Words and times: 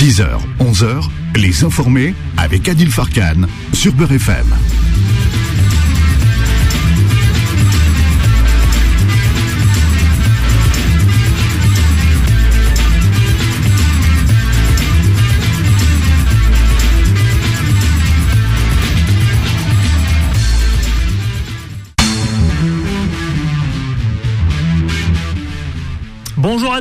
10h, 0.00 0.24
11h, 0.60 1.10
les 1.36 1.62
informés 1.62 2.14
avec 2.38 2.70
Adil 2.70 2.90
Farkan 2.90 3.42
sur 3.74 3.92
Beurre. 3.92 4.16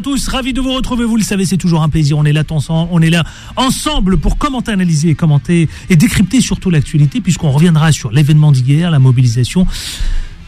Tous, 0.02 0.28
ravi 0.28 0.54
de 0.54 0.62
vous 0.62 0.74
retrouver. 0.74 1.06
Vous 1.06 1.18
le 1.18 1.24
savez, 1.24 1.46
c'est 1.46 1.58
toujours 1.58 1.84
un 1.84 1.90
plaisir. 1.90 2.18
On 2.18 2.26
est 2.26 2.34
là, 2.34 2.44
on 2.70 3.02
est 3.02 3.10
là 3.10 3.24
ensemble 3.56 4.18
pour 4.18 4.38
commenter, 4.38 4.72
analyser, 4.72 5.16
commenter 5.16 5.70
et 5.90 5.96
décrypter 5.96 6.42
surtout 6.42 6.70
l'actualité, 6.70 7.22
puisqu'on 7.22 7.52
reviendra 7.52 7.92
sur 7.92 8.12
l'événement 8.12 8.52
d'hier, 8.52 8.92
la 8.92 9.00
mobilisation 9.00 9.66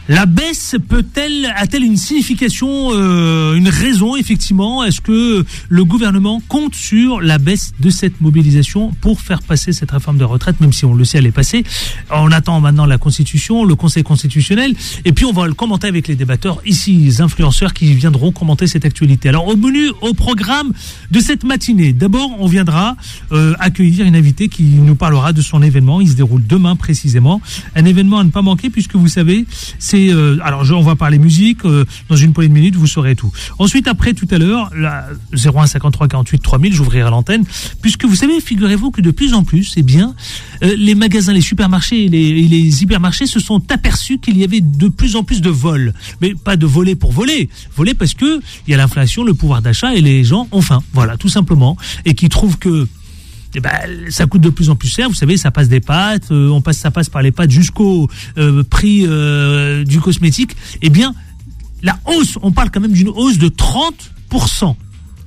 la 0.08 0.26
baisse 0.26 0.74
peut-elle 0.88 1.52
a-t-elle 1.56 1.84
une 1.84 1.96
signification, 1.96 2.90
euh, 2.92 3.54
une 3.54 3.68
raison 3.68 4.16
effectivement? 4.16 4.82
Est-ce 4.82 5.00
que 5.00 5.44
le 5.68 5.84
gouvernement 5.84 6.42
compte 6.48 6.74
sur 6.74 7.20
la 7.20 7.38
baisse 7.38 7.72
de 7.78 7.88
cette 7.88 8.20
mobilisation 8.20 8.90
pour 9.00 9.20
faire 9.20 9.42
passer 9.42 9.72
cette 9.72 9.92
réforme 9.92 10.18
de 10.18 10.24
retraite, 10.24 10.60
même 10.60 10.72
si 10.72 10.84
on 10.84 10.94
le 10.94 11.04
sait, 11.04 11.18
elle 11.18 11.26
est 11.26 11.30
passée? 11.30 11.62
On 12.10 12.32
attend 12.32 12.60
maintenant 12.60 12.84
la 12.84 12.98
Constitution, 12.98 13.64
le 13.64 13.76
Conseil 13.76 14.02
constitutionnel, 14.02 14.74
et 15.04 15.12
puis 15.12 15.24
on 15.24 15.32
va 15.32 15.46
le 15.46 15.54
commenter 15.54 15.86
avec 15.86 16.08
les 16.08 16.16
débatteurs 16.16 16.60
ici, 16.66 16.94
les 16.94 17.20
influenceurs 17.20 17.72
qui 17.72 17.94
viendront 17.94 18.32
commenter 18.32 18.66
cette 18.66 18.84
actualité. 18.84 19.28
Alors 19.28 19.46
au 19.46 19.56
menu, 19.56 19.90
au 20.00 20.14
programme 20.14 20.72
de 21.12 21.20
cette 21.20 21.44
matinée, 21.44 21.92
d'abord 21.92 22.30
on 22.40 22.46
viendra 22.46 22.96
euh, 23.30 23.54
accueillir 23.60 24.04
une 24.04 24.16
invitée 24.16 24.48
qui 24.48 24.64
nous 24.64 24.96
parlera 24.96 25.32
de 25.32 25.42
son 25.42 25.62
événement. 25.62 26.00
Il 26.00 26.08
se 26.08 26.14
déroule 26.14 26.44
demain 26.44 26.74
précisément, 26.74 27.40
un 27.76 27.84
événement 27.84 28.18
à 28.18 28.24
ne 28.24 28.30
pas 28.30 28.42
manquer 28.42 28.68
puisque 28.68 28.96
vous 28.96 29.08
savez 29.08 29.46
euh, 29.94 30.38
alors 30.42 30.64
on 30.72 30.82
va 30.82 30.96
parler 30.96 31.18
musique 31.18 31.64
euh, 31.64 31.84
dans 32.08 32.16
une 32.16 32.32
poignée 32.32 32.48
de 32.48 32.54
minutes, 32.54 32.76
vous 32.76 32.86
saurez 32.86 33.16
tout. 33.16 33.32
Ensuite, 33.58 33.88
après 33.88 34.12
tout 34.14 34.28
à 34.30 34.38
l'heure, 34.38 34.70
la 34.76 35.08
01 35.32 35.66
53 35.66 36.08
48 36.08 36.38
3000, 36.40 36.74
j'ouvrirai 36.74 37.10
l'antenne, 37.10 37.44
puisque 37.80 38.04
vous 38.04 38.14
savez, 38.14 38.40
figurez-vous 38.40 38.90
que 38.90 39.00
de 39.00 39.10
plus 39.10 39.34
en 39.34 39.44
plus, 39.44 39.74
eh 39.76 39.82
bien, 39.82 40.14
euh, 40.62 40.74
les 40.76 40.94
magasins, 40.94 41.32
les 41.32 41.40
supermarchés 41.40 42.04
et 42.04 42.08
les, 42.08 42.82
hypermarchés 42.82 43.26
se 43.26 43.40
sont 43.40 43.62
aperçus 43.70 44.18
qu'il 44.18 44.38
y 44.38 44.44
avait 44.44 44.60
de 44.60 44.88
plus 44.88 45.16
en 45.16 45.24
plus 45.24 45.40
de 45.40 45.50
vols, 45.50 45.92
mais 46.20 46.34
pas 46.34 46.56
de 46.56 46.66
voler 46.66 46.96
pour 46.96 47.12
voler, 47.12 47.48
voler 47.76 47.94
parce 47.94 48.14
que 48.14 48.40
il 48.66 48.70
y 48.70 48.74
a 48.74 48.76
l'inflation, 48.76 49.24
le 49.24 49.34
pouvoir 49.34 49.62
d'achat 49.62 49.94
et 49.94 50.00
les 50.00 50.24
gens 50.24 50.48
ont 50.52 50.62
faim, 50.62 50.82
voilà, 50.92 51.16
tout 51.16 51.28
simplement, 51.28 51.76
et 52.04 52.14
qui 52.14 52.28
trouvent 52.28 52.58
que 52.58 52.88
eh 53.54 53.60
ben, 53.60 54.10
ça 54.10 54.26
coûte 54.26 54.40
de 54.40 54.50
plus 54.50 54.70
en 54.70 54.76
plus 54.76 54.88
cher. 54.88 55.08
Vous 55.08 55.14
savez, 55.14 55.36
ça 55.36 55.50
passe 55.50 55.68
des 55.68 55.80
pâtes, 55.80 56.30
euh, 56.30 56.48
on 56.48 56.60
passe, 56.60 56.78
ça 56.78 56.90
passe 56.90 57.08
par 57.08 57.22
les 57.22 57.32
pâtes 57.32 57.50
jusqu'au 57.50 58.08
euh, 58.38 58.62
prix 58.62 59.04
euh, 59.06 59.84
du 59.84 60.00
cosmétique. 60.00 60.56
Eh 60.80 60.90
bien, 60.90 61.14
la 61.82 61.98
hausse, 62.06 62.38
on 62.42 62.52
parle 62.52 62.70
quand 62.70 62.80
même 62.80 62.92
d'une 62.92 63.08
hausse 63.08 63.38
de 63.38 63.48
30%, 63.48 64.74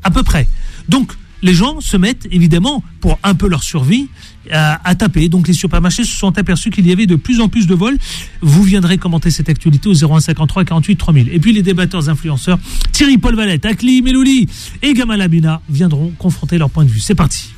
à 0.03 0.12
peu 0.12 0.23
près. 0.23 0.48
Donc, 0.90 1.14
les 1.42 1.53
gens 1.53 1.80
se 1.80 1.98
mettent 1.98 2.28
évidemment 2.31 2.84
pour 3.02 3.20
un 3.23 3.36
peu 3.36 3.48
leur 3.48 3.62
survie 3.62 4.08
à, 4.52 4.96
taper. 4.96 5.30
Donc 5.30 5.48
les 5.48 5.53
supermarchés 5.53 6.03
se 6.03 6.16
sont 6.16 6.38
aperçus 6.38 6.70
qu'il 6.70 6.88
y 6.88 6.92
avait 6.92 7.06
de 7.06 7.16
plus 7.16 7.40
en 7.40 7.50
plus 7.50 7.68
de 7.68 7.76
vols. 7.76 7.98
Vous 8.42 8.64
viendrez 8.64 8.98
commenter 8.98 9.31
cette 9.31 9.50
actualité 9.50 9.90
au 9.90 9.94
0153 9.94 10.66
48 10.66 10.96
3000. 10.96 11.30
Et 11.31 11.40
puis 11.40 11.53
les 11.53 11.62
débatteurs 11.62 12.09
influenceurs 12.09 12.58
Thierry 12.92 13.18
Paul 13.18 13.36
Valette, 13.36 13.66
Akli 13.66 14.02
Melouli 14.02 14.48
et 14.81 14.94
Gamal 14.94 15.22
Abina 15.22 15.62
viendront 15.70 16.12
confronter 16.18 16.58
leur 16.58 16.70
point 16.70 16.86
de 16.86 16.90
vue. 16.90 17.00
C'est 17.00 17.16
parti. 17.16 17.55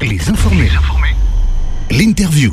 Les 0.00 0.28
informés. 0.28 0.68
L'interview. 1.90 2.52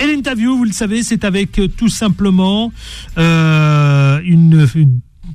Et 0.00 0.06
l'interview, 0.06 0.56
vous 0.56 0.64
le 0.64 0.72
savez, 0.72 1.02
c'est 1.02 1.24
avec 1.24 1.58
euh, 1.58 1.68
tout 1.68 1.88
simplement 1.88 2.72
euh, 3.18 4.20
une, 4.24 4.66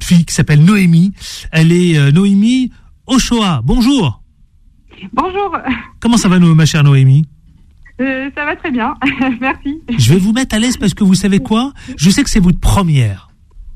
fille 0.01 0.25
qui 0.25 0.33
s'appelle 0.33 0.63
Noémie. 0.63 1.11
Elle 1.51 1.71
est 1.71 1.97
euh, 1.97 2.11
Noémie 2.11 2.71
Ochoa. 3.07 3.61
Bonjour. 3.63 4.21
Bonjour. 5.11 5.57
Comment 5.99 6.17
ça 6.17 6.29
va, 6.29 6.39
ma 6.39 6.65
chère 6.65 6.83
Noémie? 6.83 7.25
Ça 7.99 8.45
va 8.45 8.55
très 8.55 8.71
bien, 8.71 8.95
merci. 9.41 9.81
Je 9.97 10.13
vais 10.13 10.19
vous 10.19 10.33
mettre 10.33 10.55
à 10.55 10.59
l'aise 10.59 10.77
parce 10.77 10.93
que 10.93 11.03
vous 11.03 11.15
savez 11.15 11.39
quoi? 11.39 11.73
Je 11.95 12.09
sais 12.09 12.23
que 12.23 12.29
c'est 12.29 12.39
votre 12.39 12.59
première. 12.59 13.29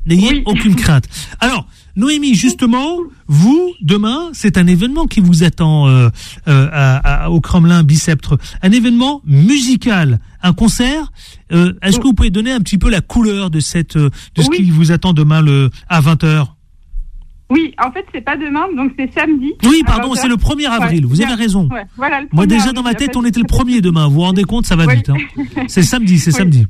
N'ayez 0.06 0.44
aucune 0.46 0.76
crainte. 0.76 1.06
Alors, 1.40 1.68
Noémie, 1.98 2.36
justement, 2.36 3.00
vous, 3.28 3.74
demain, 3.82 4.30
c'est 4.32 4.58
un 4.60 4.68
événement 4.68 5.08
qui 5.08 5.20
vous 5.20 5.44
attend 5.44 5.88
euh, 5.88 6.10
euh, 6.48 7.26
au 7.26 7.42
Kremlin 7.42 7.84
Biceptre. 7.84 8.38
Un 8.62 8.72
événement 8.72 9.22
musical, 9.26 10.20
un 10.44 10.54
concert. 10.54 11.12
Euh, 11.52 11.74
est-ce 11.82 11.98
que 11.98 12.04
vous 12.04 12.14
pouvez 12.14 12.30
donner 12.30 12.52
un 12.52 12.60
petit 12.60 12.78
peu 12.78 12.92
la 12.92 13.02
couleur 13.02 13.50
de, 13.50 13.60
cette, 13.60 13.98
de 13.98 14.12
ce 14.38 14.50
qui 14.50 14.70
vous 14.70 14.92
attend 14.92 15.14
demain 15.14 15.42
le, 15.42 15.72
à 15.90 16.00
20h 16.00 16.48
oui, 17.50 17.74
en 17.82 17.92
fait, 17.94 18.06
c'est 18.14 18.20
pas 18.20 18.36
demain, 18.36 18.66
donc 18.76 18.92
c'est 19.00 19.10
samedi. 19.14 19.54
Oui, 19.64 19.82
pardon, 19.86 20.16
c'est 20.16 20.28
le 20.28 20.36
1er 20.36 20.68
avril, 20.68 21.06
vous 21.06 21.22
avez 21.22 21.34
raison. 21.34 21.70
Moi, 22.34 22.46
déjà, 22.46 22.74
dans 22.74 22.84
ma 22.84 22.94
tête, 22.94 23.16
on 23.16 23.24
était 23.24 23.40
le 23.40 23.46
1er 23.46 23.80
demain. 23.80 24.08
Vous 24.08 24.16
vous 24.16 24.22
rendez 24.22 24.44
compte, 24.44 24.66
ça 24.66 24.76
va 24.76 24.86
vite. 24.94 25.10
Hein. 25.10 25.16
C'est 25.68 25.84
samedi, 25.84 26.20
c'est 26.20 26.32
samedi. 26.32 26.66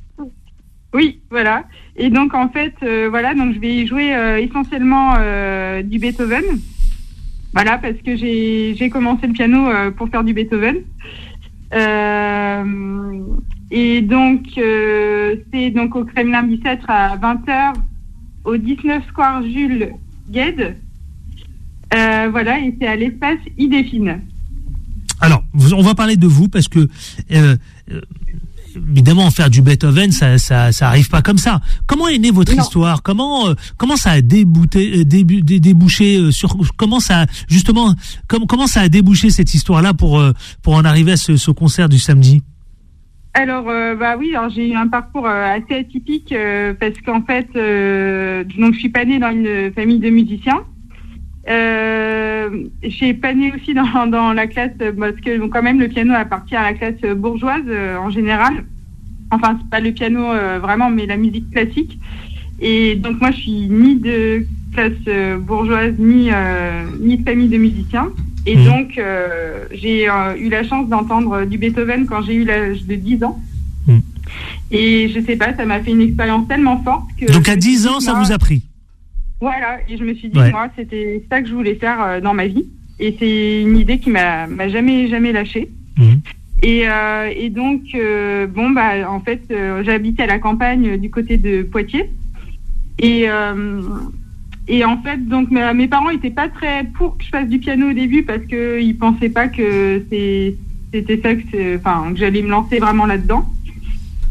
Oui, 0.98 1.20
voilà. 1.30 1.64
Et 1.96 2.10
donc 2.10 2.34
en 2.34 2.50
fait, 2.50 2.74
euh, 2.82 3.08
voilà, 3.12 3.36
donc 3.36 3.54
je 3.54 3.60
vais 3.60 3.86
jouer 3.86 4.16
euh, 4.16 4.40
essentiellement 4.40 5.14
euh, 5.20 5.84
du 5.84 6.00
Beethoven. 6.00 6.44
Voilà, 7.54 7.78
parce 7.78 7.98
que 8.04 8.16
j'ai 8.16 8.90
commencé 8.92 9.28
le 9.28 9.34
piano 9.34 9.70
pour 9.96 10.10
faire 10.10 10.24
du 10.24 10.34
Beethoven. 10.34 10.78
et 13.70 14.02
donc 14.02 14.42
c'est 14.56 15.70
donc 15.70 15.96
au 15.96 16.04
Kremlin 16.04 16.44
Bicêtre 16.44 16.90
à 16.90 17.16
20h 17.16 17.74
au 18.44 18.58
19 18.58 19.04
Square 19.10 19.44
Jules 19.44 19.92
Gued. 20.32 20.78
voilà, 21.92 22.60
et 22.60 22.76
c'est 22.80 22.88
à 22.88 22.96
l'espace 22.96 23.40
Idéfine. 23.60 24.22
Alors, 25.20 25.44
on 25.76 25.82
va 25.82 25.94
parler 25.94 26.18
de 26.18 26.28
vous 26.28 26.48
parce 26.48 26.68
que 26.68 26.88
évidemment, 28.92 29.30
faire 29.32 29.50
du 29.50 29.62
Beethoven, 29.62 30.12
ça, 30.12 30.38
ça, 30.38 30.72
ça 30.72 30.88
arrive 30.88 31.10
pas 31.10 31.22
comme 31.22 31.38
ça. 31.38 31.62
Comment 31.86 32.08
est 32.08 32.18
née 32.18 32.32
votre 32.32 32.54
histoire? 32.54 33.04
Comment, 33.04 33.50
euh, 33.50 33.54
comment 33.78 33.96
ça 33.96 34.12
a 34.12 34.22
débouté, 34.22 35.00
euh, 35.00 35.04
débouché 35.06 36.18
euh, 36.18 36.32
sur 36.32 36.56
comment 36.78 37.00
ça, 37.00 37.26
justement, 37.48 37.94
comment, 38.28 38.46
comment 38.46 38.68
ça 38.68 38.82
a 38.82 38.90
débouché 38.90 39.30
cette 39.30 39.54
histoire-là 39.54 39.94
pour 39.94 40.24
pour 40.62 40.74
en 40.74 40.86
arriver 40.86 41.14
à 41.14 41.18
ce, 41.18 41.38
ce 41.38 41.52
concert 41.52 41.90
du 41.90 42.00
samedi? 42.00 42.44
Alors, 43.34 43.66
bah 44.00 44.16
oui, 44.18 44.34
j'ai 44.56 44.70
eu 44.70 44.76
un 44.76 44.88
parcours 44.88 45.28
assez 45.28 45.76
atypique 45.76 46.34
parce 46.80 47.00
qu'en 47.06 47.22
fait, 47.22 47.48
donc 48.58 48.74
je 48.74 48.80
suis 48.80 48.90
pas 48.90 49.06
née 49.06 49.20
dans 49.20 49.30
une 49.30 49.72
famille 49.74 50.00
de 50.00 50.10
musiciens. 50.10 50.64
Euh, 51.50 52.50
j'ai 52.84 53.14
pas 53.14 53.34
né 53.34 53.54
aussi 53.54 53.74
dans, 53.74 54.08
dans, 54.08 54.34
la 54.34 54.48
classe 54.48 54.72
parce 54.78 55.16
que 55.16 55.48
quand 55.48 55.64
même 55.64 55.80
le 55.80 55.88
piano 55.88 56.14
appartient 56.14 56.56
à 56.56 56.64
la 56.64 56.74
classe 56.74 57.16
bourgeoise 57.16 57.64
euh, 57.68 57.98
en 57.98 58.10
général. 58.10 58.66
Enfin, 59.32 59.58
c'est 59.62 59.70
pas 59.70 59.80
le 59.80 59.92
piano 59.92 60.32
euh, 60.32 60.60
vraiment, 60.60 60.90
mais 60.90 61.06
la 61.06 61.18
musique 61.18 61.50
classique. 61.52 62.00
Et 62.60 62.96
donc 62.96 63.20
moi, 63.22 63.32
je 63.32 63.38
suis 63.38 63.68
ni 63.70 63.96
de 63.96 64.46
classe 64.74 64.92
euh, 65.08 65.38
bourgeoise 65.38 65.94
ni 66.00 66.30
ni 67.00 67.18
de 67.18 67.24
famille 67.24 67.50
de 67.50 67.58
musiciens. 67.58 68.10
Et 68.46 68.56
mmh. 68.56 68.66
donc 68.66 69.02
j'ai 69.74 70.06
eu 70.06 70.50
la 70.50 70.64
chance 70.64 70.88
d'entendre 70.88 71.44
du 71.44 71.58
Beethoven 71.58 72.06
quand 72.06 72.22
j'ai 72.22 72.36
eu 72.36 72.46
l'âge 72.46 72.86
de 72.86 72.96
10 72.96 73.24
ans. 73.26 73.38
Mmh. 73.88 73.98
Et 74.72 75.10
je 75.10 75.20
sais 75.20 75.36
pas, 75.36 75.54
ça 75.54 75.66
m'a 75.66 75.82
fait 75.82 75.92
une 75.92 76.02
expérience 76.02 76.48
tellement 76.48 76.82
forte 76.82 77.08
que. 77.20 77.30
Donc 77.32 77.50
à 77.50 77.58
10 77.58 77.88
ans, 77.88 78.00
ça 78.00 78.14
vous 78.14 78.32
a 78.32 78.38
pris 78.38 78.64
voilà, 79.40 79.80
et 79.88 79.98
je 79.98 80.04
me 80.04 80.14
suis 80.16 80.30
dit, 80.30 80.40
moi, 80.52 80.70
c'était 80.76 81.24
ça 81.30 81.42
que 81.42 81.48
je 81.48 81.54
voulais 81.54 81.76
faire 81.76 82.02
euh, 82.02 82.22
dans 82.22 82.34
ma 82.34 82.48
vie. 82.48 82.66
Et 83.00 83.16
c'est 83.20 83.62
une 83.62 83.78
idée 83.78 84.00
qui 84.00 84.10
m'a 84.10 84.48
jamais, 84.70 85.08
jamais 85.08 85.32
lâchée. 85.32 85.70
Mhm. 85.98 86.22
Et, 86.64 86.90
euh, 86.90 87.32
et, 87.36 87.52
donc, 87.52 87.82
euh, 87.94 88.48
bon, 88.48 88.72
bah, 88.72 89.10
en 89.10 89.20
fait, 89.20 89.42
j'habitais 89.84 90.24
à 90.24 90.28
la 90.28 90.40
campagne 90.40 90.98
du 90.98 91.12
côté 91.12 91.38
de 91.38 91.62
Poitiers. 91.62 92.10
Et, 93.00 93.28
et 94.68 94.84
en 94.84 94.98
fait, 95.04 95.28
donc, 95.28 95.52
mes 95.52 95.88
parents 95.88 96.12
n'étaient 96.12 96.32
pas 96.32 96.50
très 96.50 96.84
pour 96.96 97.16
que 97.18 97.24
je 97.24 97.30
fasse 97.30 97.48
du 97.48 97.60
piano 97.60 97.92
au 97.92 97.94
début 97.94 98.24
parce 98.24 98.44
qu'ils 98.46 98.88
ne 98.88 98.94
pensaient 98.94 99.30
pas 99.30 99.48
que 99.48 100.04
c'était 100.10 101.22
ça 101.22 101.36
que, 101.36 101.78
enfin, 101.78 102.12
que 102.12 102.18
j'allais 102.18 102.42
me 102.42 102.50
lancer 102.50 102.80
vraiment 102.80 103.06
là-dedans. 103.06 103.46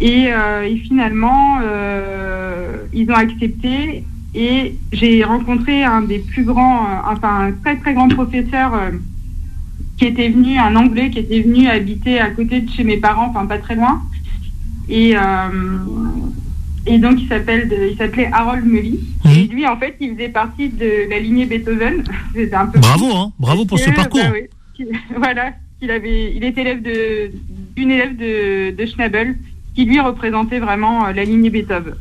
Et, 0.01 0.25
et, 0.25 0.77
finalement, 0.79 1.61
ils 2.93 3.09
ont 3.09 3.15
accepté. 3.15 4.03
Et 4.37 4.79
j'ai 4.93 5.25
rencontré 5.25 5.83
un 5.83 6.03
des 6.03 6.19
plus 6.19 6.45
grands, 6.45 6.85
euh, 6.85 7.11
enfin 7.11 7.47
un 7.47 7.53
très 7.53 7.77
très 7.79 7.95
grand 7.95 8.09
professeur 8.09 8.75
euh, 8.75 8.91
qui 9.97 10.05
était 10.05 10.29
venu, 10.29 10.59
un 10.59 10.77
Anglais 10.77 11.09
qui 11.09 11.21
était 11.21 11.41
venu 11.41 11.69
habiter 11.69 12.21
à 12.21 12.31
côté 12.31 12.61
de 12.61 12.71
chez 12.71 12.85
mes 12.85 12.99
parents, 12.99 13.29
enfin 13.31 13.47
pas 13.47 13.57
très 13.57 13.77
loin. 13.77 14.03
Et, 14.91 15.17
euh, 15.17 15.21
et 16.87 16.99
donc 16.99 17.19
il 17.19 17.29
s'appelle, 17.29 17.73
il 17.91 17.97
s'appelait 17.97 18.29
Harold 18.31 18.67
Mully. 18.67 19.01
Mhm. 19.25 19.33
Et 19.33 19.47
lui 19.47 19.67
en 19.67 19.79
fait, 19.79 19.97
il 20.01 20.15
faisait 20.15 20.29
partie 20.29 20.69
de 20.69 21.09
la 21.09 21.19
lignée 21.19 21.47
Beethoven. 21.47 22.05
un 22.53 22.67
peu 22.67 22.79
bravo, 22.79 23.17
hein, 23.17 23.33
bravo 23.39 23.65
pour 23.65 23.79
ce 23.79 23.91
parcours. 23.91 24.21
Bah 24.21 24.85
voilà, 25.17 25.53
il 25.81 25.91
avait, 25.91 26.35
il 26.37 26.45
est 26.45 26.59
élève 26.59 26.83
de 26.83 27.31
d'une 27.75 27.91
élève 27.91 28.17
de, 28.17 28.77
de 28.77 28.87
Schnabel 28.87 29.37
qui 29.75 29.87
lui 29.87 29.99
représentait 29.99 30.59
vraiment 30.59 31.07
la 31.07 31.25
lignée 31.25 31.49
Beethoven. 31.49 31.95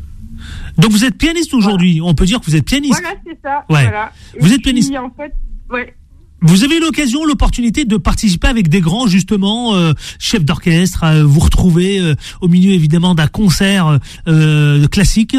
Donc 0.78 0.92
vous 0.92 1.06
êtes 1.06 1.18
pianiste 1.18 1.54
aujourd'hui. 1.54 2.02
On 2.02 2.14
peut 2.14 2.26
dire 2.26 2.40
que 2.40 2.46
vous 2.46 2.56
êtes 2.56 2.66
pianiste. 2.66 3.02
Voilà, 3.02 3.16
c'est 3.26 3.38
ça. 3.44 3.66
Voilà. 3.70 4.12
Vous 4.40 4.54
êtes 4.54 4.62
pianiste. 4.62 4.94
En 4.96 5.10
fait, 5.10 5.34
ouais. 5.72 5.94
Vous 6.42 6.64
avez 6.64 6.78
eu 6.78 6.80
l'occasion, 6.80 7.26
l'opportunité 7.26 7.86
de 7.86 7.98
participer 7.98 8.48
avec 8.48 8.68
des 8.68 8.82
grands 8.82 9.08
justement 9.08 9.74
euh, 9.74 9.94
chefs 10.20 10.44
d'orchestre, 10.44 11.04
à 11.04 11.24
vous 11.24 11.40
retrouver 11.40 12.00
euh, 12.00 12.14
au 12.42 12.48
milieu 12.48 12.72
évidemment 12.72 13.16
d'un 13.16 13.28
concert 13.28 14.00
euh, 14.28 14.88
classique? 14.88 15.36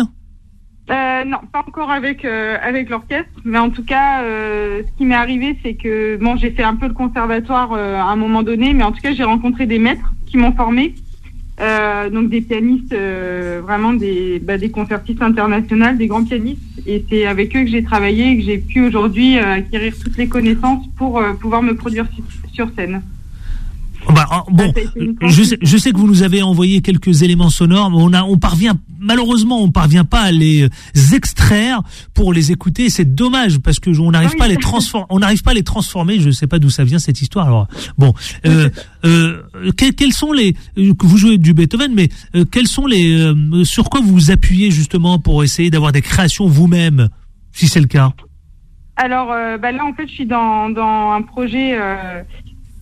Euh, 0.89 1.25
non, 1.25 1.39
pas 1.53 1.65
encore 1.67 1.91
avec 1.91 2.25
avec 2.25 2.89
l'orchestre, 2.91 3.31
mais 3.45 3.59
en 3.59 3.71
tout 3.71 3.85
cas, 3.85 4.23
ce 4.23 4.97
qui 4.97 5.05
m'est 5.05 5.15
arrivé, 5.15 5.59
c'est 5.63 5.75
que 5.75 6.17
bon, 6.17 6.37
j'ai 6.37 6.51
fait 6.51 6.63
un 6.63 6.77
peu 6.77 6.87
le 6.87 6.95
conservatoire 6.95 7.73
à 7.75 8.11
un 8.11 8.17
moment 8.17 8.43
donné, 8.43 8.73
mais 8.73 8.85
en 8.85 8.93
tout 8.93 9.01
cas, 9.01 9.13
j'ai 9.13 9.25
rencontré 9.25 9.67
des 9.67 9.79
maîtres 9.79 10.13
qui 10.27 10.37
m'ont 10.37 10.55
formé 10.55 10.95
euh, 11.59 12.11
donc 12.11 12.29
des 12.29 12.43
pianistes, 12.43 12.93
euh, 12.93 13.63
vraiment 13.65 13.95
des, 13.95 14.39
bah, 14.41 14.59
des 14.59 14.71
concertistes 14.71 15.23
internationaux, 15.23 15.93
des 15.97 16.07
grands 16.07 16.25
pianistes. 16.25 16.61
Et 16.87 17.05
c'est 17.09 17.27
avec 17.27 17.57
eux 17.57 17.65
que 17.65 17.71
j'ai 17.71 17.83
travaillé 17.83 18.33
et 18.33 18.37
que 18.39 18.45
j'ai 18.45 18.59
pu 18.59 18.87
aujourd'hui 18.87 19.39
euh, 19.39 19.55
acquérir 19.55 19.95
toutes 19.99 20.19
les 20.19 20.29
connaissances 20.29 20.87
pour 20.97 21.23
pouvoir 21.41 21.63
me 21.63 21.75
produire 21.75 22.07
sur 22.53 22.69
scène. 22.77 23.03
Bah, 24.15 24.45
bon, 24.51 24.73
je 25.23 25.43
sais, 25.43 25.59
je 25.61 25.77
sais, 25.77 25.93
que 25.93 25.99
vous 25.99 26.07
nous 26.07 26.23
avez 26.23 26.43
envoyé 26.43 26.81
quelques 26.81 27.23
éléments 27.23 27.51
sonores, 27.51 27.91
mais 27.91 27.99
on 27.99 28.13
a, 28.13 28.23
on 28.23 28.39
parvient 28.39 28.79
malheureusement, 29.01 29.63
on 29.63 29.71
parvient 29.71 30.05
pas 30.05 30.21
à 30.21 30.33
les 30.33 30.69
extraire 31.13 31.83
pour 32.15 32.33
les 32.33 32.53
écouter. 32.53 32.91
C'est 32.91 33.15
dommage 33.15 33.59
parce 33.59 33.81
que 33.81 33.91
on 33.99 34.11
n'arrive 34.11 34.37
pas 34.37 34.45
à 34.45 34.49
les 34.49 34.57
transformer. 34.57 35.07
On 35.11 35.19
n'arrive 35.21 35.43
pas 35.43 35.53
à 35.53 35.55
les 35.55 35.63
transformer. 35.63 36.21
Je 36.21 36.31
sais 36.31 36.47
pas 36.47 36.59
d'où 36.59 36.71
ça 36.71 36.85
vient 36.85 36.99
cette 36.99 37.21
histoire. 37.21 37.47
Alors 37.47 37.69
bon, 37.99 38.13
euh, 38.47 38.69
euh, 39.05 39.43
quels, 39.77 40.13
sont 40.13 40.33
les 40.33 40.55
que 40.77 41.07
vous 41.07 41.17
jouez 41.17 41.39
du 41.39 41.55
Beethoven, 41.55 41.93
mais 41.95 42.09
euh, 42.35 42.45
quels 42.45 42.69
sont 42.69 42.87
les 42.87 43.33
sur 43.65 43.91
quoi 43.91 44.01
vous 44.01 44.13
vous 44.13 44.31
appuyez 44.31 44.71
justement 44.71 45.19
pour 45.19 45.45
essayer 45.45 45.71
d'avoir 45.71 45.93
des 45.93 46.03
créations 46.03 46.47
vous-même, 46.47 47.09
si 47.53 47.69
c'est 47.69 47.81
le 47.81 47.87
cas? 47.87 48.13
Alors 48.97 49.29
bah 49.29 49.73
là 49.73 49.85
en 49.85 49.93
fait 49.93 50.09
je 50.09 50.13
suis 50.13 50.27
dans, 50.27 50.71
dans 50.71 51.13
un 51.13 51.21
projet 51.21 51.77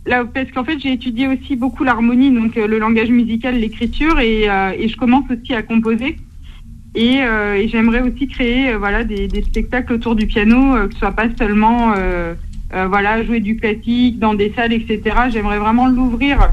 Là, 0.07 0.25
parce 0.27 0.51
qu'en 0.51 0.65
fait, 0.65 0.79
j'ai 0.79 0.93
étudié 0.93 1.29
aussi 1.29 1.57
beaucoup 1.57 1.83
l'harmonie, 1.83 2.31
donc 2.31 2.57
euh, 2.59 2.67
le 2.67 2.79
langage 2.79 3.09
musical, 3.09 3.59
l'écriture, 3.59 4.21
et, 4.21 4.51
euh, 4.51 4.73
et, 4.79 4.89
je 4.89 4.97
commence 4.99 5.25
aussi 5.31 5.55
à 5.55 5.63
composer. 5.63 6.17
Et, 6.95 7.23
euh, 7.23 7.55
et 7.55 7.69
j'aimerais 7.69 8.03
aussi 8.03 8.29
créer, 8.29 8.75
voilà, 8.75 9.03
des, 9.03 9.29
des, 9.29 9.43
spectacles 9.43 9.95
autour 9.95 10.15
du 10.15 10.27
piano, 10.27 10.75
que 10.87 10.93
ce 10.93 10.99
soit 10.99 11.13
pas 11.13 11.29
seulement, 11.39 11.95
voilà, 12.71 13.25
jouer 13.25 13.41
du 13.41 13.57
classique 13.57 14.19
dans 14.21 14.35
des 14.35 14.53
salles, 14.55 14.73
etc. 14.73 15.01
J'aimerais 15.31 15.59
vraiment 15.59 15.89
l'ouvrir 15.89 16.53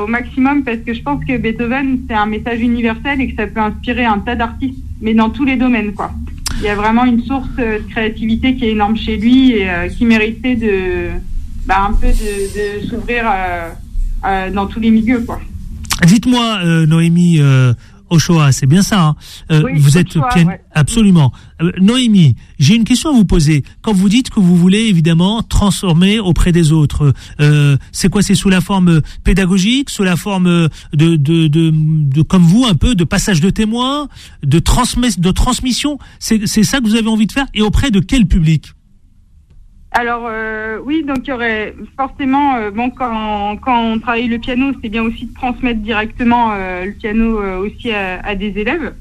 au 0.00 0.06
maximum 0.06 0.62
parce 0.62 0.78
que 0.78 0.94
je 0.94 1.02
pense 1.02 1.24
que 1.24 1.36
Beethoven, 1.36 2.00
c'est 2.08 2.14
un 2.14 2.26
message 2.26 2.60
universel 2.60 3.20
et 3.20 3.28
que 3.28 3.36
ça 3.36 3.48
peut 3.48 3.60
inspirer 3.60 4.04
un 4.04 4.20
tas 4.20 4.36
d'artistes, 4.36 4.78
mais 5.00 5.14
dans 5.14 5.30
tous 5.30 5.44
les 5.44 5.56
domaines, 5.56 5.94
quoi. 5.94 6.12
Il 6.58 6.62
y 6.62 6.68
a 6.68 6.76
vraiment 6.76 7.04
une 7.04 7.22
source 7.22 7.50
de 7.56 7.78
créativité 7.90 8.54
qui 8.54 8.66
est 8.66 8.70
énorme 8.70 8.96
chez 8.96 9.16
lui 9.16 9.52
et 9.52 9.68
qui 9.96 10.04
méritait 10.04 10.54
de 10.54 11.10
bah, 11.66 11.88
un 11.88 11.92
peu 11.94 12.06
de, 12.08 12.80
de 12.82 12.88
s'ouvrir 12.88 13.24
euh, 13.26 13.70
euh, 14.24 14.50
dans 14.52 14.66
tous 14.66 14.80
les 14.80 14.90
milieux, 14.90 15.20
quoi. 15.20 15.40
Dites-moi, 16.06 16.60
euh, 16.64 16.86
Noémie 16.86 17.40
Ochoa, 18.08 18.52
c'est 18.52 18.66
bien 18.66 18.82
ça. 18.82 19.16
Hein 19.50 19.62
vous 19.74 19.98
êtes 19.98 20.16
absolument. 20.72 21.32
Noémie, 21.80 22.36
j'ai 22.58 22.76
une 22.76 22.84
question 22.84 23.10
à 23.10 23.12
vous 23.12 23.24
poser. 23.24 23.64
Quand 23.82 23.92
vous 23.92 24.08
dites 24.08 24.30
que 24.30 24.38
vous 24.38 24.56
voulez 24.56 24.82
évidemment 24.82 25.42
transformer 25.42 26.20
auprès 26.20 26.52
des 26.52 26.70
autres, 26.70 27.12
c'est 27.90 28.08
quoi 28.08 28.22
C'est 28.22 28.36
sous 28.36 28.50
la 28.50 28.60
forme 28.60 29.00
pédagogique, 29.24 29.90
sous 29.90 30.04
la 30.04 30.16
forme 30.16 30.68
de, 30.92 31.16
de, 31.16 31.48
de, 31.48 31.72
de, 31.72 32.22
comme 32.22 32.44
vous 32.44 32.64
un 32.66 32.74
peu 32.74 32.94
de 32.94 33.04
passage 33.04 33.40
de 33.40 33.50
témoin, 33.50 34.08
de 34.44 34.58
de 34.58 35.30
transmission? 35.30 35.98
C'est 36.20 36.46
ça 36.46 36.78
que 36.78 36.84
vous 36.84 36.94
avez 36.94 37.08
envie 37.08 37.26
de 37.26 37.32
faire? 37.32 37.46
Et 37.54 37.62
auprès 37.62 37.90
de 37.90 37.98
quel 37.98 38.26
public? 38.26 38.75
Alors 39.98 40.26
euh, 40.28 40.78
oui, 40.84 41.04
donc 41.04 41.20
il 41.24 41.30
y 41.30 41.32
aurait 41.32 41.74
forcément, 41.96 42.56
euh, 42.56 42.70
bon 42.70 42.90
quand, 42.90 43.56
quand 43.56 43.82
on 43.82 43.98
travaille 43.98 44.28
le 44.28 44.38
piano, 44.38 44.72
c'est 44.82 44.90
bien 44.90 45.02
aussi 45.02 45.24
de 45.24 45.32
transmettre 45.32 45.80
directement 45.80 46.52
euh, 46.52 46.84
le 46.84 46.92
piano 46.92 47.40
aussi 47.64 47.90
à, 47.92 48.34
des 48.34 48.58
élèves. 48.58 48.92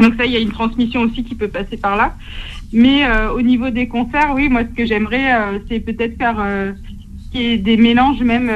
Donc 0.00 0.14
ça, 0.16 0.26
il 0.26 0.32
y 0.32 0.36
a 0.36 0.40
une 0.40 0.50
transmission 0.50 1.02
aussi 1.02 1.22
qui 1.22 1.36
peut 1.36 1.46
passer 1.46 1.76
par 1.76 1.94
là. 1.96 2.16
Mais 2.72 3.04
au 3.28 3.42
niveau 3.42 3.70
des 3.70 3.86
concerts, 3.86 4.32
oui, 4.34 4.48
moi 4.48 4.62
ce 4.62 4.74
que 4.74 4.86
j'aimerais, 4.86 5.60
c'est 5.68 5.78
peut-être 5.78 6.16
faire 6.16 6.42
des 7.32 7.76
mélanges 7.76 8.22
même 8.22 8.50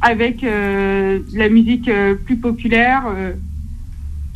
avec 0.00 0.42
la 0.42 1.48
musique 1.48 1.90
plus 2.24 2.38
populaire 2.38 3.04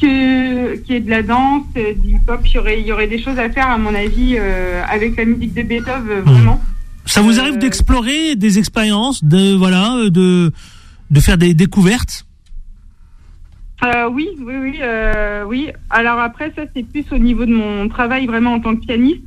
que 0.00 0.76
qui 0.76 0.94
est 0.94 1.00
de 1.00 1.10
la 1.10 1.22
danse, 1.22 1.64
du 1.74 2.14
hip-hop, 2.14 2.40
il 2.44 2.52
y 2.52 2.58
aurait, 2.58 2.82
y 2.82 2.92
aurait 2.92 3.06
des 3.06 3.20
choses 3.20 3.38
à 3.38 3.48
faire 3.50 3.68
à 3.68 3.78
mon 3.78 3.94
avis 3.94 4.36
euh, 4.38 4.82
avec 4.88 5.16
la 5.16 5.24
musique 5.24 5.54
de 5.54 5.62
Beethoven 5.62 6.10
euh, 6.10 6.20
vraiment. 6.22 6.60
Ça 7.06 7.20
vous 7.20 7.38
arrive 7.38 7.54
euh, 7.54 7.58
d'explorer 7.58 8.34
des 8.34 8.58
expériences, 8.58 9.24
de 9.24 9.54
voilà, 9.54 10.10
de 10.10 10.52
de 11.10 11.20
faire 11.20 11.38
des 11.38 11.54
découvertes? 11.54 12.26
Oui, 14.10 14.30
oui, 14.40 14.54
oui, 14.62 14.80
oui. 15.46 15.68
Alors 15.90 16.18
après 16.18 16.50
ça 16.56 16.62
c'est 16.74 16.84
plus 16.84 17.04
au 17.12 17.18
niveau 17.18 17.44
de 17.44 17.52
mon 17.52 17.86
travail 17.88 18.24
vraiment 18.24 18.54
en 18.54 18.60
tant 18.60 18.74
que 18.74 18.80
pianiste. 18.80 19.20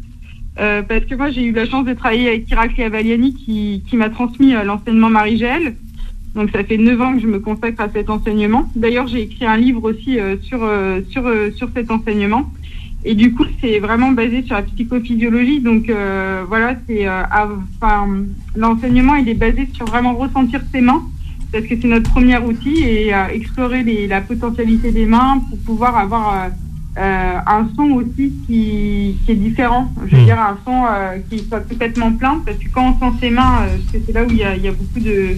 parce 0.56 1.06
que 1.06 1.14
moi 1.14 1.30
j'ai 1.30 1.44
eu 1.44 1.52
la 1.52 1.68
chance 1.68 1.86
de 1.86 1.94
travailler 1.94 2.30
avec 2.30 2.50
Irakli 2.50 2.82
Avaliani 2.84 3.36
qui, 3.36 3.84
qui 3.88 3.98
m'a 3.98 4.10
transmis 4.10 4.54
l'enseignement 4.54 5.12
Marie-Gel. 5.12 5.76
Donc 6.38 6.52
ça 6.52 6.64
fait 6.64 6.78
neuf 6.78 7.02
ans 7.02 7.16
que 7.16 7.20
je 7.20 7.26
me 7.26 7.40
consacre 7.40 7.82
à 7.82 7.90
cet 7.90 8.12
enseignement. 8.12 8.70
D'ailleurs, 8.76 9.08
j'ai 9.08 9.24
écrit 9.24 9.46
un 9.48 9.58
livre 9.58 9.84
aussi 9.84 10.20
euh, 10.20 10.38
sur 10.44 10.60
euh, 10.64 11.02
sur 11.10 11.26
euh, 11.26 11.50
sur 11.56 11.70
cet 11.76 11.90
enseignement. 11.90 12.52
Et 13.04 13.16
du 13.16 13.34
coup, 13.34 13.44
c'est 13.60 13.80
vraiment 13.80 14.12
basé 14.12 14.44
sur 14.44 14.54
la 14.54 14.62
psychophysiologie. 14.62 15.62
Donc 15.62 15.90
voilà, 16.50 16.76
c'est 16.86 17.08
enfin 17.08 18.08
l'enseignement, 18.56 19.16
il 19.16 19.30
est 19.30 19.40
basé 19.46 19.68
sur 19.72 19.86
vraiment 19.86 20.14
ressentir 20.14 20.62
ses 20.74 20.82
mains 20.82 21.04
parce 21.52 21.64
que 21.66 21.76
c'est 21.80 21.88
notre 21.88 22.12
premier 22.12 22.38
outil 22.38 22.84
et 22.84 23.14
explorer 23.32 23.84
la 24.08 24.20
potentialité 24.20 24.92
des 24.92 25.06
mains 25.06 25.42
pour 25.48 25.60
pouvoir 25.60 25.96
avoir 25.96 26.50
un 26.98 27.68
son 27.76 27.92
aussi 27.92 28.34
qui, 28.48 29.18
qui, 29.26 29.32
est 29.32 29.36
différent. 29.36 29.92
Je 30.06 30.16
veux 30.16 30.22
hmm. 30.22 30.26
dire 30.26 30.40
un 30.40 30.58
son 30.66 30.86
qui 31.30 31.46
soit 31.48 31.62
complètement 31.62 32.12
plein 32.14 32.42
parce 32.46 32.58
que 32.58 32.70
quand 32.74 32.96
on 33.02 33.12
sent 33.12 33.18
ses 33.22 33.30
mains, 33.30 33.66
c'est 33.92 34.14
là 34.14 34.24
où 34.24 34.30
il 34.30 34.38
y 34.38 34.44
a, 34.44 34.56
il 34.56 34.64
y 34.64 34.68
a 34.68 34.72
beaucoup 34.72 35.00
de 35.00 35.38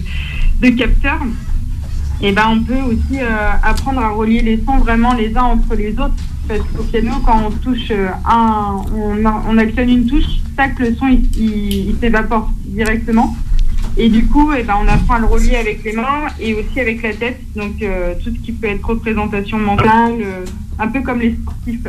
de 0.60 0.68
capteurs, 0.70 1.22
et 2.22 2.28
eh 2.28 2.32
ben 2.32 2.44
on 2.50 2.62
peut 2.62 2.80
aussi 2.82 3.20
euh, 3.20 3.50
apprendre 3.62 4.00
à 4.00 4.10
relier 4.10 4.42
les 4.42 4.62
sons 4.62 4.76
vraiment 4.76 5.14
les 5.14 5.34
uns 5.36 5.44
entre 5.44 5.74
les 5.74 5.92
autres. 5.92 6.14
Parce 6.46 6.60
qu'au 6.60 6.82
piano, 6.82 7.12
quand 7.24 7.46
on 7.46 7.50
touche 7.50 7.90
euh, 7.90 8.08
un, 8.28 8.82
on, 8.94 9.24
on 9.48 9.58
actionne 9.58 9.88
une 9.88 10.06
touche, 10.06 10.26
tac, 10.56 10.78
le 10.80 10.94
son 10.96 11.08
il, 11.08 11.94
s'évapore 11.98 12.50
directement. 12.66 13.34
Et 13.96 14.08
du 14.08 14.26
coup, 14.26 14.52
eh 14.52 14.62
ben, 14.62 14.74
on 14.82 14.88
apprend 14.88 15.14
à 15.14 15.18
le 15.18 15.26
relier 15.26 15.56
avec 15.56 15.84
les 15.84 15.92
mains 15.92 16.26
et 16.40 16.54
aussi 16.54 16.80
avec 16.80 17.02
la 17.02 17.12
tête. 17.14 17.40
Donc 17.54 17.82
euh, 17.82 18.14
tout 18.22 18.30
ce 18.34 18.40
qui 18.40 18.52
peut 18.52 18.68
être 18.68 18.84
représentation 18.84 19.58
mentale, 19.58 20.14
un 20.78 20.88
peu 20.88 21.02
comme 21.02 21.20
les 21.20 21.34
sportifs. 21.34 21.86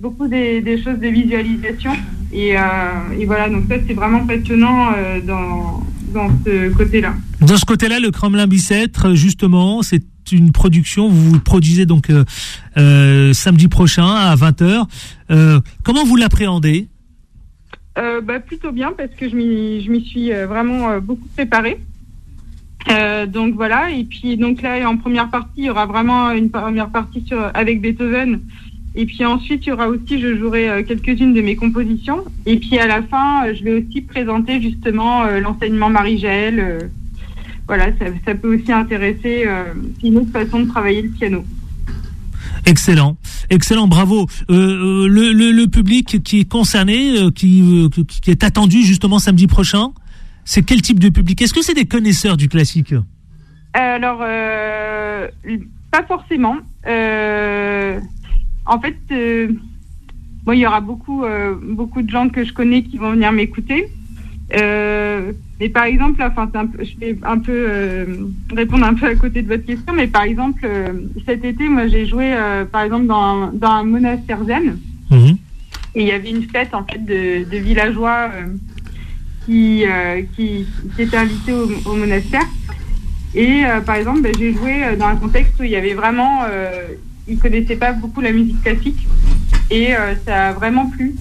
beaucoup 0.00 0.28
des, 0.28 0.60
des, 0.60 0.82
choses 0.82 0.98
de 0.98 1.08
visualisation. 1.08 1.92
Et, 2.32 2.56
et 3.18 3.26
voilà, 3.26 3.48
donc 3.48 3.64
ça 3.68 3.76
c'est 3.86 3.94
vraiment 3.94 4.26
passionnant 4.26 4.90
dans, 5.24 5.82
dans 6.12 6.28
ce 6.44 6.72
côté-là. 6.74 7.14
Dans 7.40 7.56
ce 7.56 7.64
côté-là, 7.64 8.00
le 8.00 8.10
Kremlin 8.10 8.46
Bicêtre, 8.46 9.14
justement, 9.14 9.82
c'est 9.82 10.02
une 10.32 10.52
production. 10.52 11.08
Vous 11.08 11.30
vous 11.32 11.40
produisez 11.40 11.86
donc 11.86 12.10
euh, 12.10 12.24
euh, 12.78 13.32
samedi 13.32 13.68
prochain 13.68 14.06
à 14.06 14.34
20h. 14.34 14.84
Euh, 15.30 15.60
comment 15.82 16.04
vous 16.04 16.16
l'appréhendez? 16.16 16.88
Bah, 17.96 18.40
Plutôt 18.40 18.72
bien 18.72 18.92
parce 18.92 19.10
que 19.14 19.28
je 19.28 19.36
m'y 19.36 20.04
suis 20.04 20.30
vraiment 20.30 20.98
beaucoup 20.98 21.28
préparée. 21.36 21.78
donc 23.28 23.54
voilà, 23.54 23.90
et 23.90 24.04
puis 24.04 24.36
donc 24.36 24.62
là 24.62 24.88
en 24.88 24.96
première 24.96 25.30
partie, 25.30 25.52
il 25.58 25.64
y 25.64 25.70
aura 25.70 25.86
vraiment 25.86 26.30
une 26.32 26.50
première 26.50 26.90
partie 26.90 27.24
sur, 27.26 27.50
avec 27.54 27.80
Beethoven 27.80 28.40
et 28.96 29.06
puis 29.06 29.24
ensuite, 29.24 29.66
il 29.66 29.70
y 29.70 29.72
aura 29.72 29.88
aussi, 29.88 30.20
je 30.20 30.36
jouerai 30.36 30.70
euh, 30.70 30.82
quelques-unes 30.84 31.34
de 31.34 31.40
mes 31.40 31.56
compositions. 31.56 32.24
Et 32.46 32.58
puis 32.58 32.78
à 32.78 32.86
la 32.86 33.02
fin, 33.02 33.46
euh, 33.46 33.54
je 33.54 33.64
vais 33.64 33.82
aussi 33.82 34.02
présenter 34.02 34.62
justement 34.62 35.24
euh, 35.24 35.40
l'enseignement 35.40 35.90
Marie-Gel. 35.90 36.90
Voilà, 37.66 37.86
ça, 38.24 38.34
peut 38.34 38.54
aussi 38.54 38.70
intéresser. 38.70 39.48
Une 40.02 40.18
autre 40.18 40.30
façon 40.30 40.60
de 40.60 40.68
travailler 40.68 41.00
le 41.00 41.08
piano. 41.08 41.44
Excellent, 42.66 43.16
excellent, 43.50 43.88
bravo. 43.88 44.26
le, 44.48 45.66
public 45.66 46.22
qui 46.22 46.40
est 46.40 46.48
concerné, 46.48 47.30
qui, 47.34 47.88
qui 48.22 48.30
est 48.30 48.44
attendu 48.44 48.82
justement 48.82 49.18
samedi 49.18 49.46
prochain, 49.46 49.92
c'est 50.44 50.62
quel 50.62 50.82
type 50.82 50.98
de 50.98 51.08
public? 51.08 51.42
Est-ce 51.42 51.54
que 51.54 51.62
c'est 51.62 51.74
des 51.74 51.86
connaisseurs 51.86 52.36
du 52.36 52.48
classique? 52.48 52.94
Alors, 53.74 54.18
pas 55.90 56.04
forcément. 56.06 56.56
En 58.66 58.80
fait, 58.80 58.96
euh, 59.10 59.48
il 60.52 60.58
y 60.58 60.66
aura 60.66 60.80
beaucoup, 60.80 61.24
euh, 61.24 61.54
beaucoup 61.62 62.02
de 62.02 62.10
gens 62.10 62.28
que 62.28 62.44
je 62.44 62.52
connais 62.52 62.82
qui 62.82 62.98
vont 62.98 63.12
venir 63.12 63.32
m'écouter. 63.32 63.88
Euh, 64.52 65.32
mais 65.58 65.68
par 65.68 65.84
exemple, 65.84 66.22
enfin, 66.22 66.50
un 66.54 66.66
peu, 66.66 66.84
je 66.84 66.96
vais 66.98 67.16
un 67.22 67.38
peu 67.38 67.52
euh, 67.52 68.04
répondre 68.54 68.84
un 68.84 68.94
peu 68.94 69.06
à 69.06 69.14
côté 69.14 69.42
de 69.42 69.48
votre 69.48 69.64
question, 69.64 69.92
mais 69.94 70.06
par 70.06 70.22
exemple, 70.22 70.60
euh, 70.64 70.92
cet 71.26 71.44
été, 71.44 71.68
moi, 71.68 71.86
j'ai 71.86 72.06
joué, 72.06 72.34
par 72.70 72.82
exemple, 72.82 73.06
dans 73.06 73.22
un, 73.22 73.52
dans 73.52 73.70
un 73.70 73.84
monastère 73.84 74.44
zen, 74.44 74.78
mhm. 75.10 75.38
et 75.94 76.02
il 76.02 76.06
y 76.06 76.12
avait 76.12 76.30
une 76.30 76.42
fête 76.42 76.74
en 76.74 76.84
fait 76.84 76.98
de, 76.98 77.48
de 77.48 77.56
villageois 77.56 78.30
qui, 79.46 79.84
qui, 80.36 80.66
qui 80.94 81.02
étaient 81.02 81.16
invités 81.16 81.52
au, 81.52 81.68
au 81.90 81.94
monastère. 81.94 82.46
Et 83.34 83.62
par 83.84 83.96
exemple, 83.96 84.22
ben, 84.22 84.32
j'ai 84.38 84.52
joué 84.52 84.96
dans 84.98 85.06
un 85.06 85.16
contexte 85.16 85.58
où 85.58 85.64
il 85.64 85.70
y 85.70 85.76
avait 85.76 85.94
vraiment, 85.94 86.42
ils 87.26 87.38
connaissaient 87.38 87.76
pas 87.76 87.92
beaucoup 87.92 88.20
la 88.20 88.32
musique 88.32 88.62
classique, 88.62 89.06
et 89.70 89.92
ça 90.26 90.48
a 90.48 90.52
vraiment 90.52 90.90
plu. 90.90 91.14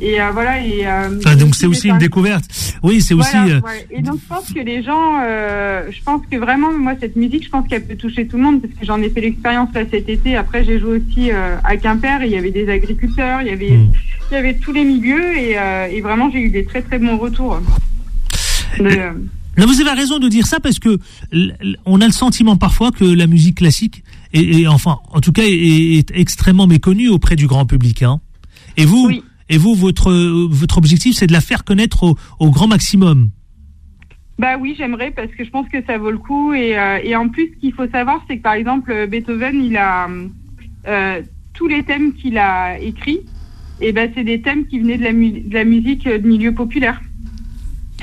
Et 0.00 0.20
euh, 0.20 0.30
voilà. 0.32 0.64
Et, 0.64 0.86
euh, 0.86 1.20
ah, 1.24 1.34
donc 1.34 1.54
c'est 1.54 1.66
aussi 1.66 1.88
une 1.88 1.98
découverte. 1.98 2.44
Oui, 2.82 3.00
c'est 3.00 3.14
aussi. 3.14 3.36
Euh, 3.36 3.60
et 3.90 4.02
donc 4.02 4.18
je 4.22 4.26
pense 4.28 4.52
que 4.52 4.60
les 4.60 4.82
gens, 4.82 5.20
je 5.20 6.02
pense 6.04 6.22
que 6.30 6.36
vraiment 6.36 6.72
moi 6.72 6.94
cette 7.00 7.16
musique, 7.16 7.44
je 7.44 7.50
pense 7.50 7.66
qu'elle 7.68 7.84
peut 7.84 7.96
toucher 7.96 8.26
tout 8.26 8.36
le 8.36 8.42
monde 8.42 8.62
parce 8.62 8.74
que 8.74 8.86
j'en 8.86 9.00
ai 9.02 9.10
fait 9.10 9.20
l'expérience 9.20 9.70
là 9.74 9.82
cet 9.90 10.08
été. 10.08 10.36
Après 10.36 10.64
j'ai 10.64 10.78
joué 10.78 11.00
aussi 11.00 11.30
à 11.30 11.76
Quimper. 11.76 12.22
Et 12.22 12.26
il 12.26 12.32
y 12.32 12.36
avait 12.36 12.50
des 12.50 12.68
agriculteurs, 12.68 13.40
il 13.42 13.48
y 13.48 13.50
avait, 13.50 13.76
hmm. 13.76 13.92
il 14.30 14.34
y 14.34 14.36
avait 14.36 14.54
tous 14.54 14.72
les 14.72 14.84
milieux 14.84 15.36
et, 15.36 15.56
et 15.90 16.00
vraiment 16.00 16.30
j'ai 16.30 16.40
eu 16.40 16.50
des 16.50 16.64
très 16.64 16.82
très 16.82 16.98
bons 16.98 17.18
retours. 17.18 17.60
Là, 18.78 19.66
vous 19.66 19.80
avez 19.80 19.90
raison 19.90 20.20
de 20.20 20.28
dire 20.28 20.46
ça 20.46 20.60
parce 20.60 20.78
que 20.78 21.00
on 21.84 22.00
a 22.00 22.06
le 22.06 22.12
sentiment 22.12 22.56
parfois 22.56 22.92
que 22.92 23.04
la 23.04 23.26
musique 23.26 23.56
classique 23.56 24.04
est, 24.32 24.68
enfin, 24.68 24.98
en 25.10 25.20
tout 25.20 25.32
cas, 25.32 25.42
est, 25.44 26.12
extrêmement 26.12 26.68
méconnue 26.68 27.08
auprès 27.08 27.34
du 27.34 27.48
grand 27.48 27.66
public. 27.66 28.04
Hein. 28.04 28.20
Et 28.76 28.84
vous, 28.84 29.06
oui. 29.08 29.22
Et 29.48 29.58
vous, 29.58 29.74
votre, 29.74 30.12
votre 30.50 30.78
objectif, 30.78 31.16
c'est 31.16 31.26
de 31.26 31.32
la 31.32 31.40
faire 31.40 31.64
connaître 31.64 32.14
au, 32.38 32.50
grand 32.50 32.68
maximum. 32.68 33.30
Bah 34.38 34.56
oui, 34.60 34.74
j'aimerais 34.78 35.10
parce 35.10 35.32
que 35.32 35.44
je 35.44 35.50
pense 35.50 35.68
que 35.68 35.82
ça 35.84 35.98
vaut 35.98 36.10
le 36.10 36.18
coup. 36.18 36.52
Et, 36.52 36.78
euh, 36.78 37.18
en 37.18 37.28
plus, 37.28 37.52
ce 37.54 37.60
qu'il 37.60 37.72
faut 37.72 37.88
savoir, 37.88 38.22
c'est 38.28 38.38
que 38.38 38.42
par 38.42 38.54
exemple, 38.54 39.06
Beethoven, 39.08 39.64
il 39.64 39.76
a 39.76 40.08
euh, 40.86 41.22
tous 41.54 41.66
les 41.66 41.82
thèmes 41.82 42.12
qu'il 42.12 42.38
a 42.38 42.78
écrits, 42.78 43.20
et 43.80 43.92
ben 43.92 44.10
c'est 44.14 44.24
des 44.24 44.40
thèmes 44.40 44.66
qui 44.66 44.78
venaient 44.78 44.98
de 44.98 45.04
la, 45.04 45.12
de 45.12 45.54
la 45.54 45.64
musique 45.64 46.06
de 46.06 46.26
milieu 46.26 46.52
populaire. 46.54 47.00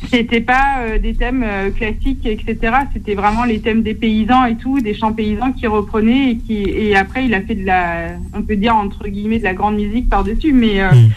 C'était 0.10 0.42
pas 0.42 0.80
euh, 0.80 1.00
des 1.00 1.14
thèmes 1.14 1.44
euh, 1.44 1.70
classiques, 1.72 2.26
etc. 2.26 2.58
C'était 2.94 3.16
vraiment 3.16 3.44
les 3.44 3.60
thèmes 3.60 3.84
des 3.84 3.94
paysans 3.94 4.46
et 4.46 4.56
tout, 4.58 4.80
des 4.80 4.94
chants 4.94 5.14
paysans 5.14 5.52
qui 5.52 5.68
reprenaient 5.68 6.32
et 6.32 6.38
qui 6.38 6.64
et 6.64 6.96
après 6.96 7.26
il 7.26 7.34
a 7.34 7.42
fait 7.42 7.56
de 7.56 7.66
la, 7.66 8.10
on 8.34 8.42
peut 8.42 8.56
dire 8.56 8.76
entre 8.76 9.08
guillemets 9.08 9.40
de 9.40 9.44
la 9.44 9.54
grande 9.54 9.76
musique 9.76 10.10
par 10.10 10.24
dessus, 10.24 10.54
mais 10.54 10.82
euh, 10.82 10.92
hmm. 10.92 11.10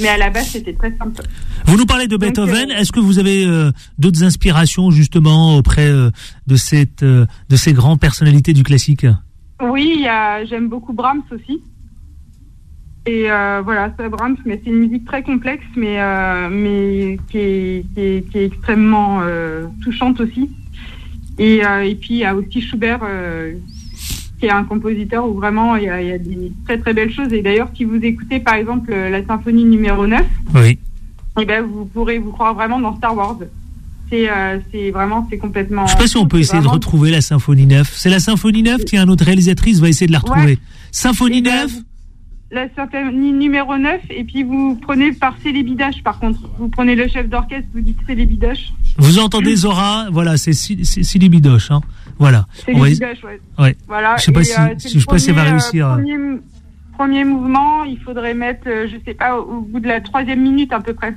mais 0.00 0.08
à 0.08 0.16
la 0.16 0.30
base 0.30 0.48
c'était 0.48 0.72
très 0.72 0.94
simple. 0.96 1.22
Vous 1.66 1.76
nous 1.76 1.86
parlez 1.86 2.08
de 2.08 2.16
Beethoven. 2.16 2.70
Est-ce 2.70 2.92
que 2.92 3.00
vous 3.00 3.18
avez 3.18 3.46
d'autres 3.98 4.24
inspirations 4.24 4.90
justement 4.90 5.56
auprès 5.56 5.88
de 5.88 6.56
cette 6.56 7.04
de 7.04 7.26
ces 7.56 7.72
grandes 7.72 8.00
personnalités 8.00 8.52
du 8.52 8.64
classique? 8.64 9.06
Oui, 9.62 10.04
j'aime 10.48 10.68
beaucoup 10.68 10.92
Brahms 10.92 11.22
aussi. 11.30 11.60
Et 13.06 13.30
euh, 13.30 13.62
voilà, 13.64 13.92
c'est 13.98 14.08
Brahms, 14.08 14.36
mais 14.44 14.60
c'est 14.62 14.70
une 14.70 14.80
musique 14.80 15.06
très 15.06 15.22
complexe, 15.22 15.64
mais, 15.74 15.98
euh, 15.98 16.48
mais 16.50 17.18
qui, 17.30 17.38
est, 17.38 17.84
qui, 17.94 18.00
est, 18.00 18.30
qui 18.30 18.38
est 18.38 18.44
extrêmement 18.46 19.20
euh, 19.22 19.66
touchante 19.82 20.20
aussi. 20.20 20.50
Et, 21.38 21.64
euh, 21.64 21.82
et 21.82 21.94
puis 21.94 22.14
il 22.14 22.18
y 22.18 22.24
a 22.24 22.34
aussi 22.34 22.60
Schubert, 22.60 23.00
euh, 23.02 23.54
qui 24.38 24.46
est 24.46 24.50
un 24.50 24.64
compositeur 24.64 25.26
où 25.26 25.34
vraiment 25.34 25.76
il 25.76 25.84
y, 25.84 25.88
a, 25.88 26.02
il 26.02 26.08
y, 26.08 26.12
a, 26.12 26.18
des 26.18 26.52
très 26.66 26.76
très 26.76 26.92
belles 26.92 27.12
choses. 27.12 27.32
Et 27.32 27.40
d'ailleurs, 27.40 27.70
si 27.74 27.84
vous 27.84 27.96
écoutez 27.96 28.38
par 28.38 28.54
exemple 28.54 28.92
la 28.92 29.24
symphonie 29.24 29.64
numéro 29.64 30.06
9, 30.06 30.22
oui. 30.56 30.68
et 30.68 30.78
eh 31.40 31.44
ben, 31.46 31.64
vous 31.64 31.86
pourrez 31.86 32.18
vous 32.18 32.32
croire 32.32 32.54
vraiment 32.54 32.80
dans 32.80 32.94
Star 32.96 33.16
Wars. 33.16 33.38
C'est 34.10 34.28
c'est 34.72 34.90
vraiment, 34.90 35.26
c'est 35.30 35.38
complètement. 35.38 35.86
Je 35.86 35.92
sais 35.92 35.98
pas 35.98 36.06
si 36.06 36.16
on 36.16 36.26
peut 36.26 36.40
essayer 36.40 36.62
de 36.62 36.68
retrouver 36.68 37.10
la 37.10 37.20
symphonie 37.22 37.66
9. 37.66 37.90
C'est 37.96 38.10
la 38.10 38.18
symphonie 38.18 38.62
9, 38.62 38.84
tiens, 38.84 39.06
notre 39.06 39.24
réalisatrice 39.24 39.80
va 39.80 39.88
essayer 39.88 40.08
de 40.08 40.12
la 40.12 40.18
retrouver. 40.18 40.44
Ouais. 40.44 40.58
Symphonie 40.90 41.42
9 41.42 41.72
ben, 41.72 41.84
la 42.50 42.68
symphonie 42.74 43.32
numéro 43.32 43.76
9 43.76 44.00
et 44.10 44.24
puis 44.24 44.42
vous 44.42 44.78
prenez 44.82 45.12
par 45.12 45.36
célébidache 45.42 46.02
par 46.02 46.18
contre. 46.18 46.40
Vous 46.58 46.68
prenez 46.68 46.94
le 46.94 47.06
chef 47.08 47.28
d'orchestre, 47.28 47.68
vous 47.72 47.80
dites 47.80 47.98
célébidache. 48.06 48.72
Vous 48.98 49.18
entendez 49.18 49.54
Zora, 49.56 50.08
voilà, 50.10 50.36
c'est 50.36 50.52
célébidache, 50.52 51.70
hein. 51.70 51.80
Voilà. 52.18 52.46
Célébidache, 52.66 53.22
ouais. 53.24 53.40
ouais. 53.58 53.76
Voilà. 53.86 54.16
Je 54.18 54.24
sais 54.24 54.32
pas 54.32 54.44
si, 54.44 54.60
euh, 54.60 54.74
je 54.78 54.88
sais 54.88 55.04
pas 55.06 55.18
si 55.18 55.30
elle 55.30 55.36
va 55.36 55.44
réussir. 55.44 55.86
Euh, 55.88 55.94
premier, 55.94 56.18
premier, 56.94 57.24
mouvement, 57.24 57.84
il 57.84 57.98
faudrait 57.98 58.34
mettre, 58.34 58.68
euh, 58.68 58.88
je 58.92 58.96
sais 59.04 59.14
pas, 59.14 59.38
au 59.38 59.62
bout 59.62 59.80
de 59.80 59.88
la 59.88 60.00
troisième 60.00 60.42
minute 60.42 60.72
à 60.72 60.80
peu 60.80 60.92
près 60.92 61.14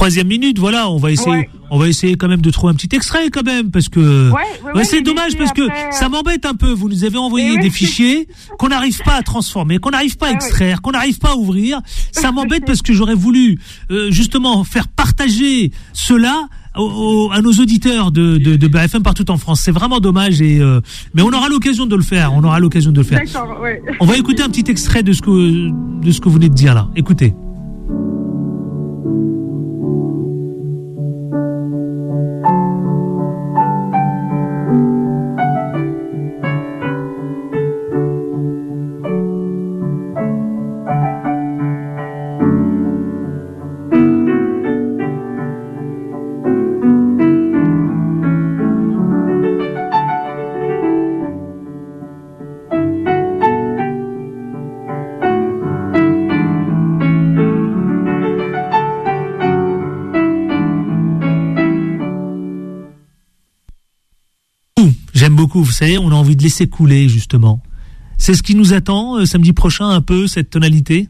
troisième 0.00 0.28
minute, 0.28 0.58
voilà, 0.58 0.88
on 0.88 0.96
va 0.96 1.10
essayer, 1.10 1.50
on 1.70 1.78
va 1.78 1.86
essayer 1.86 2.14
quand 2.14 2.26
même 2.26 2.40
de 2.40 2.50
trouver 2.50 2.70
un 2.70 2.74
petit 2.74 2.88
extrait 2.96 3.28
quand 3.28 3.44
même, 3.44 3.70
parce 3.70 3.90
que 3.90 4.30
ouais, 4.74 4.84
c'est 4.84 5.02
dommage 5.02 5.36
parce 5.36 5.52
que 5.52 5.60
ça 5.90 6.08
m'embête 6.08 6.46
un 6.46 6.54
peu. 6.54 6.72
Vous 6.72 6.88
nous 6.88 7.04
avez 7.04 7.18
envoyé 7.18 7.58
des 7.58 7.68
fichiers 7.68 8.26
qu'on 8.58 8.68
n'arrive 8.68 8.98
pas 9.04 9.16
à 9.16 9.22
transformer, 9.22 9.76
qu'on 9.76 9.90
n'arrive 9.90 10.16
pas 10.16 10.28
à 10.28 10.30
extraire, 10.30 10.80
qu'on 10.80 10.92
n'arrive 10.92 11.18
pas 11.18 11.32
à 11.32 11.36
ouvrir. 11.36 11.82
Ça 12.12 12.32
m'embête 12.32 12.64
parce 12.64 12.80
que 12.80 12.94
j'aurais 12.94 13.14
voulu 13.14 13.58
euh, 13.90 14.10
justement 14.10 14.64
faire 14.64 14.88
partager 14.88 15.70
cela 15.92 16.48
à 16.72 17.42
nos 17.42 17.52
auditeurs 17.52 18.10
de, 18.10 18.38
de, 18.38 18.56
de, 18.56 18.68
BFM 18.68 19.02
partout 19.02 19.30
en 19.30 19.36
France. 19.36 19.60
C'est 19.60 19.70
vraiment 19.70 20.00
dommage, 20.00 20.40
et, 20.40 20.60
euh, 20.60 20.80
mais 21.12 21.20
on 21.20 21.28
aura 21.28 21.50
l'occasion 21.50 21.84
de 21.84 21.94
le 21.94 22.02
faire. 22.02 22.32
On 22.32 22.42
aura 22.42 22.58
l'occasion 22.58 22.90
de 22.90 22.96
le 22.96 23.04
faire. 23.04 23.20
On 24.00 24.06
va 24.06 24.16
écouter 24.16 24.42
un 24.42 24.48
petit 24.48 24.70
extrait 24.70 25.02
de 25.02 25.12
ce 25.12 25.20
que, 25.20 25.68
de 26.02 26.10
ce 26.10 26.20
que 26.20 26.30
vous 26.30 26.36
venez 26.36 26.48
de 26.48 26.54
dire 26.54 26.74
là. 26.74 26.88
Écoutez. 26.96 27.34
Vous 65.70 65.76
savez, 65.76 65.98
on 65.98 66.10
a 66.10 66.14
envie 66.14 66.34
de 66.34 66.42
laisser 66.42 66.66
couler 66.66 67.08
justement. 67.08 67.60
C'est 68.18 68.34
ce 68.34 68.42
qui 68.42 68.56
nous 68.56 68.72
attend 68.72 69.18
euh, 69.18 69.24
samedi 69.24 69.52
prochain 69.52 69.88
un 69.88 70.00
peu, 70.00 70.26
cette 70.26 70.50
tonalité? 70.50 71.08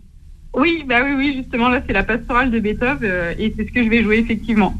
Oui, 0.54 0.84
bah 0.86 0.96
oui, 1.02 1.12
oui, 1.16 1.34
justement, 1.38 1.70
là 1.70 1.82
c'est 1.86 1.94
la 1.94 2.02
pastorale 2.02 2.50
de 2.50 2.60
Beethoven 2.60 2.98
euh, 3.02 3.32
et 3.38 3.54
c'est 3.56 3.66
ce 3.66 3.72
que 3.72 3.82
je 3.82 3.88
vais 3.88 4.02
jouer 4.02 4.18
effectivement. 4.18 4.74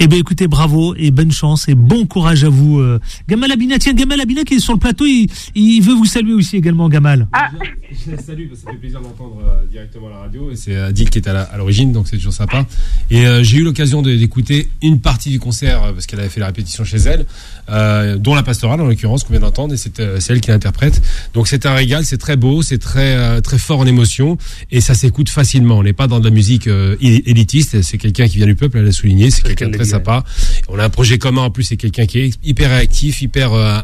Eh 0.00 0.08
bien, 0.08 0.18
écoutez, 0.18 0.48
bravo 0.48 0.94
et 0.96 1.10
bonne 1.10 1.30
chance 1.30 1.68
et 1.68 1.74
bon 1.74 2.06
courage 2.06 2.42
à 2.44 2.48
vous. 2.48 2.80
Euh. 2.80 2.98
Gamal 3.28 3.52
Abina, 3.52 3.78
tiens, 3.78 3.94
Gamal 3.94 4.20
Abina 4.20 4.42
qui 4.42 4.54
est 4.54 4.58
sur 4.58 4.72
le 4.72 4.78
plateau, 4.78 5.04
il, 5.06 5.80
veut 5.82 5.94
vous 5.94 6.04
saluer 6.04 6.34
aussi 6.34 6.56
également, 6.56 6.88
Gamal. 6.88 7.28
Ah. 7.32 7.50
Je, 7.90 8.10
la 8.10 8.18
salue, 8.18 8.46
ça 8.54 8.70
fait 8.72 8.76
plaisir 8.76 9.00
d'entendre 9.00 9.40
euh, 9.46 9.66
directement 9.70 10.08
à 10.08 10.10
la 10.10 10.18
radio. 10.18 10.50
Et 10.50 10.56
c'est 10.56 10.76
Adil 10.76 11.10
qui 11.10 11.18
est 11.18 11.28
à 11.28 11.56
l'origine, 11.56 11.92
donc 11.92 12.08
c'est 12.08 12.16
toujours 12.16 12.32
sympa. 12.32 12.66
Et 13.10 13.26
euh, 13.26 13.44
j'ai 13.44 13.58
eu 13.58 13.62
l'occasion 13.62 14.02
d'écouter 14.02 14.68
une 14.82 15.00
partie 15.00 15.30
du 15.30 15.38
concert, 15.38 15.92
parce 15.92 16.06
qu'elle 16.06 16.20
avait 16.20 16.28
fait 16.28 16.40
la 16.40 16.46
répétition 16.46 16.84
chez 16.84 16.98
elle, 16.98 17.26
dont 18.18 18.34
la 18.34 18.42
pastorale 18.42 18.80
en 18.80 18.86
l'occurrence, 18.86 19.22
qu'on 19.22 19.32
vient 19.32 19.40
d'entendre, 19.40 19.74
et 19.74 19.76
c'est 19.76 20.00
elle 20.00 20.40
qui 20.40 20.50
l'interprète. 20.50 21.00
Donc 21.34 21.46
c'est 21.46 21.66
un 21.66 21.74
régal, 21.74 22.04
c'est 22.04 22.18
très 22.18 22.36
beau, 22.36 22.62
c'est 22.62 22.78
très, 22.78 23.40
très 23.42 23.58
fort 23.58 23.78
en 23.78 23.86
émotion, 23.86 24.38
et 24.70 24.80
ça 24.80 24.94
s'écoute 24.94 25.28
facilement. 25.28 25.78
On 25.78 25.82
n'est 25.82 25.92
pas 25.92 26.08
dans 26.08 26.18
de 26.18 26.24
la 26.24 26.30
musique 26.30 26.68
élitiste, 27.00 27.82
c'est 27.82 27.98
quelqu'un 27.98 28.26
qui 28.26 28.38
vient 28.38 28.46
du 28.46 28.56
peuple, 28.56 28.78
elle 28.78 28.84
l'a 28.84 28.92
souligné, 28.92 29.30
c'est 29.30 29.42
quelqu'un 29.42 29.68
de 29.68 29.83
très 29.84 29.90
sympa. 29.92 30.24
On 30.68 30.78
a 30.78 30.84
un 30.84 30.90
projet 30.90 31.18
commun 31.18 31.42
en 31.42 31.50
plus, 31.50 31.64
c'est 31.64 31.76
quelqu'un 31.76 32.06
qui 32.06 32.20
est 32.20 32.38
hyper 32.44 32.70
réactif, 32.70 33.22
hyper 33.22 33.52
euh, 33.52 33.80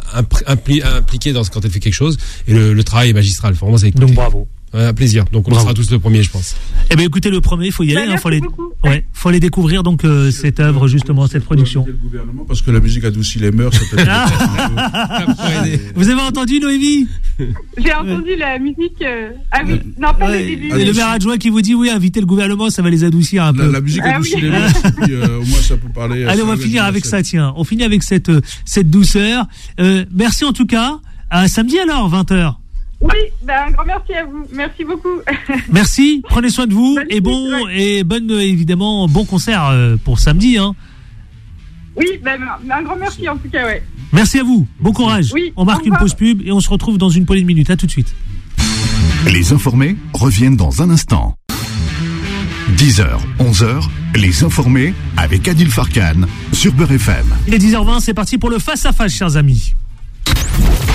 impliqué 0.46 1.32
dans 1.32 1.44
ce 1.44 1.50
quand 1.50 1.64
elle 1.64 1.70
fait 1.70 1.80
quelque 1.80 1.94
chose. 1.94 2.16
Et 2.46 2.52
le, 2.52 2.84
travail 2.84 3.10
est 3.10 3.14
magistral. 3.14 3.54
Vraiment, 3.54 3.76
Donc 3.94 4.14
bravo. 4.14 4.48
Un 4.72 4.94
plaisir. 4.94 5.24
Donc 5.32 5.48
on 5.48 5.58
sera 5.58 5.74
tous 5.74 5.90
le 5.90 5.98
premier, 5.98 6.22
je 6.22 6.30
pense. 6.30 6.56
Eh 6.90 6.96
bien, 6.96 7.06
écoutez, 7.06 7.30
le 7.30 7.40
premier, 7.40 7.66
il 7.66 7.72
faut 7.72 7.82
y 7.82 7.96
aller. 7.96 8.04
Il 8.04 8.08
bah, 8.08 8.14
hein, 8.14 8.18
faut, 8.18 8.28
aller, 8.28 8.40
ouais, 8.84 9.04
faut 9.12 9.28
aller 9.28 9.40
découvrir 9.40 9.82
donc 9.82 10.04
euh, 10.04 10.30
cette 10.30 10.60
œuvre 10.60 10.86
justement, 10.86 11.26
cette 11.26 11.44
production. 11.44 11.84
Le 11.86 11.94
gouvernement 11.94 12.44
parce 12.44 12.62
que 12.62 12.70
la 12.70 12.80
musique 12.80 13.04
adoucit 13.04 13.40
les 13.40 13.50
mœurs. 13.50 13.72
Vous 15.96 16.08
avez 16.08 16.20
entendu 16.20 16.60
Noémie? 16.60 17.08
J'ai 17.78 17.92
entendu 17.92 18.36
la 18.36 18.58
musique. 18.58 19.02
Euh, 19.02 19.30
ah 19.50 19.62
oui, 19.66 19.80
non 19.98 20.14
pas 20.14 20.30
le 20.30 20.38
début. 20.38 20.68
le 20.68 20.92
maire 20.92 21.08
adjoint 21.08 21.38
qui 21.38 21.48
vous 21.48 21.62
dit 21.62 21.74
oui, 21.74 21.90
inviter 21.90 22.20
le 22.20 22.26
gouvernement, 22.26 22.70
ça 22.70 22.82
va 22.82 22.90
les 22.90 23.02
adoucir 23.02 23.44
un 23.44 23.52
peu. 23.52 23.70
La, 23.70 23.80
musique 23.80 24.02
ah 24.04 24.16
adoucit 24.16 24.40
les 24.40 24.50
mœurs. 24.50 24.72
Euh, 25.08 25.40
au 25.40 25.44
moins 25.44 25.60
ça 25.60 25.76
peut 25.76 25.88
parler. 25.92 26.24
Allez, 26.24 26.42
on 26.42 26.46
va 26.46 26.56
finir 26.56 26.84
avec 26.84 27.04
ça. 27.04 27.22
Tiens, 27.22 27.52
on 27.56 27.64
finit 27.64 27.84
avec 27.84 28.04
cette 28.04 28.30
cette 28.64 28.88
douceur. 28.88 29.46
merci 30.12 30.44
en 30.44 30.52
tout 30.52 30.66
cas. 30.66 31.00
À 31.32 31.46
samedi 31.46 31.78
alors, 31.78 32.08
20 32.08 32.32
h 32.32 32.59
Oui, 33.00 33.14
ben, 33.42 33.54
un 33.68 33.70
grand 33.70 33.84
merci 33.86 34.12
à 34.12 34.24
vous. 34.24 34.46
Merci 34.52 34.84
beaucoup. 34.84 35.08
Merci, 35.72 36.22
prenez 36.28 36.50
soin 36.50 36.66
de 36.66 36.74
vous 36.74 36.98
et 37.08 37.20
bon 37.22 37.66
et 37.68 38.04
bonne 38.04 38.30
évidemment 38.30 39.08
bon 39.08 39.24
concert 39.24 39.68
euh, 39.68 39.96
pour 40.04 40.18
samedi. 40.18 40.58
Hein. 40.58 40.74
Oui, 41.96 42.06
ben, 42.22 42.38
un 42.70 42.82
grand 42.82 42.96
merci 42.96 43.26
en 43.28 43.36
tout 43.38 43.48
cas, 43.48 43.64
ouais. 43.64 43.82
Merci 44.12 44.40
à 44.40 44.44
vous, 44.44 44.66
bon 44.80 44.92
courage. 44.92 45.30
Oui, 45.32 45.52
on 45.56 45.64
marque 45.64 45.86
une 45.86 45.96
pause 45.96 46.14
pub 46.14 46.42
et 46.44 46.52
on 46.52 46.60
se 46.60 46.68
retrouve 46.68 46.98
dans 46.98 47.08
une 47.08 47.24
poignée 47.24 47.42
de 47.42 47.46
minutes. 47.46 47.70
À 47.70 47.76
tout 47.76 47.86
de 47.86 47.90
suite. 47.90 48.14
Les 49.26 49.52
informés 49.52 49.96
reviennent 50.12 50.56
dans 50.56 50.82
un 50.82 50.90
instant. 50.90 51.36
10h, 52.76 53.06
11h, 53.38 53.82
les 54.14 54.44
informés 54.44 54.94
avec 55.16 55.48
Adil 55.48 55.70
Farkan 55.70 56.22
sur 56.52 56.72
Beurre 56.72 56.92
FM. 56.92 57.26
Il 57.46 57.54
est 57.54 57.58
10h20, 57.58 58.00
c'est 58.00 58.14
parti 58.14 58.38
pour 58.38 58.50
le 58.50 58.58
face 58.58 58.86
à 58.86 58.92
face, 58.92 59.12
chers 59.12 59.36
amis. 59.36 59.74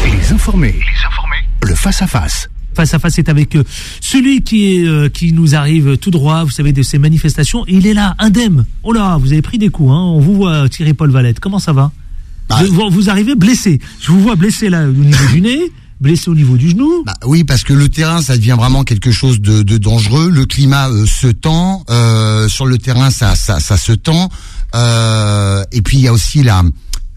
Les 0.05 0.31
informés, 0.31 0.71
les 0.73 1.05
informés, 1.05 1.34
le 1.65 1.75
face-à-face. 1.75 2.49
Face 2.75 2.93
à 2.93 2.99
face, 2.99 3.13
c'est 3.15 3.29
avec 3.29 3.55
euh, 3.55 3.63
celui 4.01 4.41
qui 4.41 4.73
est 4.73 4.85
euh, 4.85 5.07
qui 5.07 5.31
nous 5.31 5.55
arrive 5.55 5.97
tout 5.97 6.11
droit, 6.11 6.43
vous 6.43 6.51
savez, 6.51 6.73
de 6.73 6.83
ces 6.83 6.97
manifestations. 6.97 7.63
Il 7.67 7.87
est 7.87 7.93
là, 7.93 8.15
indemne. 8.19 8.65
Oh 8.83 8.91
là, 8.91 9.17
vous 9.17 9.31
avez 9.31 9.41
pris 9.41 9.57
des 9.57 9.69
coups. 9.69 9.91
Hein. 9.91 9.97
On 10.15 10.19
vous 10.19 10.35
voit, 10.35 10.67
Thierry 10.67 10.93
Paul 10.93 11.09
Valette. 11.09 11.39
Comment 11.39 11.59
ça 11.59 11.71
va? 11.71 11.91
Bah, 12.49 12.59
vous, 12.69 12.89
vous 12.89 13.09
arrivez 13.09 13.35
blessé. 13.35 13.79
Je 14.01 14.11
vous 14.11 14.19
vois 14.19 14.35
blessé 14.35 14.69
là 14.69 14.83
au 14.87 14.91
niveau 14.91 15.25
du 15.31 15.41
nez, 15.41 15.71
blessé 16.01 16.29
au 16.29 16.35
niveau 16.35 16.57
du 16.57 16.69
genou. 16.71 17.03
Bah 17.05 17.13
oui, 17.25 17.45
parce 17.45 17.63
que 17.63 17.73
le 17.73 17.87
terrain, 17.87 18.21
ça 18.21 18.35
devient 18.35 18.55
vraiment 18.57 18.83
quelque 18.83 19.11
chose 19.11 19.39
de, 19.39 19.63
de 19.63 19.77
dangereux. 19.77 20.29
Le 20.29 20.45
climat 20.45 20.89
euh, 20.89 21.05
se 21.05 21.27
tend. 21.27 21.83
euh, 21.89 22.49
sur 22.49 22.65
le 22.65 22.77
terrain, 22.77 23.09
ça, 23.09 23.35
ça, 23.35 23.61
ça 23.61 23.77
se 23.77 23.93
tend. 23.93 24.29
Euh, 24.75 25.63
et 25.71 25.81
puis 25.81 25.97
il 25.97 26.03
y 26.03 26.07
a 26.09 26.13
aussi 26.13 26.43
la, 26.43 26.61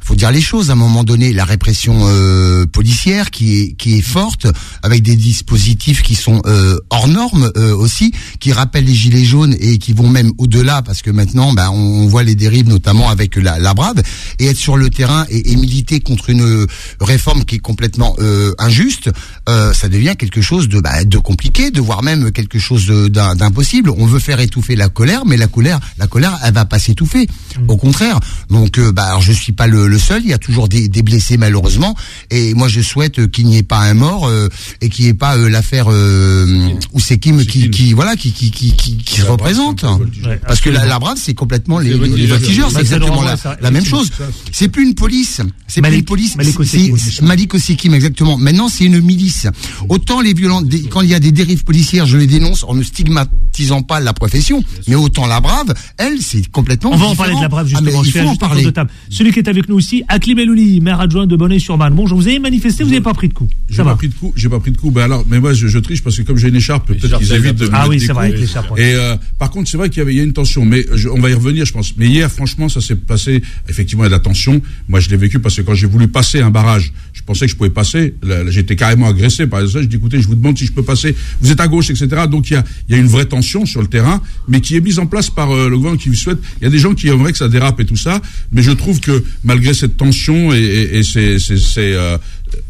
faut 0.08 0.14
dire 0.14 0.30
les 0.30 0.40
choses. 0.40 0.70
À 0.70 0.72
un 0.72 0.76
moment 0.76 1.04
donné, 1.04 1.34
la 1.34 1.44
répression 1.44 1.94
euh, 2.00 2.64
policière 2.64 3.30
qui 3.30 3.60
est 3.60 3.72
qui 3.74 3.98
est 3.98 4.02
forte, 4.02 4.46
avec 4.82 5.02
des 5.02 5.16
dispositifs 5.16 6.02
qui 6.02 6.14
sont 6.14 6.40
euh, 6.46 6.78
hors 6.88 7.08
normes 7.08 7.52
euh, 7.58 7.76
aussi, 7.76 8.14
qui 8.40 8.52
rappellent 8.52 8.86
les 8.86 8.94
gilets 8.94 9.26
jaunes 9.26 9.54
et 9.60 9.76
qui 9.76 9.92
vont 9.92 10.08
même 10.08 10.32
au-delà, 10.38 10.80
parce 10.80 11.02
que 11.02 11.10
maintenant, 11.10 11.52
bah, 11.52 11.70
on 11.70 12.06
voit 12.06 12.22
les 12.22 12.34
dérives, 12.34 12.68
notamment 12.68 13.10
avec 13.10 13.36
la, 13.36 13.58
la 13.58 13.74
brave, 13.74 14.02
et 14.38 14.46
être 14.46 14.56
sur 14.56 14.78
le 14.78 14.88
terrain 14.88 15.26
et, 15.28 15.52
et 15.52 15.56
militer 15.56 16.00
contre 16.00 16.30
une 16.30 16.66
réforme 17.02 17.44
qui 17.44 17.56
est 17.56 17.58
complètement 17.58 18.16
euh, 18.18 18.54
injuste, 18.58 19.10
euh, 19.50 19.74
ça 19.74 19.90
devient 19.90 20.14
quelque 20.18 20.40
chose 20.40 20.70
de, 20.70 20.80
bah, 20.80 21.04
de 21.04 21.18
compliqué, 21.18 21.70
de 21.70 21.82
voir 21.82 22.02
même 22.02 22.32
quelque 22.32 22.58
chose 22.58 22.86
d'impossible. 22.86 23.90
On 23.90 24.06
veut 24.06 24.20
faire 24.20 24.40
étouffer 24.40 24.74
la 24.74 24.88
colère, 24.88 25.26
mais 25.26 25.36
la 25.36 25.48
colère, 25.48 25.80
la 25.98 26.06
colère, 26.06 26.38
elle 26.42 26.54
va 26.54 26.64
pas 26.64 26.78
s'étouffer. 26.78 27.26
Au 27.68 27.76
contraire. 27.76 28.20
Donc, 28.48 28.78
euh, 28.78 28.90
bah, 28.90 29.04
alors, 29.04 29.20
je 29.20 29.32
suis 29.32 29.52
pas 29.52 29.66
le, 29.66 29.86
le 29.86 29.97
seul. 29.98 30.22
Il 30.24 30.30
y 30.30 30.32
a 30.32 30.38
toujours 30.38 30.68
des, 30.68 30.88
des 30.88 31.02
blessés 31.02 31.36
malheureusement, 31.36 31.94
et 32.30 32.54
moi 32.54 32.68
je 32.68 32.80
souhaite 32.80 33.30
qu'il 33.30 33.46
n'y 33.46 33.58
ait 33.58 33.62
pas 33.62 33.80
un 33.80 33.94
mort 33.94 34.26
euh, 34.26 34.48
et 34.80 34.88
qu'il 34.88 35.04
n'y 35.04 35.10
ait 35.10 35.14
pas 35.14 35.36
euh, 35.36 35.48
l'affaire 35.48 35.86
euh, 35.90 36.68
Oussekim 36.92 37.44
qui, 37.44 37.70
qui, 37.70 37.92
voilà, 37.92 38.16
qui, 38.16 38.32
qui, 38.32 38.50
qui, 38.50 38.72
qui, 38.72 38.96
qui 38.96 39.20
se 39.20 39.26
représente. 39.26 39.80
c'est. 40.22 40.26
Ouais, 40.28 40.40
Parce 40.46 40.60
que 40.60 40.70
la, 40.70 40.98
brave, 40.98 41.18
c'est 41.20 41.34
complètement 41.34 41.78
les, 41.78 41.92
C'est 41.92 41.98
les, 41.98 41.98
les 42.00 42.08
voltigeur. 42.26 42.38
voltigeurs, 42.38 42.68
c'est 42.70 42.74
c'est 42.76 42.80
exactement 42.82 43.22
le 43.22 43.62
la, 43.62 43.70
même 43.70 43.84
chose. 43.84 44.10
C'est 44.52 44.68
plus 44.68 44.84
une 44.84 44.94
police, 44.94 45.40
c'est 45.66 45.80
plus 45.80 45.90
Malik- 45.90 45.98
une 46.00 46.04
police, 46.04 46.36
Malik 46.36 46.54
c'est- 46.64 46.90
Osekim. 46.92 47.58
c'est 47.58 47.96
exactement. 47.96 48.36
Maintenant, 48.38 48.68
c'est 48.68 48.84
une 48.84 49.00
milice. 49.00 49.46
Autant 49.88 50.20
les 50.20 50.34
violents, 50.34 50.62
quand 50.90 51.00
il 51.02 51.10
y 51.10 51.14
a 51.14 51.20
des 51.20 51.32
dérives 51.32 51.64
policières, 51.64 52.06
je 52.06 52.16
les 52.16 52.26
dénonce 52.26 52.64
en 52.64 52.74
ne 52.74 52.82
stigmatisant 52.82 53.82
pas 53.82 54.00
la 54.00 54.12
profession, 54.12 54.62
mais 54.86 54.94
autant 54.94 55.26
la 55.26 55.40
brave, 55.40 55.74
elle, 55.98 56.20
c'est 56.20 56.46
complètement 56.50 56.90
On 56.92 56.96
va 56.96 57.06
en 57.06 57.16
parler 57.16 57.34
de 57.34 57.40
la 57.40 57.48
brave 57.48 57.66
Ah, 57.74 57.80
justement. 57.82 58.02
il 58.04 58.12
faut 58.12 58.18
en 58.28 58.36
parler. 58.36 58.70
Celui 59.10 59.32
qui 59.32 59.38
est 59.40 59.48
avec 59.48 59.68
nous 59.68 59.76
aussi, 59.88 60.02
Aklim 60.06 60.38
Elouli, 60.38 60.82
maire 60.82 61.00
adjoint 61.00 61.26
de 61.26 61.34
Bonneuil-sur-Marne. 61.34 61.94
Bonjour, 61.94 62.18
vous 62.18 62.28
avez 62.28 62.38
manifesté, 62.38 62.84
vous 62.84 62.90
n'avez 62.90 63.00
pas 63.02 63.14
pris 63.14 63.28
de 63.28 63.32
coup. 63.32 63.48
J'ai 63.70 63.82
pas 63.82 63.94
pris 63.96 64.08
de 64.08 64.14
coup, 64.14 64.34
j'ai 64.36 64.48
pas 64.50 64.60
pris 64.60 64.70
de 64.70 64.76
coup. 64.76 64.90
Ben 64.90 65.02
alors, 65.04 65.24
mais 65.30 65.40
moi 65.40 65.54
je, 65.54 65.66
je 65.66 65.78
triche 65.78 66.02
parce 66.02 66.14
que 66.18 66.22
comme 66.22 66.36
j'ai 66.36 66.48
une 66.48 66.56
écharpe, 66.56 66.88
peut-être 66.88 67.16
qu'ils 67.18 67.32
évitent 67.32 67.54
de 67.56 67.64
me 67.64 67.70
Ah 67.72 67.78
mettre 67.78 67.90
oui, 67.90 68.00
c'est 68.00 68.12
vrai, 68.12 68.26
coups. 68.28 68.34
avec 68.38 68.40
l'écharpe. 68.48 68.78
Et 68.78 68.94
euh, 68.94 69.16
par 69.38 69.50
contre, 69.50 69.70
c'est 69.70 69.78
vrai 69.78 69.88
qu'il 69.88 70.06
y 70.10 70.14
y 70.14 70.20
a 70.20 70.22
une 70.22 70.34
tension, 70.34 70.66
mais 70.66 70.84
je- 70.94 71.08
on 71.08 71.18
va 71.20 71.30
y 71.30 71.34
revenir, 71.34 71.64
je 71.64 71.72
pense. 71.72 71.94
Mais 71.96 72.06
hier, 72.06 72.30
franchement, 72.30 72.68
ça 72.68 72.82
s'est 72.82 72.96
passé. 72.96 73.42
Effectivement, 73.68 74.02
il 74.04 74.06
y 74.06 74.08
a 74.08 74.10
de 74.10 74.14
la 74.14 74.20
tension. 74.20 74.60
Moi, 74.90 75.00
je 75.00 75.08
l'ai 75.08 75.16
vécu 75.16 75.38
parce 75.38 75.56
que 75.56 75.62
quand 75.62 75.74
j'ai 75.74 75.86
voulu 75.86 76.06
passer 76.08 76.40
un 76.42 76.50
barrage, 76.50 76.92
je 77.14 77.22
pensais 77.22 77.46
que 77.46 77.52
je 77.52 77.56
pouvais 77.56 77.70
passer. 77.70 78.14
J'étais 78.48 78.76
carrément 78.76 79.08
agressé 79.08 79.46
par 79.46 79.60
ça. 79.66 79.80
Je 79.80 79.86
dis 79.86 79.96
écoutez, 79.96 80.20
je 80.20 80.26
vous 80.26 80.34
demande 80.34 80.58
si 80.58 80.66
je 80.66 80.72
peux 80.72 80.82
passer. 80.82 81.14
Vous 81.40 81.50
êtes 81.50 81.60
à 81.60 81.68
gauche, 81.68 81.88
etc. 81.88 82.08
Donc 82.30 82.50
il 82.50 82.54
y 82.54 82.56
a, 82.56 82.64
il 82.90 82.94
y 82.94 82.98
a 82.98 83.00
une 83.00 83.06
vraie 83.08 83.24
tension 83.26 83.64
sur 83.64 83.80
le 83.80 83.88
terrain, 83.88 84.20
mais 84.48 84.60
qui 84.60 84.76
est 84.76 84.80
mise 84.82 84.98
en 84.98 85.06
place 85.06 85.30
par 85.30 85.50
euh, 85.50 85.70
le 85.70 85.76
gouvernement 85.78 86.02
qui 86.02 86.14
souhaite. 86.14 86.38
Il 86.60 86.64
y 86.64 86.66
a 86.66 86.70
des 86.70 86.78
gens 86.78 86.92
qui 86.94 87.08
aimeraient 87.08 87.32
que 87.32 87.38
ça 87.38 87.48
dérape 87.48 87.80
et 87.80 87.86
tout 87.86 87.96
ça, 87.96 88.20
mais 88.52 88.60
je 88.62 88.72
trouve 88.72 89.00
que 89.00 89.24
malgré 89.44 89.67
cette 89.74 89.96
tension 89.96 90.52
et, 90.52 90.58
et, 90.58 90.98
et 90.98 91.02
ces, 91.02 91.38
ces, 91.38 91.58
ces, 91.58 91.92
euh, 91.92 92.16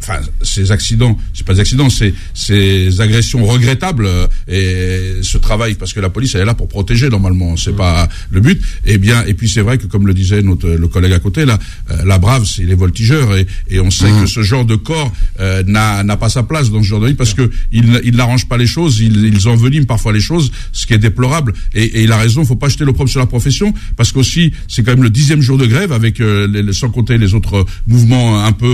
enfin, 0.00 0.20
ces 0.42 0.70
accidents, 0.72 1.16
c'est 1.34 1.46
pas 1.46 1.54
des 1.54 1.60
accidents, 1.60 1.90
c'est 1.90 2.14
ces 2.34 3.00
agressions 3.00 3.44
regrettables 3.46 4.06
euh, 4.06 4.26
et 4.48 5.22
ce 5.22 5.38
travail 5.38 5.74
parce 5.74 5.92
que 5.92 6.00
la 6.00 6.10
police 6.10 6.34
elle 6.34 6.42
est 6.42 6.44
là 6.44 6.54
pour 6.54 6.68
protéger 6.68 7.08
normalement, 7.08 7.56
c'est 7.56 7.76
pas 7.76 8.08
le 8.30 8.40
but. 8.40 8.60
Et 8.84 8.98
bien, 8.98 9.24
et 9.26 9.34
puis 9.34 9.48
c'est 9.48 9.60
vrai 9.62 9.78
que 9.78 9.86
comme 9.86 10.06
le 10.06 10.14
disait 10.14 10.42
notre 10.42 10.68
le 10.68 10.88
collègue 10.88 11.12
à 11.12 11.18
côté 11.18 11.44
là, 11.44 11.58
euh, 11.90 12.04
la 12.04 12.18
brave 12.18 12.44
c'est 12.46 12.62
les 12.64 12.74
voltigeurs 12.74 13.36
et, 13.36 13.46
et 13.68 13.80
on 13.80 13.90
sait 13.90 14.10
que 14.20 14.26
ce 14.26 14.42
genre 14.42 14.64
de 14.64 14.76
corps 14.76 15.12
euh, 15.40 15.62
n'a 15.66 16.02
n'a 16.04 16.16
pas 16.16 16.28
sa 16.28 16.42
place 16.42 16.70
dans 16.70 16.82
ce 16.82 16.88
genre 16.88 17.00
de 17.00 17.08
vie 17.08 17.14
parce 17.14 17.34
que 17.34 17.50
il 17.72 18.00
il 18.04 18.16
n'arrange 18.16 18.46
pas 18.48 18.56
les 18.56 18.66
choses, 18.66 19.00
ils 19.00 19.24
ils 19.26 19.48
enveniment 19.48 19.86
parfois 19.86 20.12
les 20.12 20.20
choses, 20.20 20.50
ce 20.72 20.86
qui 20.86 20.94
est 20.94 20.98
déplorable. 20.98 21.52
Et, 21.74 21.84
et 21.84 22.02
il 22.02 22.12
a 22.12 22.16
raison, 22.18 22.44
faut 22.44 22.56
pas 22.56 22.68
jeter 22.68 22.84
l'opprobre 22.84 23.10
sur 23.10 23.20
la 23.20 23.26
profession 23.26 23.72
parce 23.96 24.12
qu'aussi 24.12 24.52
c'est 24.68 24.82
quand 24.82 24.92
même 24.92 25.02
le 25.02 25.10
dixième 25.10 25.40
jour 25.42 25.58
de 25.58 25.66
grève 25.66 25.92
avec 25.92 26.20
euh, 26.20 26.46
les- 26.46 26.72
sans 26.72 26.90
compter 26.90 27.18
les 27.18 27.34
autres 27.34 27.64
mouvements 27.86 28.44
un 28.44 28.52
peu 28.52 28.66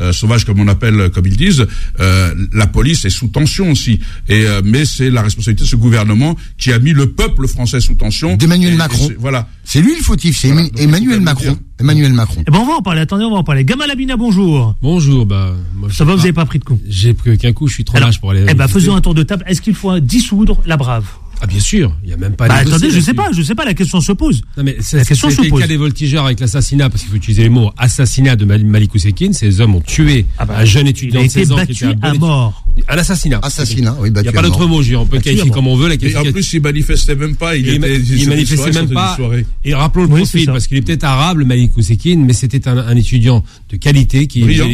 euh, 0.00 0.12
euh, 0.42 0.46
comme 0.46 0.60
on 0.60 0.68
appelle 0.68 1.10
comme 1.10 1.26
ils 1.26 1.36
disent. 1.36 1.66
Euh, 2.00 2.34
la 2.52 2.66
police 2.66 3.04
est 3.04 3.10
sous 3.10 3.28
tension 3.28 3.70
aussi. 3.70 4.00
Et 4.28 4.46
euh, 4.46 4.60
mais 4.64 4.84
c'est 4.84 5.10
la 5.10 5.22
responsabilité 5.22 5.64
de 5.64 5.68
ce 5.68 5.76
gouvernement 5.76 6.36
qui 6.58 6.72
a 6.72 6.78
mis 6.78 6.92
le 6.92 7.10
peuple 7.12 7.46
français 7.48 7.80
sous 7.80 7.94
tension. 7.94 8.36
D'Emmanuel 8.36 8.72
Et- 8.72 8.74
et 8.74 8.78
Macron. 8.78 9.06
c'est- 9.08 9.16
voilà. 9.18 9.48
C'est 9.64 9.80
lui 9.80 9.94
le 9.96 10.02
fautif, 10.02 10.36
c'est 10.36 10.50
Voilà, 10.50 10.68
Emmanuel 10.78 11.20
Macron. 11.20 11.56
Emmanuel 11.78 12.12
Macron. 12.12 12.42
Eh 12.46 12.50
ben, 12.50 12.58
on 12.58 12.66
va 12.66 12.74
en 12.74 12.82
parler. 12.82 13.00
Attendez, 13.02 13.24
on 13.24 13.30
va 13.30 13.36
en 13.38 13.44
parler. 13.44 13.64
Gamal 13.64 13.90
Abina, 13.90 14.16
bonjour. 14.16 14.74
Bonjour, 14.82 15.24
bah. 15.26 15.54
Moi, 15.76 15.88
Ça 15.92 16.04
va, 16.04 16.12
vous 16.12 16.18
n'avez 16.18 16.32
pas 16.32 16.44
pris 16.44 16.58
de 16.58 16.64
coup. 16.64 16.78
J'ai 16.88 17.14
pris 17.14 17.38
qu'un 17.38 17.52
coup, 17.52 17.68
je 17.68 17.74
suis 17.74 17.84
trop 17.84 17.96
Alors, 17.96 18.08
lâche 18.08 18.20
pour 18.20 18.30
aller. 18.32 18.44
eh 18.48 18.54
ben, 18.54 18.68
faisons 18.68 18.94
un 18.96 19.00
tour 19.00 19.14
de 19.14 19.22
table. 19.22 19.44
Est-ce 19.46 19.62
qu'il 19.62 19.74
faut 19.74 19.98
dissoudre 20.00 20.60
la 20.66 20.76
brave? 20.76 21.04
Ah, 21.42 21.46
bien 21.46 21.60
sûr, 21.60 21.96
il 22.04 22.10
y 22.10 22.12
a 22.12 22.16
même 22.18 22.34
pas. 22.34 22.44
à 22.44 22.48
Bah, 22.48 22.54
attendez, 22.56 22.90
je 22.90 23.00
sais 23.00 23.14
pas, 23.14 23.30
je 23.32 23.40
sais 23.42 23.54
pas, 23.54 23.64
la 23.64 23.72
question 23.74 24.00
se 24.00 24.12
pose. 24.12 24.42
Non, 24.58 24.62
mais 24.64 24.76
c'est 24.80 24.98
La 24.98 25.04
question 25.04 25.28
se 25.30 25.36
c'était 25.36 25.46
le 25.46 25.50
pose. 25.50 25.60
cas 25.62 25.66
des 25.66 25.76
voltigeurs 25.78 26.26
avec 26.26 26.38
l'assassinat, 26.40 26.90
parce 26.90 27.02
qu'il 27.02 27.10
faut 27.10 27.16
utiliser 27.16 27.42
les 27.44 27.48
mots 27.48 27.70
assassinat 27.78 28.36
de 28.36 28.44
Mal- 28.44 28.64
Malik 28.64 28.94
Oussekine. 28.94 29.32
Ces 29.32 29.60
hommes 29.60 29.74
ont 29.74 29.80
tué 29.80 30.26
Ah 30.38 30.44
bah, 30.44 30.56
un 30.58 30.64
jeune 30.64 30.86
Il 30.86 30.90
étudiant 30.90 31.20
de 31.20 31.24
été 31.26 31.40
16 31.40 31.52
ans 31.52 31.54
qui 31.56 31.60
battu 31.60 31.72
était 31.72 31.84
un 31.86 31.94
bon 31.94 32.02
à 32.02 32.08
étudiant. 32.10 32.26
mort. 32.26 32.64
Un 32.88 32.98
assassinat. 32.98 33.38
Assassinat, 33.42 33.96
oui, 34.00 34.10
Il 34.14 34.20
n'y 34.22 34.28
a 34.28 34.32
pas 34.32 34.40
à 34.40 34.42
d'autre 34.42 34.66
mot, 34.66 34.76
je 34.82 34.88
veux 34.88 34.90
dire, 34.90 35.00
on 35.02 35.06
peut 35.06 35.16
à 35.16 35.20
qualifier 35.20 35.50
comme 35.50 35.66
on 35.66 35.76
veut. 35.76 35.88
La 35.88 35.94
Et 35.94 35.98
question 35.98 36.20
en 36.20 36.32
plus, 36.32 36.52
il 36.52 36.60
manifestait 36.62 37.14
même 37.14 37.36
pas. 37.36 37.56
Il, 37.56 37.66
il, 37.66 37.74
était, 37.76 37.96
il 37.96 38.22
une 38.22 38.28
manifestait 38.28 38.56
soirée, 38.72 38.72
même 38.72 38.90
pas. 38.90 39.16
Et 39.64 39.74
rappelons 39.74 40.04
le 40.04 40.10
Oui, 40.10 40.20
profil, 40.20 40.46
parce 40.46 40.66
qu'il 40.66 40.76
est 40.76 40.82
peut-être 40.82 41.04
arabe, 41.04 41.38
le 41.38 41.44
Malik 41.46 41.76
Ousekine, 41.76 42.24
mais 42.24 42.32
c'était 42.32 42.68
un, 42.68 42.78
un 42.78 42.96
étudiant 42.96 43.42
de 43.70 43.76
qualité 43.76 44.26
qui 44.26 44.42
Brillant. 44.42 44.68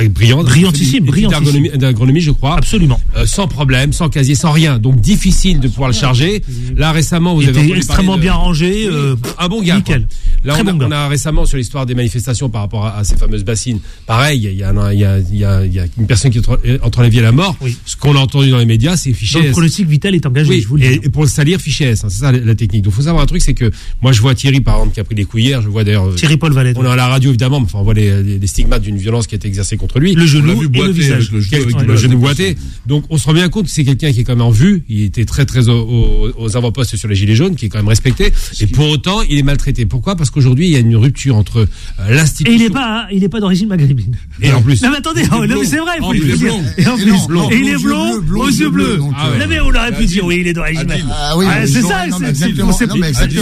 Euh, 0.00 0.08
brillant, 0.08 0.42
Brillantissime, 0.42 1.04
brillantissime. 1.04 1.68
d'agronomie- 1.76 2.20
je 2.20 2.30
crois, 2.30 2.56
Absolument. 2.56 3.00
Euh, 3.16 3.26
sans 3.26 3.48
problème, 3.48 3.92
sans 3.92 4.08
casier, 4.08 4.34
sans 4.34 4.52
rien. 4.52 4.78
Donc 4.78 5.00
difficile 5.00 5.60
de 5.60 5.68
pouvoir 5.68 5.88
le 5.88 5.94
charger. 5.94 6.42
Là 6.76 6.92
récemment, 6.92 7.34
vous 7.34 7.42
Il 7.42 7.48
avez 7.48 7.64
était 7.66 7.76
extrêmement 7.76 8.16
de- 8.16 8.22
bien 8.22 8.34
rangé. 8.34 8.86
euh, 8.88 9.16
un 9.38 9.48
bon 9.48 9.62
gars. 9.62 9.76
nickel. 9.76 10.02
quoi. 10.02 10.08
Là, 10.44 10.54
on 10.62 10.66
a, 10.66 10.72
bon 10.72 10.78
gars. 10.78 10.86
on 10.88 10.92
a 10.92 11.08
récemment 11.08 11.44
sur 11.46 11.56
l'histoire 11.56 11.86
des 11.86 11.94
manifestations 11.94 12.48
par 12.48 12.60
rapport 12.62 12.86
à, 12.86 12.98
à 12.98 13.04
ces 13.04 13.16
fameuses 13.16 13.44
bassines. 13.44 13.80
Pareil, 14.06 14.40
il 14.52 14.56
y 14.56 14.62
a, 14.62 14.70
un- 14.70 14.92
il 14.92 15.00
y, 15.00 15.04
a, 15.04 15.18
il 15.18 15.36
y, 15.36 15.44
a, 15.44 15.64
il 15.64 15.72
y 15.74 15.80
a 15.80 15.86
une 15.98 16.06
personne 16.06 16.30
qui 16.30 16.38
est 16.38 16.48
entre, 16.48 16.60
entre 16.82 17.02
la 17.02 17.08
vie 17.08 17.18
et 17.18 17.22
la 17.22 17.32
mort. 17.32 17.56
Oui. 17.60 17.76
Ce 17.84 17.96
qu'on 17.96 18.14
a 18.16 18.18
entendu 18.20 18.50
dans 18.50 18.58
les 18.58 18.66
médias, 18.66 18.96
c'est 18.96 19.12
fichier. 19.12 19.38
Donc, 19.40 19.44
le 19.44 19.48
S. 19.50 19.52
pronostic 19.52 19.88
vital 19.88 20.14
est 20.14 20.24
engagé, 20.26 20.50
Oui, 20.50 20.60
je 20.60 20.68
vous 20.68 20.76
le 20.76 20.84
et, 20.84 20.98
dis. 20.98 21.06
et 21.06 21.08
pour 21.08 21.22
le 21.24 21.28
salir, 21.28 21.60
fichier 21.60 21.86
S. 21.88 22.04
hein, 22.04 22.08
c'est 22.10 22.20
ça 22.20 22.32
la, 22.32 22.38
la 22.38 22.54
technique. 22.54 22.82
Donc, 22.82 22.92
faut 22.92 23.02
savoir 23.02 23.22
un 23.22 23.26
truc, 23.26 23.42
c'est 23.42 23.54
que 23.54 23.70
moi, 24.02 24.12
je 24.12 24.20
vois 24.20 24.34
Thierry, 24.34 24.60
par 24.60 24.76
exemple, 24.76 24.94
qui 24.94 25.00
a 25.00 25.04
pris 25.04 25.14
des 25.14 25.26
hier. 25.36 25.60
Je 25.62 25.68
vois 25.68 25.84
d'ailleurs. 25.84 26.06
euh, 26.08 26.14
Thierry 26.14 26.36
Paul 26.36 26.52
Valette. 26.52 26.76
On 26.78 26.84
est 26.84 26.88
à 26.88 26.96
la 26.96 27.08
radio 27.08 27.30
évidemment, 27.30 27.58
mais 27.60 27.66
enfin, 27.66 27.78
on 27.80 27.82
voit 27.84 27.94
les, 27.94 28.22
les- 28.22 28.38
les 28.38 28.46
stigmates 28.46 28.82
d'une 28.82 28.96
violence 28.96 29.26
qui 29.26 29.34
a 29.34 29.36
été 29.36 29.48
exercée 29.48 29.75
contre 29.76 29.98
lui. 30.00 30.14
Le 30.14 30.26
genou 30.26 30.58
vu 30.60 30.68
et 30.72 30.82
le 30.82 30.90
visage. 30.90 31.30
le 31.32 31.40
genou, 31.40 31.54
avec 31.78 32.02
le 32.02 32.16
boité. 32.16 32.56
Donc 32.86 33.04
on 33.10 33.18
se 33.18 33.26
rend 33.26 33.32
bien 33.34 33.48
compte 33.48 33.64
que 33.66 33.70
c'est 33.70 33.84
quelqu'un 33.84 34.12
qui 34.12 34.20
est 34.20 34.24
quand 34.24 34.32
même 34.34 34.42
en 34.46 34.50
vue. 34.50 34.84
Il 34.88 35.02
était 35.02 35.24
très 35.24 35.46
très 35.46 35.68
au- 35.68 35.72
au- 35.88 36.32
aux 36.38 36.56
avant-postes 36.56 36.96
sur 36.96 37.08
les 37.08 37.14
gilets 37.14 37.34
jaunes, 37.36 37.54
qui 37.56 37.66
est 37.66 37.68
quand 37.68 37.78
même 37.78 37.88
respecté. 37.88 38.32
Et 38.60 38.66
pour 38.66 38.88
autant, 38.88 39.22
il 39.22 39.38
est 39.38 39.42
maltraité. 39.42 39.86
Pourquoi? 39.86 40.16
Parce 40.16 40.30
qu'aujourd'hui, 40.30 40.66
il 40.66 40.72
y 40.72 40.76
a 40.76 40.80
une 40.80 40.96
rupture 40.96 41.36
entre 41.36 41.58
euh, 41.60 42.10
Et 42.10 42.14
l'institution. 42.14 42.56
il 42.58 42.62
n'est 42.62 42.70
pas, 42.70 43.02
hein, 43.02 43.06
il 43.12 43.22
est 43.24 43.28
pas 43.28 43.40
d'origine 43.40 43.68
maghrébine. 43.68 44.16
Et 44.42 44.52
en 44.52 44.62
plus. 44.62 44.82
Non 44.82 44.90
mais 44.90 44.98
attendez, 44.98 45.22
oh, 45.32 45.42
c'est 45.64 45.78
vrai, 45.78 45.92
il 45.98 46.04
faut 46.04 46.12
dire. 46.14 46.38
blond. 46.38 46.62
Et 46.78 46.86
en 46.86 46.96
plus, 46.96 47.10
et 47.52 47.58
il 47.58 47.68
est 47.68 47.82
blond, 47.82 48.22
aux 48.36 48.48
yeux 48.48 48.70
bleus. 48.70 49.00
Ah. 49.16 49.30
Non 49.38 49.46
mais 49.48 49.60
on 49.60 49.68
aurait 49.68 49.92
pu 49.96 50.04
dire, 50.06 50.24
oui, 50.24 50.38
il 50.40 50.46
est 50.46 50.52
d'origine 50.52 50.86
maghrébine. 50.86 51.10
Ah 51.12 51.36
oui, 51.36 51.46
c'est 51.66 51.82
ça, 51.82 52.04
c'est- 52.10 52.46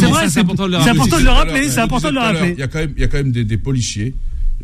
vrai, 0.05 0.29
C'est 0.29 0.41
important 0.41 0.67
de 0.67 0.73
le 0.73 1.31
rappeler. 1.31 1.69
c'est 1.69 1.81
important 1.81 2.09
de 2.11 2.15
le 2.15 2.21
rappeler. 2.21 2.55
Il 2.57 2.61
y 2.61 3.05
a 3.05 3.07
quand 3.09 3.19
même, 3.19 3.33
des 3.33 3.57
policiers. 3.57 4.15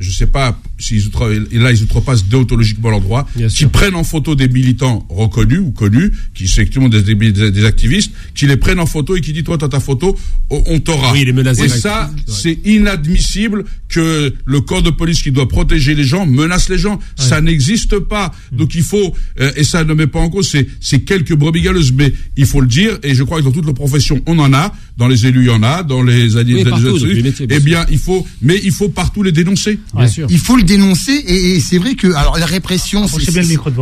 Je 0.00 0.10
sais 0.10 0.26
pas 0.26 0.58
s'ils 0.78 1.10
et 1.52 1.58
là 1.58 1.70
ils 1.72 1.82
outrepassent 1.82 2.24
déontologiquement 2.24 2.90
leur 2.90 3.00
droit, 3.00 3.28
qui 3.48 3.66
prennent 3.66 3.94
en 3.94 4.04
photo 4.04 4.34
des 4.34 4.48
militants 4.48 5.06
reconnus 5.10 5.60
ou 5.60 5.70
connus, 5.70 6.12
qui 6.34 6.48
sont 6.48 6.62
effectivement 6.62 6.88
des, 6.88 7.02
des, 7.02 7.64
activistes, 7.64 8.12
qui 8.34 8.46
les 8.46 8.56
prennent 8.56 8.80
en 8.80 8.86
photo 8.86 9.14
et 9.16 9.20
qui 9.20 9.32
disent 9.32 9.44
toi 9.44 9.58
t'as 9.58 9.68
ta 9.68 9.80
photo, 9.80 10.16
on, 10.48 10.80
t'aura. 10.80 11.12
Oui, 11.12 11.24
les 11.24 11.32
menaces 11.32 11.60
Et 11.60 11.68
ça, 11.68 12.10
c'est 12.26 12.58
inadmissible 12.64 13.64
que 13.88 14.32
le 14.44 14.60
corps 14.60 14.82
de 14.82 14.90
police 14.90 15.22
qui 15.22 15.30
doit 15.30 15.48
protéger 15.48 15.94
les 15.94 16.04
gens 16.04 16.26
menace 16.26 16.68
les 16.68 16.78
gens. 16.78 16.98
Ça 17.16 17.40
n'existe 17.40 17.98
pas. 17.98 18.32
Donc 18.52 18.74
il 18.74 18.82
faut, 18.82 19.14
euh, 19.40 19.52
et 19.56 19.64
ça 19.64 19.84
ne 19.84 19.94
met 19.94 20.06
pas 20.06 20.20
en 20.20 20.30
cause, 20.30 20.54
c'est 20.80 21.00
quelques 21.00 21.34
brebis 21.34 21.60
galeuses, 21.62 21.92
mais 21.92 22.12
il 22.36 22.46
faut 22.46 22.60
le 22.60 22.66
dire, 22.66 22.98
et 23.02 23.14
je 23.14 23.22
crois 23.22 23.38
que 23.40 23.44
dans 23.44 23.52
toutes 23.52 23.66
les 23.66 23.74
professions, 23.74 24.20
on 24.26 24.38
en 24.38 24.52
a, 24.52 24.72
dans 24.96 25.08
les 25.08 25.26
élus, 25.26 25.42
il 25.42 25.46
y 25.46 25.50
en 25.50 25.62
a, 25.62 25.82
dans 25.82 26.02
les 26.02 26.36
administrations, 26.36 26.94
eh 27.48 27.60
bien, 27.60 27.84
il 27.90 27.98
faut, 27.98 28.26
mais 28.42 28.58
il 28.62 28.72
faut 28.72 28.88
partout 28.88 29.22
les 29.22 29.32
dénoncer. 29.32 29.78
Bien 29.94 30.08
sûr. 30.08 30.26
Il 30.30 30.38
faut 30.38 30.56
le 30.56 30.62
dénoncer, 30.62 31.12
et, 31.26 31.60
c'est 31.60 31.78
vrai 31.78 31.94
que, 31.94 32.12
alors 32.14 32.38
la 32.38 32.46
répression, 32.46 33.06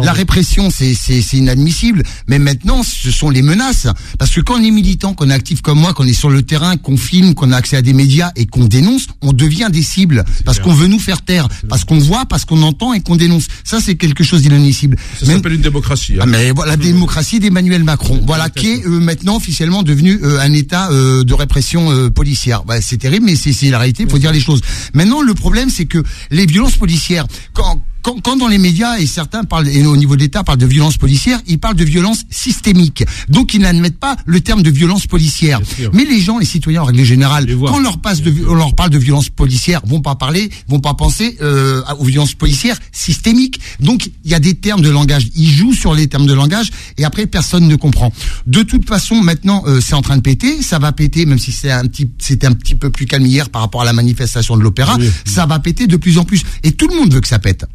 la 0.03 0.13
répression, 0.13 0.71
c'est 0.71 1.23
inadmissible, 1.33 2.03
mais 2.27 2.39
maintenant, 2.39 2.83
ce 2.83 3.11
sont 3.11 3.31
les 3.31 3.43
menaces. 3.43 3.87
Parce 4.19 4.33
que 4.33 4.41
quand 4.41 4.59
on 4.59 4.63
est 4.63 4.71
militant, 4.71 5.15
qu'on 5.15 5.31
est 5.31 5.35
actif 5.35 5.63
comme 5.63 5.81
moi, 5.81 5.93
qu'on 5.95 6.07
est 6.07 6.13
sur 6.13 6.31
le 6.31 6.43
terrain, 6.43 6.77
qu'on 6.77 6.97
filme, 6.97 7.35
qu'on 7.35 7.53
a 7.53 7.57
accès 7.57 7.77
à 7.77 7.83
des 7.83 7.93
médias 7.93 8.31
et 8.37 8.47
qu'on 8.47 8.65
dénonce, 8.65 9.07
on 9.23 9.33
devient 9.33 9.69
des 9.71 9.83
cibles. 9.83 10.25
Parce 10.45 10.59
qu'on 10.61 10.73
veut 10.73 10.87
nous 10.87 10.99
faire 10.99 11.23
taire. 11.23 11.49
Parce 11.69 11.85
qu'on 11.85 11.99
voit, 11.99 12.27
parce 12.27 12.45
qu'on 12.45 12.63
entend 12.63 12.93
et 12.93 13.01
qu'on 13.01 13.17
dénonce. 13.17 13.47
Ça, 13.65 13.81
c'est 13.81 13.97
quelque 13.97 14.25
chose 14.25 14.43
d'inadmissible. 14.43 14.97
Ça 15.19 15.27
s'appelle 15.27 15.55
une 15.55 15.61
démocratie. 15.61 16.15
Hein. 16.15 16.23
Ah, 16.23 16.27
mais 16.27 16.51
voilà, 16.51 16.73
la 16.73 16.77
démocratie 16.77 17.41
d'Emmanuel 17.41 17.85
Macron. 17.85 18.21
Voilà, 18.27 18.49
qui 18.51 18.69
est 18.69 18.87
euh, 18.87 19.01
maintenant 19.01 19.37
officiellement 19.37 19.83
devenu 19.83 20.19
euh, 20.23 20.41
un 20.41 20.53
état 20.53 20.91
euh, 20.91 21.25
de 21.25 21.35
répression 21.35 22.11
policière. 22.11 22.65
Bah, 22.65 22.81
c'est 22.81 22.99
terrible, 22.99 23.27
mais 23.27 23.37
c'est 23.37 23.71
la 23.71 23.79
réalité, 23.79 24.05
il 24.05 24.11
faut 24.11 24.19
dire 24.19 24.33
les 24.33 24.41
choses. 24.41 24.61
Maintenant, 24.95 25.23
le 25.23 25.35
problème, 25.35 25.71
c'est 25.71 25.87
que 25.87 25.98
les 26.31 26.47
violences 26.47 26.77
policières, 26.77 27.27
quand 27.53 27.83
quand, 28.09 28.21
quand, 28.23 28.37
dans 28.37 28.49
les 28.49 28.59
médias 28.59 28.99
et 28.99 29.07
certains 29.07 29.45
parlent 29.45 29.69
et 29.69 29.85
au 29.85 29.97
niveau 29.97 30.17
d'État 30.17 30.43
parlent 30.43 30.59
de 30.59 30.67
violence 30.67 30.97
policière, 30.97 31.41
ils 31.47 31.59
parlent 31.59 31.77
de 31.77 31.85
violence 31.85 32.21
systémique. 32.31 33.05
Donc 33.29 33.53
ils 33.53 33.61
n'admettent 33.61 33.99
pas 33.99 34.17
le 34.25 34.41
terme 34.41 34.63
de 34.63 34.71
violence 34.71 35.07
policière. 35.07 35.61
Mais 35.93 36.05
les 36.05 36.21
gens, 36.21 36.39
les 36.39 36.47
citoyens 36.47 36.83
en 36.83 36.85
règle 36.87 37.05
générale, 37.05 37.47
quand 37.47 37.75
on 37.75 37.81
leur 37.81 37.99
passe 37.99 38.23
de, 38.23 38.33
on 38.49 38.55
leur 38.55 38.75
parle 38.75 38.91
de 38.91 38.99
violence 38.99 39.29
policière, 39.29 39.83
vont 39.85 40.01
pas 40.01 40.15
parler, 40.15 40.51
vont 40.69 40.81
pas 40.81 40.95
penser 40.95 41.37
euh, 41.43 41.83
aux 41.99 42.05
violences 42.05 42.35
policières 42.35 42.79
systémiques. 42.93 43.61
Donc 43.81 44.11
il 44.25 44.31
y 44.31 44.35
a 44.35 44.41
des 44.41 44.55
termes 44.55 44.81
de 44.81 44.91
langage. 44.91 45.29
Ils 45.35 45.51
jouent 45.51 45.75
sur 45.75 45.93
les 45.93 46.07
termes 46.07 46.27
de 46.27 46.35
langage 46.35 46.71
et 46.97 47.05
après 47.05 47.27
personne 47.27 47.69
ne 47.69 47.77
comprend. 47.77 48.11
De 48.47 48.63
toute 48.63 48.89
façon, 48.89 49.17
maintenant 49.17 49.65
euh, 49.67 49.83
c'est 49.83 49.95
en 49.95 50.03
train 50.03 50.17
de 50.17 50.23
péter. 50.23 50.63
Ça 50.63 50.79
va 50.79 50.93
péter, 50.93 51.27
même 51.27 51.39
si 51.39 51.53
c'est 51.53 51.71
un 51.71 51.85
petit, 51.85 52.09
c'était 52.19 52.47
un 52.47 52.53
petit 52.53 52.75
peu 52.75 52.89
plus 52.89 53.05
calme 53.05 53.27
hier 53.27 53.51
par 53.51 53.61
rapport 53.61 53.83
à 53.83 53.85
la 53.85 53.93
manifestation 53.93 54.57
de 54.57 54.63
l'opéra. 54.63 54.97
Ça 55.27 55.45
va 55.45 55.59
péter 55.59 55.87
de 55.87 55.97
plus 55.97 56.17
en 56.17 56.25
plus 56.25 56.43
et 56.63 56.73
tout 56.73 56.89
le 56.89 56.97
monde 56.97 57.13
veut 57.13 57.21
que 57.21 57.29
ça 57.29 57.39
pète. 57.39 57.67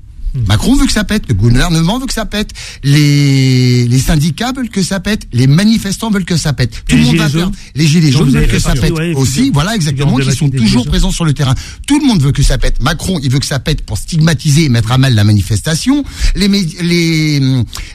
Macron 0.47 0.75
veut 0.75 0.85
que 0.85 0.91
ça 0.91 1.03
pète, 1.03 1.27
le 1.27 1.35
gouvernement 1.35 1.99
veut 1.99 2.07
que 2.07 2.13
ça 2.13 2.25
pète, 2.25 2.51
les, 2.83 3.87
les 3.87 3.99
syndicats 3.99 4.51
veulent 4.51 4.69
que 4.69 4.81
ça 4.83 4.99
pète, 4.99 5.27
les 5.31 5.47
manifestants 5.47 6.09
veulent 6.09 6.25
que 6.25 6.37
ça 6.37 6.53
pète. 6.53 6.83
Tout 6.87 6.95
le 6.95 7.03
monde 7.03 7.17
va 7.17 7.29
faire. 7.29 7.51
Les 7.75 7.87
gilets 7.87 8.11
jaunes 8.11 8.29
veulent 8.31 8.47
que 8.47 8.59
ça 8.59 8.73
pète 8.73 8.93
aussi. 9.15 9.51
Voilà 9.53 9.75
exactement, 9.75 10.17
qui 10.17 10.31
sont 10.35 10.49
toujours 10.49 10.85
présents 10.85 11.11
sur 11.11 11.25
le 11.25 11.33
terrain. 11.33 11.55
Tout 11.87 11.99
le 11.99 12.05
monde 12.05 12.21
veut 12.21 12.31
que 12.31 12.43
ça 12.43 12.57
pète. 12.57 12.81
Macron, 12.81 13.19
il 13.21 13.31
veut 13.31 13.39
que 13.39 13.45
ça 13.45 13.59
pète 13.59 13.83
pour 13.85 13.97
stigmatiser 13.97 14.65
et 14.65 14.69
mettre 14.69 14.91
à 14.91 14.97
mal 14.97 15.13
la 15.13 15.23
manifestation. 15.23 16.03
Les 16.35 16.47
les 16.47 17.39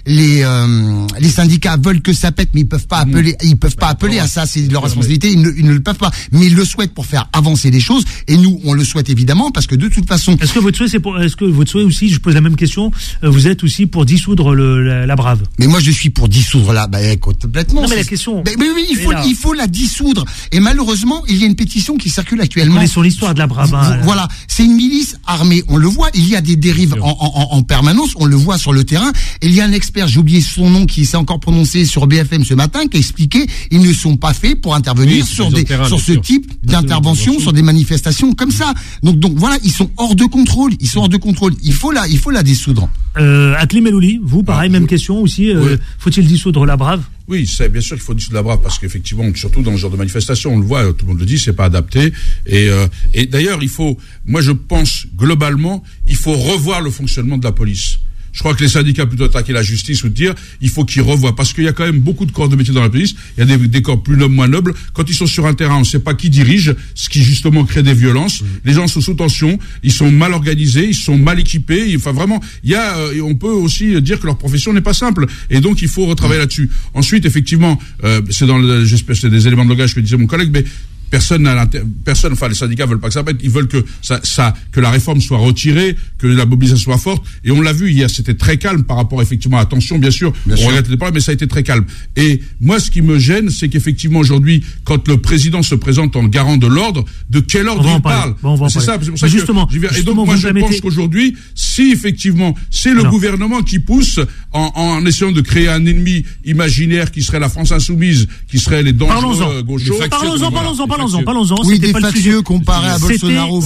les 0.06 0.42
euh, 0.42 1.06
les 1.18 1.28
syndicats 1.28 1.76
veulent 1.76 2.02
que 2.02 2.12
ça 2.12 2.32
pète, 2.32 2.50
mais 2.54 2.62
ils 2.62 2.68
peuvent 2.68 2.86
pas 2.86 3.04
hmm. 3.04 3.10
appeler, 3.10 3.36
ils 3.42 3.56
peuvent 3.56 3.76
pas 3.76 3.88
appeler 3.88 4.18
à 4.18 4.28
ça. 4.28 4.46
C'est 4.46 4.70
leur 4.70 4.82
responsabilité. 4.82 5.30
Ils 5.30 5.40
ne, 5.40 5.50
ils 5.56 5.66
ne 5.66 5.72
le 5.72 5.80
peuvent 5.80 5.96
pas, 5.96 6.10
mais 6.32 6.46
ils 6.46 6.54
le 6.54 6.64
souhaitent 6.64 6.94
pour 6.94 7.06
faire 7.06 7.28
avancer 7.32 7.70
les 7.70 7.80
choses. 7.80 8.04
Et 8.26 8.36
nous, 8.36 8.60
on 8.64 8.72
le 8.72 8.84
souhaite 8.84 9.10
évidemment 9.10 9.50
parce 9.50 9.66
que 9.66 9.74
de 9.74 9.88
toute 9.88 10.06
façon. 10.06 10.36
Est-ce 10.40 10.52
que 10.52 10.58
votre 10.58 10.76
souhait, 10.76 10.88
c'est 10.88 11.00
pour, 11.00 11.20
est-ce 11.20 11.36
que 11.36 11.44
votre 11.44 11.70
souhait 11.70 11.82
aussi, 11.82 12.08
je 12.08 12.20
la 12.34 12.40
même 12.40 12.56
question. 12.56 12.90
Euh, 13.24 13.30
vous 13.30 13.46
êtes 13.46 13.64
aussi 13.64 13.86
pour 13.86 14.04
dissoudre 14.04 14.54
le, 14.54 15.04
la, 15.04 15.16
Brave. 15.16 15.42
Mais 15.58 15.66
moi, 15.66 15.80
je 15.80 15.90
suis 15.90 16.10
pour 16.10 16.28
dissoudre 16.28 16.72
la. 16.72 16.86
Bah, 16.86 16.98
complètement. 17.16 17.82
Non, 17.82 17.88
mais 17.88 17.96
la 17.96 18.04
question. 18.04 18.42
Mais, 18.44 18.54
oui, 18.58 18.86
il 18.90 18.96
faut, 18.96 19.12
il 19.26 19.34
faut 19.34 19.52
la 19.52 19.66
dissoudre. 19.66 20.24
Et 20.52 20.60
malheureusement, 20.60 21.22
il 21.28 21.38
y 21.38 21.44
a 21.44 21.46
une 21.46 21.56
pétition 21.56 21.96
qui 21.96 22.10
circule 22.10 22.40
actuellement. 22.40 22.86
sur 22.86 23.02
l'histoire 23.02 23.34
de 23.34 23.38
la 23.38 23.46
Brave. 23.46 23.74
Hein, 23.74 23.98
voilà, 24.02 24.28
c'est 24.46 24.64
une 24.64 24.74
milice 24.74 25.16
armée. 25.26 25.62
On 25.68 25.76
le 25.76 25.88
voit. 25.88 26.10
Il 26.14 26.28
y 26.28 26.36
a 26.36 26.40
des 26.40 26.56
dérives 26.56 26.96
en, 27.00 27.16
en, 27.20 27.56
en, 27.56 27.62
permanence. 27.62 28.10
On 28.16 28.24
le 28.24 28.36
voit 28.36 28.58
sur 28.58 28.72
le 28.72 28.84
terrain. 28.84 29.12
Et 29.42 29.46
il 29.46 29.54
y 29.54 29.60
a 29.60 29.64
un 29.64 29.72
expert, 29.72 30.08
j'ai 30.08 30.20
oublié 30.20 30.40
son 30.40 30.70
nom, 30.70 30.86
qui 30.86 31.06
s'est 31.06 31.16
encore 31.16 31.40
prononcé 31.40 31.84
sur 31.84 32.06
BFM 32.06 32.44
ce 32.44 32.54
matin, 32.54 32.86
qui 32.86 32.96
a 32.96 33.00
expliqué 33.00 33.46
ils 33.70 33.80
ne 33.80 33.92
sont 33.92 34.16
pas 34.16 34.32
faits 34.32 34.60
pour 34.60 34.74
intervenir 34.74 35.26
sur 35.26 35.50
des, 35.50 35.66
sur 35.86 36.00
ce 36.00 36.12
type 36.12 36.50
d'intervention, 36.64 37.38
sur 37.38 37.52
des 37.52 37.62
manifestations 37.62 38.32
comme 38.32 38.50
ça. 38.50 38.72
Donc, 39.02 39.18
donc 39.18 39.34
voilà, 39.36 39.56
ils 39.64 39.72
sont 39.72 39.90
hors 39.96 40.14
de 40.14 40.24
contrôle. 40.24 40.72
Ils 40.80 40.88
sont 40.88 41.00
hors 41.00 41.08
de 41.08 41.16
contrôle. 41.16 41.54
Il 41.62 41.72
faut 41.72 41.90
la, 41.90 42.06
il 42.08 42.17
faut 42.18 42.30
la 42.30 42.42
dissoudre. 42.42 42.88
Euh, 43.16 43.54
Akli 43.56 43.80
Melouli, 43.80 44.20
vous, 44.22 44.42
pareil, 44.42 44.70
ah, 44.70 44.72
même 44.72 44.86
question 44.86 45.20
aussi. 45.20 45.50
Euh, 45.50 45.76
faut-il 45.98 46.26
dissoudre 46.26 46.66
la 46.66 46.76
Brave? 46.76 47.02
Oui, 47.28 47.46
c'est 47.46 47.68
bien 47.68 47.82
sûr 47.82 47.96
qu'il 47.96 48.04
faut 48.04 48.14
dissoudre 48.14 48.36
la 48.36 48.42
brave 48.42 48.60
parce 48.62 48.78
qu'effectivement, 48.78 49.24
surtout 49.34 49.60
dans 49.60 49.72
ce 49.72 49.76
genre 49.76 49.90
de 49.90 49.98
manifestation, 49.98 50.54
on 50.54 50.58
le 50.58 50.64
voit, 50.64 50.94
tout 50.94 51.04
le 51.04 51.12
monde 51.12 51.20
le 51.20 51.26
dit, 51.26 51.38
c'est 51.38 51.52
pas 51.52 51.66
adapté. 51.66 52.10
Et, 52.46 52.70
euh, 52.70 52.86
et 53.12 53.26
d'ailleurs, 53.26 53.58
il 53.62 53.68
faut, 53.68 53.98
moi, 54.24 54.40
je 54.40 54.52
pense 54.52 55.06
globalement, 55.14 55.82
il 56.08 56.16
faut 56.16 56.32
revoir 56.32 56.80
le 56.80 56.90
fonctionnement 56.90 57.36
de 57.36 57.44
la 57.44 57.52
police. 57.52 57.98
Je 58.32 58.40
crois 58.40 58.54
que 58.54 58.62
les 58.62 58.68
syndicats 58.68 59.06
plutôt 59.06 59.24
attaquer 59.24 59.52
la 59.52 59.62
justice 59.62 60.04
ou 60.04 60.08
dire 60.08 60.34
il 60.60 60.68
faut 60.68 60.84
qu'ils 60.84 61.02
revoient 61.02 61.34
parce 61.34 61.52
qu'il 61.52 61.64
y 61.64 61.68
a 61.68 61.72
quand 61.72 61.84
même 61.84 62.00
beaucoup 62.00 62.26
de 62.26 62.32
corps 62.32 62.48
de 62.48 62.56
métier 62.56 62.74
dans 62.74 62.82
la 62.82 62.90
police. 62.90 63.14
Il 63.36 63.48
y 63.48 63.52
a 63.52 63.56
des, 63.56 63.82
corps 63.82 64.02
plus 64.02 64.16
nobles, 64.16 64.34
moins 64.34 64.48
nobles. 64.48 64.74
Quand 64.92 65.08
ils 65.08 65.14
sont 65.14 65.26
sur 65.26 65.46
un 65.46 65.54
terrain, 65.54 65.76
on 65.76 65.80
ne 65.80 65.84
sait 65.84 65.98
pas 65.98 66.14
qui 66.14 66.30
dirige, 66.30 66.74
ce 66.94 67.08
qui 67.08 67.22
justement 67.22 67.64
crée 67.64 67.82
des 67.82 67.94
violences. 67.94 68.42
Les 68.64 68.72
gens 68.72 68.86
sont 68.86 69.00
sous 69.00 69.14
tension, 69.14 69.58
ils 69.82 69.92
sont 69.92 70.10
mal 70.10 70.32
organisés, 70.32 70.88
ils 70.88 70.94
sont 70.94 71.16
mal 71.16 71.40
équipés. 71.40 71.94
Enfin 71.96 72.12
vraiment, 72.12 72.42
il 72.64 72.70
y 72.70 72.74
a, 72.74 72.96
euh, 72.98 73.20
on 73.22 73.34
peut 73.34 73.48
aussi 73.48 74.00
dire 74.02 74.20
que 74.20 74.26
leur 74.26 74.38
profession 74.38 74.72
n'est 74.72 74.80
pas 74.80 74.94
simple 74.94 75.26
et 75.50 75.60
donc 75.60 75.82
il 75.82 75.88
faut 75.88 76.06
retravailler 76.06 76.40
là-dessus. 76.40 76.70
Ensuite, 76.94 77.24
effectivement, 77.26 77.78
euh, 78.04 78.20
c'est 78.30 78.46
dans 78.46 78.58
le, 78.58 78.84
j'espère 78.84 79.16
c'est 79.16 79.30
des 79.30 79.46
éléments 79.46 79.64
de 79.64 79.70
langage 79.70 79.94
que 79.94 80.00
disait 80.00 80.16
mon 80.16 80.26
collègue, 80.26 80.50
mais 80.52 80.64
personne 81.10 81.42
n'a 81.42 81.66
personne 82.04 82.32
enfin 82.32 82.48
les 82.48 82.54
syndicats 82.54 82.86
veulent 82.86 83.00
pas 83.00 83.08
que 83.08 83.14
ça 83.14 83.24
pète. 83.24 83.38
Ils 83.42 83.50
veulent 83.50 83.68
que 83.68 83.84
ça, 84.02 84.20
ça 84.22 84.54
que 84.72 84.80
la 84.80 84.90
réforme 84.90 85.20
soit 85.20 85.38
retirée 85.38 85.96
que 86.18 86.26
la 86.26 86.46
mobilisation 86.46 86.92
soit 86.92 86.98
forte. 86.98 87.24
Et 87.44 87.50
on 87.50 87.60
l'a 87.60 87.72
vu 87.72 87.90
hier 87.90 88.10
c'était 88.10 88.34
très 88.34 88.56
calme 88.56 88.84
par 88.84 88.96
rapport 88.96 89.22
effectivement 89.22 89.58
à 89.58 89.62
attention 89.62 89.98
bien 89.98 90.10
sûr 90.10 90.32
on 90.48 90.54
regrette 90.54 90.88
les 90.88 90.96
problèmes 90.96 91.14
mais 91.14 91.20
ça 91.20 91.32
a 91.32 91.34
été 91.34 91.46
très 91.46 91.62
calme. 91.62 91.84
Et 92.16 92.40
moi 92.60 92.80
ce 92.80 92.90
qui 92.90 93.02
me 93.02 93.18
gêne 93.18 93.50
c'est 93.50 93.68
qu'effectivement 93.68 94.18
aujourd'hui 94.18 94.64
quand 94.84 95.06
le 95.08 95.18
président 95.18 95.62
se 95.62 95.74
présente 95.74 96.16
en 96.16 96.24
garant 96.24 96.56
de 96.56 96.66
l'ordre 96.66 97.04
de 97.30 97.40
quel 97.40 97.68
ordre 97.68 97.88
il 97.94 98.02
parle 98.02 98.34
c'est 98.68 98.80
ça 98.80 98.98
c'est 99.00 99.10
pour 99.10 99.18
ça 99.18 99.26
justement, 99.26 99.66
que 99.66 99.98
et 99.98 100.02
donc 100.02 100.26
moi 100.26 100.36
je 100.36 100.48
pense 100.48 100.80
qu'aujourd'hui 100.80 101.36
si 101.54 101.92
effectivement 101.92 102.54
c'est 102.70 102.94
le 102.94 103.04
gouvernement 103.04 103.62
qui 103.62 103.78
pousse 103.78 104.20
en, 104.52 104.70
en, 104.74 105.06
essayant 105.06 105.32
de 105.32 105.40
créer 105.40 105.68
un 105.68 105.84
ennemi 105.86 106.24
imaginaire 106.44 107.10
qui 107.10 107.22
serait 107.22 107.40
la 107.40 107.48
France 107.48 107.72
insoumise 107.72 108.28
qui 108.50 108.58
serait 108.58 108.82
les 108.82 108.92
dangereux 108.92 109.62
gauchos. 109.62 109.94
Parlons-en 110.10 110.50
parlons-en 110.50 110.86
parlons-en, 110.98 111.22
parlons-en. 111.22 111.56
Oui, 111.64 111.78
des 111.78 111.92
factieux 111.92 112.42
comparés 112.42 112.88
à 112.90 112.98
Bolsonaro 112.98 113.62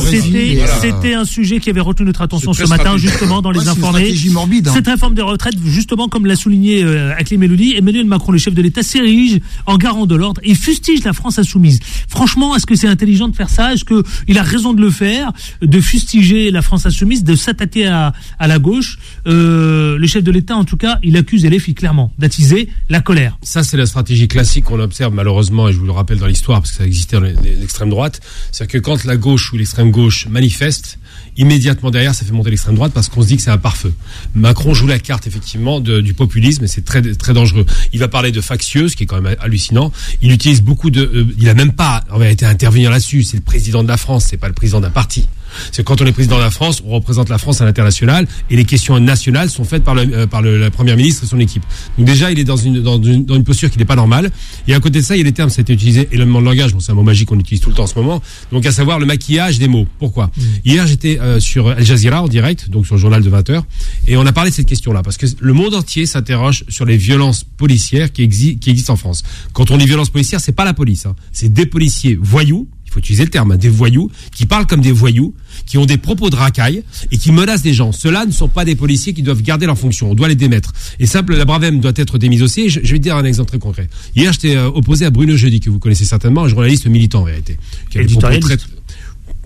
C'était 0.81 1.15
un 1.15 1.25
sujet 1.25 1.61
qui 1.61 1.71
avait 1.71 1.81
retenu 1.81 2.07
notre 2.07 2.23
attention 2.23 2.53
ce 2.53 2.65
matin, 2.65 2.97
justement, 2.97 3.43
dans 3.43 3.51
les 3.51 3.69
informés. 3.69 4.13
morbide. 4.31 4.69
Cette 4.73 4.87
réforme 4.87 5.15
des 5.15 5.23
retraites, 5.23 5.55
justement, 5.65 6.09
comme 6.09 6.27
l'a 6.27 6.37
souligné 6.37 6.83
euh, 6.83 7.15
Akli 7.17 7.37
Meloudi, 7.39 7.75
Emmanuel 7.77 8.07
Macron, 8.07 8.33
le 8.33 8.39
chef 8.39 8.55
de 8.55 8.63
l'État, 8.63 8.83
s'érige 8.83 9.41
en 9.67 9.77
garant 9.77 10.07
de 10.07 10.15
l'ordre 10.15 10.41
et 10.45 10.55
fustige 10.55 11.05
la 11.05 11.13
France 11.13 11.39
insoumise. 11.39 11.81
Franchement, 12.09 12.57
est-ce 12.57 12.67
que 12.67 12.75
c'est 12.75 12.89
intelligent 12.89 13.29
de 13.29 13.37
faire 13.37 13.51
ça? 13.51 13.73
Est-ce 13.75 13.85
qu'il 13.85 14.39
a 14.39 14.43
raison 14.43 14.73
de 14.73 14.81
le 14.81 14.91
faire, 14.91 15.33
de 15.61 15.81
fustiger 15.81 16.51
la 16.51 16.63
France 16.63 16.87
insoumise, 16.87 17.25
de 17.25 17.35
s'attaquer 17.35 17.87
à, 17.87 18.13
à 18.39 18.47
la 18.47 18.59
gauche? 18.59 18.99
Euh, 19.27 19.99
Le 19.99 20.07
chef 20.07 20.23
de 20.25 20.31
l'État, 20.31 20.57
en 20.57 20.65
tout 20.65 20.77
cas, 20.77 20.99
il 21.03 21.17
accuse 21.17 21.45
LFI 21.47 21.75
clairement 21.75 22.13
d'attiser 22.19 22.69
la 22.89 23.01
colère. 23.01 23.39
Ça, 23.43 23.63
c'est 23.63 23.77
la 23.77 23.87
stratégie 23.87 24.29
classique 24.29 24.65
qu'on 24.65 24.81
observe 24.81 25.15
malheureusement, 25.15 25.69
et 25.69 25.73
je 25.73 25.79
vous 25.79 25.87
le 25.87 25.93
rappelle 25.93 26.19
dans 26.19 26.27
l'histoire, 26.27 26.61
parce 26.61 26.71
que 26.73 26.79
ça 26.79 26.87
existait 26.87 27.17
l'extrême 27.23 27.91
droite, 27.91 28.21
c'est 28.51 28.67
que 28.67 28.79
quand 28.79 29.05
la 29.05 29.17
gauche 29.17 29.53
ou 29.53 29.57
l'extrême 29.57 29.91
gauche 29.91 30.27
manifeste, 30.29 30.99
immédiatement 31.37 31.91
derrière, 31.91 32.15
ça 32.15 32.25
fait 32.25 32.33
monter 32.33 32.51
l'extrême 32.51 32.75
droite 32.75 32.93
parce 32.93 33.09
qu'on 33.09 33.23
se 33.23 33.29
dit 33.29 33.37
que 33.37 33.43
c'est 33.43 33.51
un 33.51 33.59
pare-feu. 33.59 33.95
Macron 34.35 34.75
joue 34.75 34.87
la 34.87 34.99
carte 34.99 35.27
effectivement 35.27 35.81
du 35.81 36.15
populisme 36.15 36.65
et 36.65 36.69
c'est 36.69 36.85
très 36.85 37.03
très 37.15 37.33
dangereux. 37.33 37.67
Il 37.93 38.01
va 38.01 38.09
parler 38.09 38.33
de 38.33 38.41
factieux, 38.41 38.89
ce 38.89 38.97
qui 38.97 39.05
est 39.05 39.07
quand 39.07 39.21
même 39.21 39.37
hallucinant. 39.41 39.93
Il 40.21 40.33
utilise 40.33 40.63
beaucoup 40.63 40.91
de, 40.91 41.03
euh, 41.03 41.27
il 41.39 41.49
a 41.49 41.55
même 41.55 41.73
pas 41.73 42.05
en 42.11 42.19
vérité 42.19 42.45
à 42.45 42.49
intervenir 42.49 42.91
là-dessus. 42.91 43.23
C'est 43.23 43.37
le 43.37 43.43
président 43.43 43.83
de 43.83 43.89
la 43.89 43.97
France, 43.97 44.27
c'est 44.29 44.37
pas 44.37 44.49
le 44.49 44.55
président 44.55 44.81
d'un 44.81 44.91
parti. 44.91 45.27
C'est 45.71 45.85
quand 45.85 46.01
on 46.01 46.07
est 46.07 46.13
président 46.13 46.37
de 46.37 46.43
la 46.43 46.51
France, 46.51 46.83
on 46.87 46.91
représente 46.91 47.29
la 47.29 47.39
France 47.39 47.61
à 47.61 47.65
l'international 47.65 48.27
et 48.51 48.57
les 48.57 48.65
questions 48.65 48.99
nationales 48.99 49.51
sont 49.51 49.65
faites 49.65 49.85
par, 49.85 49.95
le, 49.95 50.03
euh, 50.13 50.27
par 50.27 50.43
le, 50.43 50.59
la 50.59 50.71
première 50.71 50.97
ministre 50.97 51.25
et 51.25 51.27
son 51.27 51.39
équipe. 51.41 51.65
Donc 51.99 52.07
déjà, 52.07 52.31
il 52.31 52.39
est 52.39 52.45
dans 52.45 52.57
une, 52.57 52.81
dans 52.81 53.03
une, 53.03 53.25
dans 53.25 53.35
une 53.35 53.45
posture 53.45 53.71
qui 53.71 53.79
n'est 53.79 53.85
pas 53.85 53.97
normale. 53.97 54.31
Et 54.69 54.75
à 54.75 54.81
côté 54.81 55.01
de 55.01 55.05
ça, 55.05 55.17
il 55.17 55.19
y 55.19 55.23
a 55.23 55.25
des 55.25 55.33
termes, 55.33 55.51
ça 55.51 55.61
a 55.61 55.63
été 55.63 55.73
utilisé, 55.73 56.09
élément 56.13 56.41
de 56.41 56.47
langage, 56.47 56.73
bon, 56.73 56.81
c'est 56.81 56.93
un 56.93 56.95
mot 56.95 57.03
magique 57.03 57.29
qu'on 57.29 57.39
utilise 57.39 57.61
tout 57.61 57.71
le 57.71 57.77
temps 57.77 57.85
en 57.85 57.89
ce 57.89 57.99
moment. 57.99 58.23
Donc 58.51 58.67
à 58.67 58.73
savoir 58.73 58.99
le 58.99 59.07
maquillage 59.07 59.59
des 59.59 59.69
mots. 59.69 59.87
Pourquoi 59.99 60.27
mmh. 60.27 60.43
Hier, 60.65 60.87
j'étais 60.87 61.19
euh, 61.21 61.41
sur 61.41 61.69
Al 61.69 61.85
Jazeera 61.85 62.23
en 62.23 62.29
direct, 62.29 62.71
donc 62.71 62.87
sur 62.87 62.95
le 62.95 63.01
journal 63.01 63.23
de 63.23 63.31
20 63.31 63.51
h 63.51 63.63
et 64.07 64.17
on 64.17 64.27
a 64.27 64.33
parlé 64.33 64.51
de 64.51 64.55
cette 64.55 64.67
question-là 64.67 65.03
parce 65.03 65.17
que 65.17 65.27
le 65.41 65.53
monde 65.53 65.75
entier 65.75 66.07
s'interroge 66.07 66.65
sur 66.69 66.85
les 66.85 66.97
violences 66.97 67.45
policières 67.45 68.13
qui, 68.13 68.29
qui 68.29 68.71
existent 68.71 68.95
en 68.95 68.97
France. 68.97 69.23
Quand 69.53 69.71
on 69.71 69.77
dit 69.77 69.87
violence 69.87 70.11
policière, 70.11 70.41
c'est 70.41 70.53
pas 70.53 70.65
la 70.65 70.75
police, 70.75 71.07
hein. 71.07 71.15
c'est 71.33 71.53
des 71.53 71.67
policiers 71.67 72.19
voyous 72.21 72.69
il 72.85 72.97
faut 72.97 73.01
utiliser 73.01 73.25
le 73.25 73.31
terme, 73.31 73.53
hein, 73.53 73.57
des 73.57 73.71
voyous, 73.71 74.11
qui 74.35 74.45
parlent 74.45 74.67
comme 74.67 74.83
des 74.83 74.93
voyous, 74.93 75.35
qui 75.67 75.79
ont 75.79 75.87
des 75.87 75.99
propos 75.99 76.31
de 76.31 76.37
racaille 76.37 76.83
et 77.11 77.19
qui 77.19 77.33
menacent 77.33 77.63
des 77.63 77.75
gens. 77.75 77.93
Ceux-là 77.93 78.27
ne 78.27 78.33
sont 78.33 78.49
pas 78.49 78.65
des 78.65 78.75
policiers 78.75 79.13
qui 79.13 79.23
doivent 79.23 79.43
garder 79.43 79.67
leur 79.67 79.79
fonction. 79.79 80.11
On 80.11 80.15
doit 80.15 80.29
les 80.29 80.35
démettre. 80.35 80.73
Et 80.99 81.07
simple, 81.07 81.35
la 81.35 81.45
Bravem 81.45 81.81
doit 81.81 81.93
être 81.97 82.19
démise 82.19 82.43
aussi. 82.43 82.69
Je, 82.69 82.81
je 82.83 82.93
vais 82.93 82.99
te 82.99 83.03
dire 83.03 83.17
un 83.17 83.25
exemple 83.25 83.49
très 83.49 83.59
concret. 83.59 83.89
Hier, 84.17 84.33
j'étais 84.33 84.57
euh, 84.57 84.69
opposé 84.69 85.05
à 85.05 85.11
Bruno 85.11 85.37
Jeudi, 85.37 85.61
que 85.61 85.71
vous 85.71 85.79
connaissez 85.79 86.05
certainement, 86.05 86.45
un 86.45 86.49
journaliste 86.49 86.87
militant 86.87 87.21
en 87.21 87.25
vérité. 87.25 87.59
Qui 87.91 87.99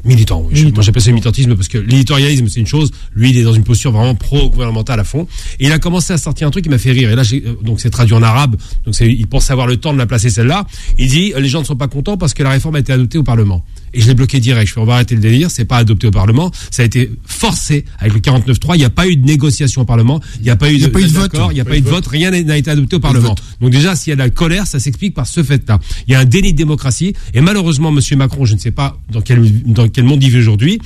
Militant, 0.07 0.47
oui. 0.53 0.71
Moi, 0.73 0.85
j'appelle 0.85 1.03
ça 1.03 1.11
militantisme 1.11 1.57
parce 1.57 1.67
que 1.67 1.79
l'éditorialisme, 1.79 2.47
c'est 2.49 2.61
une 2.61 2.67
chose. 2.67 2.93
Lui, 3.15 3.31
il 3.31 3.39
est 3.39 3.43
dans 3.43 3.53
une 3.53 3.65
posture 3.65 3.91
vraiment 3.91 4.15
pro-gouvernementale 4.15 5.01
à 5.01 5.05
fond. 5.05 5.27
Et 5.59 5.67
il 5.67 5.73
a 5.73 5.81
commencé 5.81 6.13
à 6.13 6.19
sortir 6.19 6.47
un 6.47 6.51
truc 6.53 6.63
qui 6.63 6.71
m'a 6.71 6.79
fait 6.79 6.93
rire. 6.93 7.11
Et 7.11 7.17
là, 7.17 7.23
euh, 7.33 7.55
donc 7.63 7.81
c'est 7.81 7.91
traduit 7.91 8.15
en 8.15 8.23
arabe. 8.23 8.55
Donc 8.85 8.99
il 9.01 9.27
pense 9.27 9.51
avoir 9.51 9.67
le 9.67 9.79
temps 9.79 9.93
de 9.93 9.99
la 9.99 10.07
placer 10.07 10.31
celle-là. 10.31 10.65
Il 10.97 11.09
dit, 11.09 11.33
les 11.37 11.49
gens 11.49 11.61
ne 11.61 11.65
sont 11.65 11.75
pas 11.75 11.89
contents 11.89 12.17
parce 12.17 12.35
que 12.35 12.45
la 12.45 12.51
réforme 12.51 12.77
a 12.77 12.79
été 12.79 12.93
adoptée 12.93 13.19
au 13.19 13.25
Parlement. 13.25 13.65
Et 13.97 14.01
je 14.03 14.07
l'ai 14.07 14.15
bloqué 14.15 14.41
direct. 14.41 14.69
Je 14.69 14.75
fais, 14.75 14.81
on 14.81 14.85
va 14.85 14.95
arrêter 14.95 15.15
le 15.15 15.23
délire. 15.23 15.51
C'est 15.51 15.65
pas 15.65 15.79
adopté 15.79 16.07
au 16.07 16.11
Parlement. 16.11 16.51
Ça 16.71 16.83
a 16.83 16.85
été 16.85 17.11
forcé 17.25 17.87
avec 17.99 18.13
le 18.13 18.21
49.3. 18.21 18.75
Il 18.75 18.79
n'y 18.79 18.85
a 18.85 18.91
pas 18.91 19.09
eu 19.09 19.17
de 19.17 19.27
négociation 19.27 19.83
au 19.83 19.85
Parlement. 19.87 20.21
Il 20.39 20.43
n'y 20.43 20.51
a 20.51 20.57
pas 20.57 20.71
eu 20.71 20.79
de, 20.79 20.87
vote. 20.87 21.33
Il 21.51 21.55
n'y 21.55 21.61
a 21.61 21.65
pas 21.65 21.77
eu 21.77 21.81
de 21.81 21.89
vote. 21.89 22.07
Rien 22.07 22.31
n'a 22.31 22.59
été 22.59 22.71
adopté 22.71 22.97
au 22.97 23.01
Parlement. 23.01 23.35
Donc 23.61 23.71
déjà, 23.71 23.97
s'il 23.97 24.11
y 24.11 24.13
a 24.13 24.17
de 24.17 24.21
la 24.21 24.31
colère, 24.31 24.67
ça 24.67 24.79
s'explique 24.79 25.15
par 25.15 25.27
ce 25.27 25.43
fait-là. 25.43 25.79
Il 26.07 26.13
y 26.13 26.15
a 26.15 26.21
un 26.21 26.25
déni 26.27 26.53
de 26.53 26.59
démocratie. 26.59 27.15
Et 27.33 27.41
malheureusement, 27.41 27.91
Monsieur 27.91 28.17
Macron, 28.17 28.45
je 28.45 28.55
ne 28.55 28.59
sais 28.59 28.71
pas 28.71 28.99
dans 29.11 29.23
quel, 29.23 29.63
dans 29.63 29.89
quel 29.89 30.05
monde 30.05 30.23
il 30.23 30.31
vit 30.31 30.39
aujourd'hui. 30.39 30.79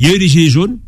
Il 0.00 0.08
y 0.08 0.10
a 0.10 0.14
eu 0.14 0.18
les 0.18 0.28
gilets 0.28 0.50
jaunes 0.50 0.78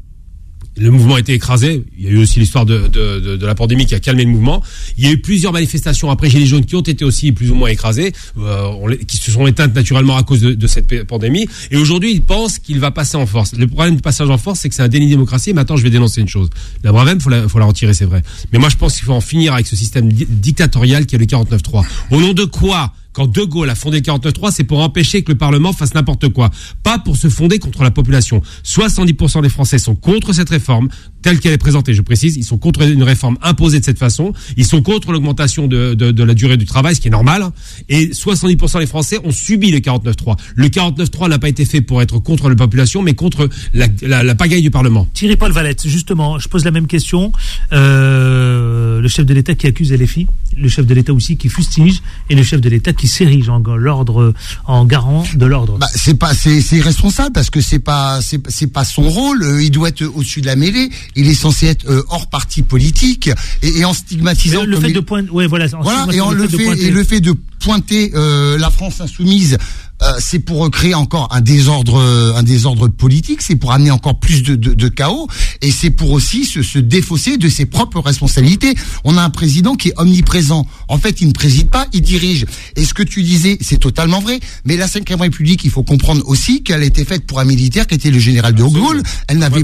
le 0.76 0.90
mouvement 0.90 1.16
a 1.16 1.20
été 1.20 1.33
écrasé. 1.33 1.85
Il 1.98 2.04
y 2.04 2.09
a 2.09 2.11
eu 2.11 2.18
aussi 2.18 2.40
l'histoire 2.40 2.64
de, 2.64 2.87
de, 2.88 3.46
la 3.46 3.54
pandémie 3.54 3.87
qui 3.87 3.94
a 3.94 4.00
calmé 4.00 4.24
le 4.24 4.30
mouvement. 4.30 4.62
Il 4.96 5.04
y 5.04 5.09
a 5.09 5.11
eu 5.11 5.18
plusieurs 5.18 5.52
manifestations 5.52 6.11
après 6.11 6.30
Gilets 6.30 6.46
jaunes 6.46 6.64
qui 6.64 6.76
ont 6.76 6.80
été 6.80 7.04
aussi 7.04 7.33
plus 7.33 7.50
ou 7.50 7.54
moins 7.54 7.68
écrasées, 7.68 8.12
euh, 8.38 8.96
qui 9.06 9.16
se 9.16 9.30
sont 9.30 9.46
éteintes 9.46 9.74
naturellement 9.74 10.16
à 10.16 10.22
cause 10.22 10.40
de, 10.40 10.66
cette 10.66 11.04
pandémie. 11.04 11.48
Et 11.70 11.76
aujourd'hui, 11.76 12.12
il 12.12 12.22
pense 12.22 12.59
qu'il 12.59 12.78
va 12.78 12.90
passer 12.90 13.16
en 13.16 13.26
force. 13.26 13.54
Le 13.54 13.66
problème 13.66 13.96
du 13.96 14.02
passage 14.02 14.30
en 14.30 14.38
force, 14.38 14.61
c'est 14.61 14.68
que 14.68 14.74
c'est 14.74 14.83
un 14.83 14.88
déni 14.88 15.09
démocratie. 15.09 15.52
Maintenant, 15.52 15.76
je 15.76 15.83
vais 15.83 15.90
dénoncer 15.90 16.20
une 16.20 16.28
chose. 16.28 16.48
La 16.85 16.92
Bravem, 16.92 17.20
faut 17.20 17.30
la, 17.30 17.48
faut 17.48 17.59
la 17.59 17.64
retirer, 17.64 17.94
c'est 17.94 18.04
vrai. 18.04 18.22
Mais 18.52 18.59
moi, 18.59 18.68
je 18.68 18.76
pense 18.76 18.96
qu'il 18.96 19.04
faut 19.04 19.12
en 19.12 19.20
finir 19.20 19.54
avec 19.54 19.66
ce 19.66 19.76
système 19.76 20.12
dictatorial 20.12 21.06
qui 21.06 21.16
est 21.16 21.18
le 21.18 21.26
49-3. 21.26 21.85
Au 22.11 22.20
nom 22.20 22.33
de 22.33 22.44
quoi 22.44 22.92
quand 23.12 23.27
De 23.27 23.42
Gaulle 23.42 23.70
a 23.70 23.75
fondé 23.75 23.99
le 23.99 24.03
49.3, 24.03 24.53
c'est 24.53 24.64
pour 24.64 24.81
empêcher 24.81 25.23
que 25.23 25.33
le 25.33 25.38
Parlement 25.38 25.73
fasse 25.73 25.94
n'importe 25.94 26.29
quoi, 26.29 26.51
pas 26.83 26.99
pour 26.99 27.16
se 27.16 27.29
fonder 27.29 27.59
contre 27.59 27.83
la 27.83 27.90
population. 27.90 28.42
70% 28.64 29.42
des 29.42 29.49
Français 29.49 29.79
sont 29.79 29.94
contre 29.94 30.33
cette 30.33 30.51
réforme, 30.51 30.88
telle 31.23 31.40
qu'elle 31.40 31.53
est 31.53 31.59
présentée, 31.59 31.94
je 31.94 32.03
précise, 32.03 32.37
ils 32.37 32.44
sont 32.44 32.59
contre 32.59 32.83
une 32.83 33.03
réforme 33.03 33.37
imposée 33.42 33.81
de 33.81 33.85
cette 33.85 33.99
façon, 33.99 34.33
ils 34.57 34.64
sont 34.64 34.83
contre 34.83 35.12
l'augmentation 35.12 35.66
de, 35.66 36.23
la 36.23 36.35
durée 36.35 36.57
du 36.57 36.66
travail, 36.66 36.94
ce 36.94 37.01
qui 37.01 37.09
est 37.09 37.11
normal, 37.11 37.51
et 37.88 38.07
70% 38.11 38.79
des 38.79 38.87
Français 38.87 39.18
ont 39.25 39.33
subi 39.33 39.70
le 39.70 39.79
49.3. 39.79 40.37
Le 40.55 40.68
49.3 40.68 41.29
n'a 41.29 41.38
pas 41.38 41.49
été 41.49 41.64
fait 41.64 41.81
pour 41.81 42.03
être 42.03 42.18
contre 42.18 42.49
la 42.49 42.57
population, 42.57 43.03
mais 43.03 43.14
contre 43.14 43.49
la, 43.75 44.35
pagaille 44.35 44.62
du 44.62 44.70
Parlement. 44.70 45.07
Thierry 45.14 45.37
Paul 45.37 45.53
Valette, 45.53 45.87
justement, 45.87 46.38
je 46.38 46.49
pose 46.49 46.64
la 46.64 46.70
même 46.70 46.87
question. 46.87 47.33
Euh, 47.73 49.01
le 49.01 49.09
chef 49.09 49.27
de 49.27 49.35
l'État 49.35 49.55
qui 49.55 49.66
accuse 49.66 49.92
LFI, 49.92 50.27
le 50.56 50.68
chef 50.68 50.86
de 50.86 50.94
l'État 50.94 51.12
aussi 51.12 51.36
qui 51.36 51.48
fustige, 51.48 52.02
et 52.28 52.34
le 52.34 52.42
chef 52.42 52.60
de 52.60 52.68
l'État 52.68 52.92
qui 52.92 53.08
s'érige 53.08 53.48
en 53.48 53.58
l'ordre, 53.58 54.34
en 54.66 54.84
garant 54.84 55.24
de 55.34 55.46
l'ordre. 55.46 55.78
Bah, 55.78 55.88
c'est 55.94 56.14
pas, 56.14 56.34
c'est, 56.34 56.60
c'est 56.60 56.76
irresponsable 56.76 57.32
parce 57.32 57.50
que 57.50 57.60
c'est 57.60 57.78
pas, 57.78 58.20
c'est, 58.22 58.40
c'est 58.48 58.66
pas 58.66 58.84
son 58.84 59.08
rôle. 59.08 59.42
Euh, 59.42 59.62
il 59.62 59.70
doit 59.70 59.88
être 59.88 60.02
au-dessus 60.02 60.40
de 60.40 60.46
la 60.46 60.56
mêlée. 60.56 60.90
Il 61.16 61.28
est 61.28 61.34
censé 61.34 61.66
être 61.66 61.88
euh, 61.88 62.02
hors 62.08 62.28
parti 62.28 62.62
politique 62.62 63.30
et, 63.62 63.78
et 63.78 63.84
en 63.84 63.92
stigmatisant. 63.92 64.64
le 64.64 64.78
fait 64.80 64.92
de 64.92 65.00
pointer, 65.00 65.30
ouais, 65.30 65.46
voilà. 65.46 65.66
voilà 65.66 66.06
et 66.12 66.20
en 66.20 66.32
le, 66.32 66.48
fait, 66.48 66.76
et 66.76 66.90
le 66.90 67.04
fait 67.04 67.20
de 67.20 67.34
pointer 67.60 68.12
euh, 68.14 68.58
la 68.58 68.70
France 68.70 69.00
insoumise 69.00 69.58
euh, 70.02 70.12
c'est 70.18 70.38
pour 70.38 70.70
créer 70.70 70.94
encore 70.94 71.28
un 71.30 71.40
désordre, 71.40 72.00
euh, 72.00 72.34
un 72.34 72.42
désordre 72.42 72.88
politique, 72.88 73.42
c'est 73.42 73.56
pour 73.56 73.72
amener 73.72 73.90
encore 73.90 74.18
plus 74.18 74.42
de, 74.42 74.54
de, 74.54 74.74
de 74.74 74.88
chaos, 74.88 75.28
et 75.60 75.70
c'est 75.70 75.90
pour 75.90 76.10
aussi 76.10 76.44
se, 76.44 76.62
se, 76.62 76.78
défausser 76.78 77.36
de 77.36 77.48
ses 77.48 77.66
propres 77.66 78.00
responsabilités. 78.00 78.74
On 79.04 79.16
a 79.16 79.22
un 79.22 79.30
président 79.30 79.74
qui 79.74 79.88
est 79.88 79.94
omniprésent. 79.96 80.66
En 80.88 80.98
fait, 80.98 81.20
il 81.20 81.28
ne 81.28 81.32
préside 81.32 81.68
pas, 81.68 81.86
il 81.92 82.02
dirige. 82.02 82.46
Et 82.76 82.84
ce 82.84 82.94
que 82.94 83.02
tu 83.02 83.22
disais, 83.22 83.58
c'est 83.60 83.78
totalement 83.78 84.20
vrai. 84.20 84.40
Mais 84.64 84.76
la 84.76 84.88
Cinquième 84.88 85.20
République, 85.20 85.64
il 85.64 85.70
faut 85.70 85.82
comprendre 85.82 86.22
aussi 86.26 86.62
qu'elle 86.62 86.82
a 86.82 86.86
été 86.86 87.04
faite 87.04 87.26
pour 87.26 87.40
un 87.40 87.44
militaire 87.44 87.86
qui 87.86 87.94
était 87.94 88.10
le 88.10 88.18
général 88.18 88.54
de 88.54 88.62
Gaulle. 88.62 89.02
Elle 89.28 89.38
n'avait, 89.38 89.62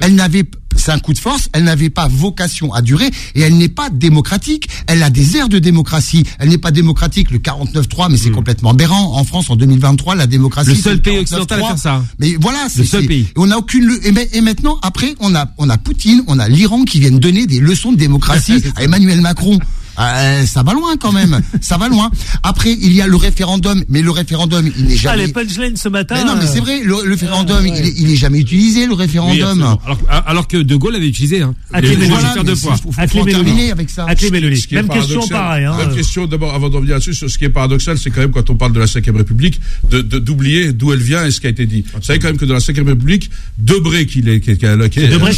elle 0.00 0.14
n'avait, 0.14 0.44
c'est 0.76 0.92
un 0.92 0.98
coup 0.98 1.12
de 1.12 1.18
force. 1.18 1.48
Elle 1.52 1.64
n'avait 1.64 1.90
pas 1.90 2.08
vocation 2.08 2.72
à 2.72 2.82
durer, 2.82 3.10
et 3.34 3.40
elle 3.40 3.56
n'est 3.56 3.68
pas 3.68 3.90
démocratique. 3.90 4.68
Elle 4.86 5.02
a 5.02 5.10
des 5.10 5.36
airs 5.36 5.48
de 5.48 5.58
démocratie. 5.58 6.24
Elle 6.38 6.48
n'est 6.48 6.58
pas 6.58 6.70
démocratique. 6.70 7.30
Le 7.30 7.38
49-3, 7.38 8.10
mais 8.10 8.16
c'est 8.16 8.30
hmm. 8.30 8.34
complètement 8.34 8.70
aberrant. 8.70 9.16
En 9.16 9.24
France, 9.24 9.50
en 9.50 9.56
2023, 9.56 10.14
la 10.14 10.26
démocratie. 10.26 10.70
Le 10.70 10.76
seul 10.76 11.00
pays 11.00 11.18
occidental 11.18 11.62
à 11.62 11.66
faire 11.68 11.78
ça. 11.78 12.04
Mais 12.18 12.36
voilà, 12.40 12.66
c'est 12.68 12.80
le 12.80 12.86
seul 12.86 13.06
pays. 13.06 13.26
On 13.36 13.46
n'a 13.46 13.58
aucune. 13.58 13.98
Et 14.32 14.40
maintenant, 14.40 14.78
après, 14.82 15.14
on 15.20 15.34
a, 15.34 15.46
on 15.58 15.68
a 15.68 15.78
Poutine, 15.78 16.22
on 16.26 16.38
a 16.38 16.48
l'Iran 16.48 16.84
qui 16.84 17.00
viennent 17.00 17.18
donner 17.18 17.46
des 17.46 17.60
leçons 17.60 17.92
de 17.92 17.96
démocratie 17.96 18.62
à 18.76 18.84
Emmanuel 18.84 19.20
Macron. 19.20 19.58
Euh, 19.98 20.46
ça 20.46 20.62
va 20.62 20.72
loin 20.72 20.96
quand 20.96 21.12
même, 21.12 21.40
ça 21.60 21.76
va 21.76 21.88
loin. 21.88 22.10
Après, 22.42 22.72
il 22.72 22.92
y 22.92 23.02
a 23.02 23.06
le 23.06 23.16
référendum, 23.16 23.84
mais 23.88 24.02
le 24.02 24.10
référendum, 24.10 24.70
il 24.76 24.84
n'est 24.86 24.96
jamais. 24.96 25.22
Ah, 25.22 25.26
les 25.26 25.32
punchlines 25.32 25.76
ce 25.76 25.88
matin. 25.88 26.14
Mais 26.16 26.24
non, 26.24 26.36
mais 26.36 26.46
c'est 26.46 26.60
vrai, 26.60 26.80
le, 26.82 26.94
référendum, 26.94 27.66
il, 27.66 27.74
est, 27.74 27.94
il, 27.98 28.10
est, 28.10 28.16
jamais 28.16 28.40
utilisé, 28.40 28.86
le 28.86 28.94
référendum. 28.94 29.62
alors, 29.62 29.78
alors, 30.26 30.48
que 30.48 30.56
De 30.56 30.76
Gaulle 30.76 30.96
avait 30.96 31.08
utilisé. 31.08 31.42
Hein. 31.42 31.54
À 31.72 31.80
Clé 31.80 31.96
voilà, 31.96 32.34
deux 32.42 32.54
fois. 32.54 32.76
À 32.96 33.06
terminer 33.06 33.72
avec 33.72 33.90
ça. 33.90 34.04
À 34.04 34.14
Même 34.14 34.88
question, 34.88 35.26
pareil. 35.28 35.64
Hein. 35.64 35.76
Même 35.76 35.94
question, 35.94 36.26
d'abord, 36.26 36.54
avant 36.54 36.68
de 36.68 36.76
revenir 36.76 36.94
là-dessus, 36.94 37.14
ce 37.14 37.38
qui 37.38 37.44
est 37.44 37.50
paradoxal, 37.50 37.98
c'est 37.98 38.10
quand 38.10 38.20
même 38.20 38.30
quand 38.30 38.48
on 38.50 38.56
parle 38.56 38.72
de 38.72 38.80
la 38.80 38.86
Cinquième 38.86 39.16
République, 39.16 39.60
de 39.90 40.00
d'oublier 40.00 40.72
d'où 40.72 40.92
elle 40.92 41.00
vient 41.00 41.24
et 41.24 41.30
ce 41.30 41.40
qui 41.40 41.46
a 41.46 41.50
été 41.50 41.66
dit. 41.66 41.84
Vous 41.94 42.02
savez 42.02 42.18
quand 42.18 42.28
même 42.28 42.38
que 42.38 42.44
dans 42.44 42.54
la 42.54 42.60
Cinquième 42.60 42.88
République, 42.88 43.30
Debré, 43.58 44.06
qui 44.06 44.20
est, 44.20 44.40
qui 44.40 44.50
est, 44.50 44.56
Debré, 44.56 45.30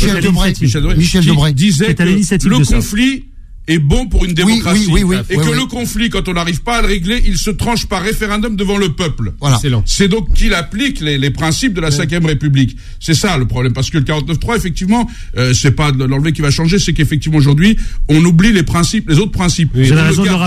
Michel 0.96 1.24
Debré, 1.24 1.52
disait 1.52 1.94
que 1.94 2.48
le 2.48 2.64
conflit 2.64 3.24
est 3.68 3.78
bon 3.78 4.06
pour 4.08 4.24
une 4.24 4.34
démocratie. 4.34 4.90
et 5.30 5.36
que 5.36 5.50
le 5.50 5.66
conflit, 5.66 6.10
quand 6.10 6.28
on 6.28 6.34
n'arrive 6.34 6.62
pas 6.62 6.78
à 6.78 6.82
le 6.82 6.88
régler, 6.88 7.22
il 7.26 7.38
se 7.38 7.50
tranche 7.50 7.86
par 7.86 8.02
référendum 8.02 8.56
devant 8.56 8.76
le 8.76 8.92
peuple. 8.92 9.32
Voilà. 9.40 9.60
C'est 9.86 10.08
donc 10.08 10.32
qu'il 10.34 10.54
applique 10.54 11.00
les, 11.00 11.18
les, 11.18 11.30
principes 11.30 11.74
de 11.74 11.80
la 11.80 11.90
Ve 11.90 12.24
République. 12.24 12.76
C'est 12.98 13.14
ça 13.14 13.36
le 13.36 13.46
problème. 13.46 13.72
Parce 13.72 13.90
que 13.90 13.98
le 13.98 14.04
49.3, 14.04 14.56
effectivement, 14.56 15.08
euh, 15.36 15.54
c'est 15.54 15.72
pas 15.72 15.92
l'enlever 15.92 16.32
qui 16.32 16.42
va 16.42 16.50
changer, 16.50 16.78
c'est 16.78 16.92
qu'effectivement 16.92 17.38
aujourd'hui, 17.38 17.76
on 18.08 18.24
oublie 18.24 18.52
les 18.52 18.62
principes, 18.64 19.08
les 19.08 19.18
autres 19.18 19.32
principes. 19.32 19.70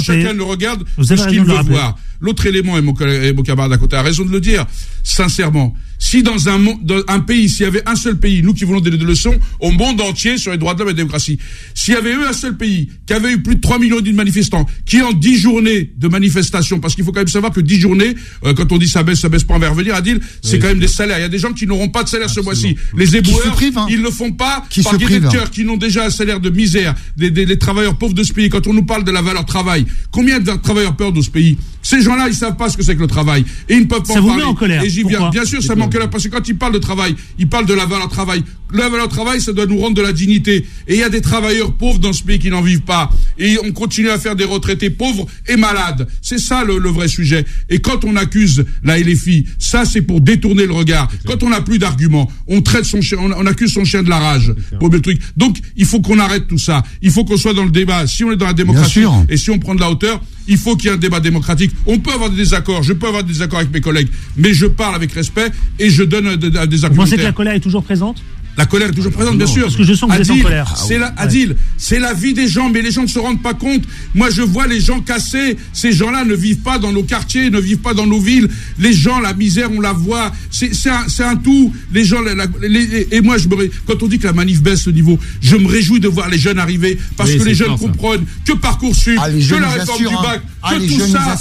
chacun 0.01 0.34
le 0.34 0.43
regarde 0.43 0.84
ce 1.01 1.28
qu'il 1.28 1.41
veut 1.41 1.62
voir. 1.63 1.97
L'autre 2.21 2.45
élément, 2.45 2.78
et 2.78 2.82
mon, 2.82 2.95
et 2.95 3.34
mon 3.34 3.43
camarade 3.43 3.73
à 3.73 3.78
côté 3.78 3.95
a 3.95 4.01
raison 4.01 4.25
de 4.25 4.32
le 4.32 4.39
dire, 4.39 4.65
sincèrement, 5.04 5.75
si 6.06 6.22
dans 6.22 6.50
un, 6.50 6.60
dans 6.84 7.02
un 7.08 7.20
pays, 7.20 7.50
s'il 7.50 7.63
y 7.63 7.68
avait 7.68 7.82
un 7.89 7.96
seul 7.96 8.20
pays, 8.20 8.44
nous 8.44 8.54
qui 8.54 8.63
voulons 8.63 8.80
donner 8.80 8.98
des 8.98 9.06
leçons 9.06 9.34
au 9.60 9.72
monde 9.72 10.00
entier 10.02 10.38
sur 10.38 10.52
les 10.52 10.58
droits 10.60 10.76
de 10.76 10.80
l'homme 10.80 10.89
et 10.89 10.91
la 10.91 10.98
démocratie, 10.98 11.39
s'il 11.74 11.96
y 11.96 11.98
avait 11.98 12.13
eu 12.13 12.24
un 12.24 12.32
seul 12.32 12.56
pays 12.56 12.91
qui 13.08 13.13
avait 13.13 13.32
eu 13.32 13.41
plus 13.41 13.56
de 13.56 13.62
3 13.62 13.80
millions 13.80 14.00
de 14.00 14.12
manifestants, 14.12 14.68
qui 14.86 15.02
en 15.02 15.13
10 15.13 15.39
journées 15.39 15.94
de 15.98 16.08
manifestation, 16.08 16.80
parce 16.80 16.94
qu'il 16.94 17.04
faut 17.04 17.12
quand 17.12 17.22
même 17.22 17.28
savoir 17.28 17.52
que 17.52 17.60
10 17.60 17.80
journées, 17.80 18.13
euh, 18.44 18.54
quand 18.54 18.72
on 18.72 18.78
dit 18.78 18.88
ça 18.88 19.02
baisse, 19.02 19.20
ça 19.20 19.30
baisse 19.30 19.44
pas, 19.44 19.56
en 19.56 19.60
va 19.60 19.70
revenir, 19.70 19.96
Adil, 19.96 20.20
c'est 20.44 20.60
quand 20.60 20.68
même 20.68 20.80
des 20.80 20.88
salaires. 20.88 21.18
Il 21.18 21.22
y 21.22 21.26
a 21.26 21.30
des 21.30 21.39
gens 21.39 21.54
qui 21.54 21.65
n'auront 21.65 21.89
pas 21.89 22.04
de 22.04 22.10
salaire 22.10 22.30
ce 22.30 22.39
mois-ci. 22.39 22.76
Les 22.96 23.15
éboueurs, 23.15 23.58
hein. 23.76 23.88
ils 23.89 24.02
le 24.02 24.12
font 24.12 24.32
pas 24.32 24.63
qui 24.70 24.84
par 24.84 25.00
de 25.00 25.32
cœur, 25.32 25.50
qui 25.50 25.65
n'ont 25.65 25.78
déjà 25.78 26.06
un 26.06 26.12
salaire 26.12 26.39
de 26.39 26.52
misère, 26.52 26.94
des, 27.18 27.32
des, 27.32 27.48
des, 27.48 27.58
travailleurs 27.58 27.98
pauvres 27.98 28.13
de 28.13 28.24
ce 28.24 28.32
pays. 28.32 28.50
Quand 28.50 28.68
on 28.68 28.74
nous 28.74 28.86
parle 28.86 29.06
de 29.06 29.12
la 29.12 29.24
valeur 29.24 29.46
travail, 29.46 29.88
combien 30.12 30.39
de 30.39 30.52
travailleurs 30.52 30.96
pauvres 30.96 31.13
de 31.13 31.22
ce 31.22 31.32
pays? 31.32 31.58
Ces 31.82 32.02
gens-là, 32.02 32.28
ils 32.28 32.36
savent 32.36 32.58
pas 32.58 32.70
ce 32.70 32.78
que 32.78 32.84
c'est 32.84 32.96
que 32.96 33.02
le 33.02 33.08
travail. 33.08 33.46
Et 33.70 33.76
ils 33.76 33.82
ne 33.82 33.86
peuvent 33.86 34.02
pas 34.02 34.13
ça 34.13 34.20
en 34.20 34.24
vous 34.24 34.28
parler. 34.30 34.44
Met 34.44 34.50
en 34.50 34.56
colère. 34.56 34.84
Et 34.84 34.89
j'y 34.89 35.04
viens. 35.04 35.30
Bien 35.30 35.46
sûr, 35.46 35.62
ça 35.62 35.76
manque 35.76 35.94
parce 36.10 36.23
que 36.23 36.29
quand 36.29 36.47
ils 36.47 36.58
parlent 36.58 36.73
de 36.73 36.79
travail, 36.79 37.15
ils 37.39 37.47
parlent 37.47 37.65
de 37.65 37.73
la 37.73 37.86
valeur 37.86 38.10
travail. 38.10 38.43
La 38.73 38.89
valeur 38.89 39.08
travail, 39.08 39.39
ça 39.39 39.53
doit 39.53 39.65
nous 39.65 39.79
rendre 39.79 39.95
de 39.95 40.01
la 40.01 40.12
dignité. 40.12 40.65
Et 40.88 40.95
il 40.95 40.99
y 40.99 41.03
a 41.03 41.10
des 41.10 41.21
travailleurs 41.21 41.73
pauvres 41.73 41.99
dans 41.99 42.13
ce 42.13 42.23
pays 42.23 42.39
qui 42.39 42.49
n'en 42.49 42.62
vivent 42.62 42.81
pas. 42.81 43.10
Et 43.38 43.58
on 43.63 43.71
continue 43.71 44.10
à 44.10 44.17
faire 44.19 44.36
des 44.36 44.43
retraités 44.43 44.89
pauvres 44.89 45.27
et 45.47 45.55
malades. 45.55 46.08
C'est 46.21 46.39
ça 46.39 46.63
le, 46.63 46.79
le, 46.79 46.89
vrai 46.89 47.08
sujet. 47.08 47.45
Et 47.69 47.79
quand 47.79 48.03
on 48.03 48.15
accuse 48.15 48.65
la 48.84 48.99
LFI, 48.99 49.45
ça 49.60 49.86
c'est 49.86 50.01
pour 50.01 50.19
détourner 50.21 50.65
le 50.65 50.73
regard. 50.73 51.10
Quand 51.25 51.43
on 51.43 51.49
n'a 51.49 51.62
plus 51.62 51.79
d'arguments, 51.79 52.29
on 52.47 52.62
traite 52.62 52.86
son 52.86 53.01
chien, 53.01 53.17
on, 53.21 53.31
on, 53.31 53.45
accuse 53.45 53.71
son 53.73 53.86
chien 53.86 54.03
de 54.03 54.10
la 54.10 54.19
rage. 54.19 54.53
Pour 54.79 54.89
le 54.89 54.99
truc. 54.99 55.21
Donc 55.38 55.58
il 55.75 55.86
faut 55.86 56.01
qu'on 56.01 56.19
arrête 56.19 56.47
tout 56.47 56.58
ça. 56.58 56.84
Il 57.01 57.12
faut 57.12 57.23
qu'on 57.23 57.38
soit 57.38 57.53
dans 57.53 57.65
le 57.65 57.71
débat. 57.71 58.08
Si 58.08 58.23
on 58.23 58.31
est 58.31 58.38
dans 58.38 58.47
la 58.47 58.53
démocratie 58.53 59.03
et 59.29 59.38
si 59.38 59.51
on 59.51 59.60
prend 59.60 59.75
de 59.75 59.81
la 59.81 59.91
hauteur, 59.91 60.21
il 60.47 60.58
faut 60.58 60.75
qu'il 60.75 60.89
y 60.89 60.91
ait 60.91 60.95
un 60.95 60.99
débat 60.99 61.19
démocratique. 61.19 61.71
On 61.86 61.99
peut 61.99 62.12
avoir 62.12 62.29
des 62.29 62.38
désaccords. 62.38 62.84
Je 62.84 62.93
peux 62.93 63.08
avoir 63.08 63.23
des 63.23 63.34
désaccords 63.34 63.60
avec 63.60 63.71
mes 63.71 63.81
collègues, 63.81 64.10
mais 64.38 64.53
je 64.53 64.65
parle 64.65 64.95
avec 64.95 65.12
respect 65.12 65.51
et 65.79 65.89
je 65.89 66.03
donne 66.03 66.36
des, 66.36 66.49
des 66.49 66.84
arguments. 66.84 67.03
Vous 67.03 67.10
pensez 67.10 67.17
que 67.17 67.23
la 67.23 67.31
colère 67.31 67.53
est 67.53 67.60
toujours 67.60 67.84
présente? 67.84 68.21
La 68.58 68.65
colère 68.65 68.89
est 68.89 68.94
toujours 68.94 69.12
présente, 69.12 69.38
bien 69.38 69.48
sûr. 69.48 69.63
Parce 69.63 69.76
que 69.76 69.84
je 69.84 69.94
sens 69.94 70.10
que 70.10 70.15
Adil, 70.15 70.26
vous 70.26 70.32
êtes 70.34 70.46
en 70.46 70.48
colère. 70.48 70.78
C'est 70.78 70.98
la, 70.98 71.13
Adil, 71.18 71.56
c'est 71.78 72.00
la 72.00 72.13
vie 72.13 72.34
des 72.34 72.48
gens, 72.48 72.70
mais 72.70 72.82
les 72.82 72.91
gens 72.91 73.02
ne 73.02 73.08
se 73.08 73.20
rendent 73.20 73.41
pas 73.41 73.54
compte. 73.54 73.84
Moi, 74.13 74.30
je 74.30 74.41
vois 74.41 74.68
les 74.68 74.80
gens 74.80 75.02
cassés. 75.02 75.58
Ces 75.74 75.91
gens-là 75.91 76.24
ne 76.24 76.34
vivent 76.34 76.60
pas 76.62 76.80
dans 76.80 76.91
nos 76.91 77.04
quartiers, 77.04 77.50
ne 77.50 77.60
vivent 77.60 77.80
pas 77.80 77.94
dans 77.94 78.08
nos 78.08 78.20
villes. 78.20 78.50
Les 78.80 78.94
gens, 78.94 79.20
la 79.20 79.34
misère, 79.34 79.70
on 79.76 79.82
la 79.82 79.94
voit. 79.94 80.32
C'est 80.52 80.72
un, 80.89 81.06
un, 81.20 81.36
tout. 81.36 81.74
Les 81.91 82.06
gens, 82.06 82.22
la, 82.22 82.46
les, 82.62 83.08
et 83.12 83.22
moi, 83.22 83.38
je 83.38 83.48
me, 83.50 83.70
quand 83.86 84.02
on 84.02 84.08
dit 84.08 84.20
que 84.20 84.28
la 84.28 84.34
manif 84.34 84.62
baisse 84.62 84.86
le 84.86 84.94
niveau, 84.94 85.20
je 85.41 85.58
me 85.58 85.68
réjouis 85.68 86.00
de 86.00 86.08
voir 86.08 86.30
les 86.30 86.38
jeunes 86.38 86.60
arriver 86.60 86.98
parce 87.18 87.32
oui, 87.32 87.38
que 87.39 87.44
les 87.44 87.56
jeunes 87.56 87.78
comprennent 87.78 88.26
que 88.46 88.54
Parcoursup, 88.54 89.20
ah, 89.20 89.30
que 89.30 89.56
la 89.56 89.70
réforme 89.70 90.00
du 90.00 90.06
bac, 90.06 90.41
ah, 90.63 90.74
que 90.76 90.88
tout 90.88 91.00
ça, 91.08 91.36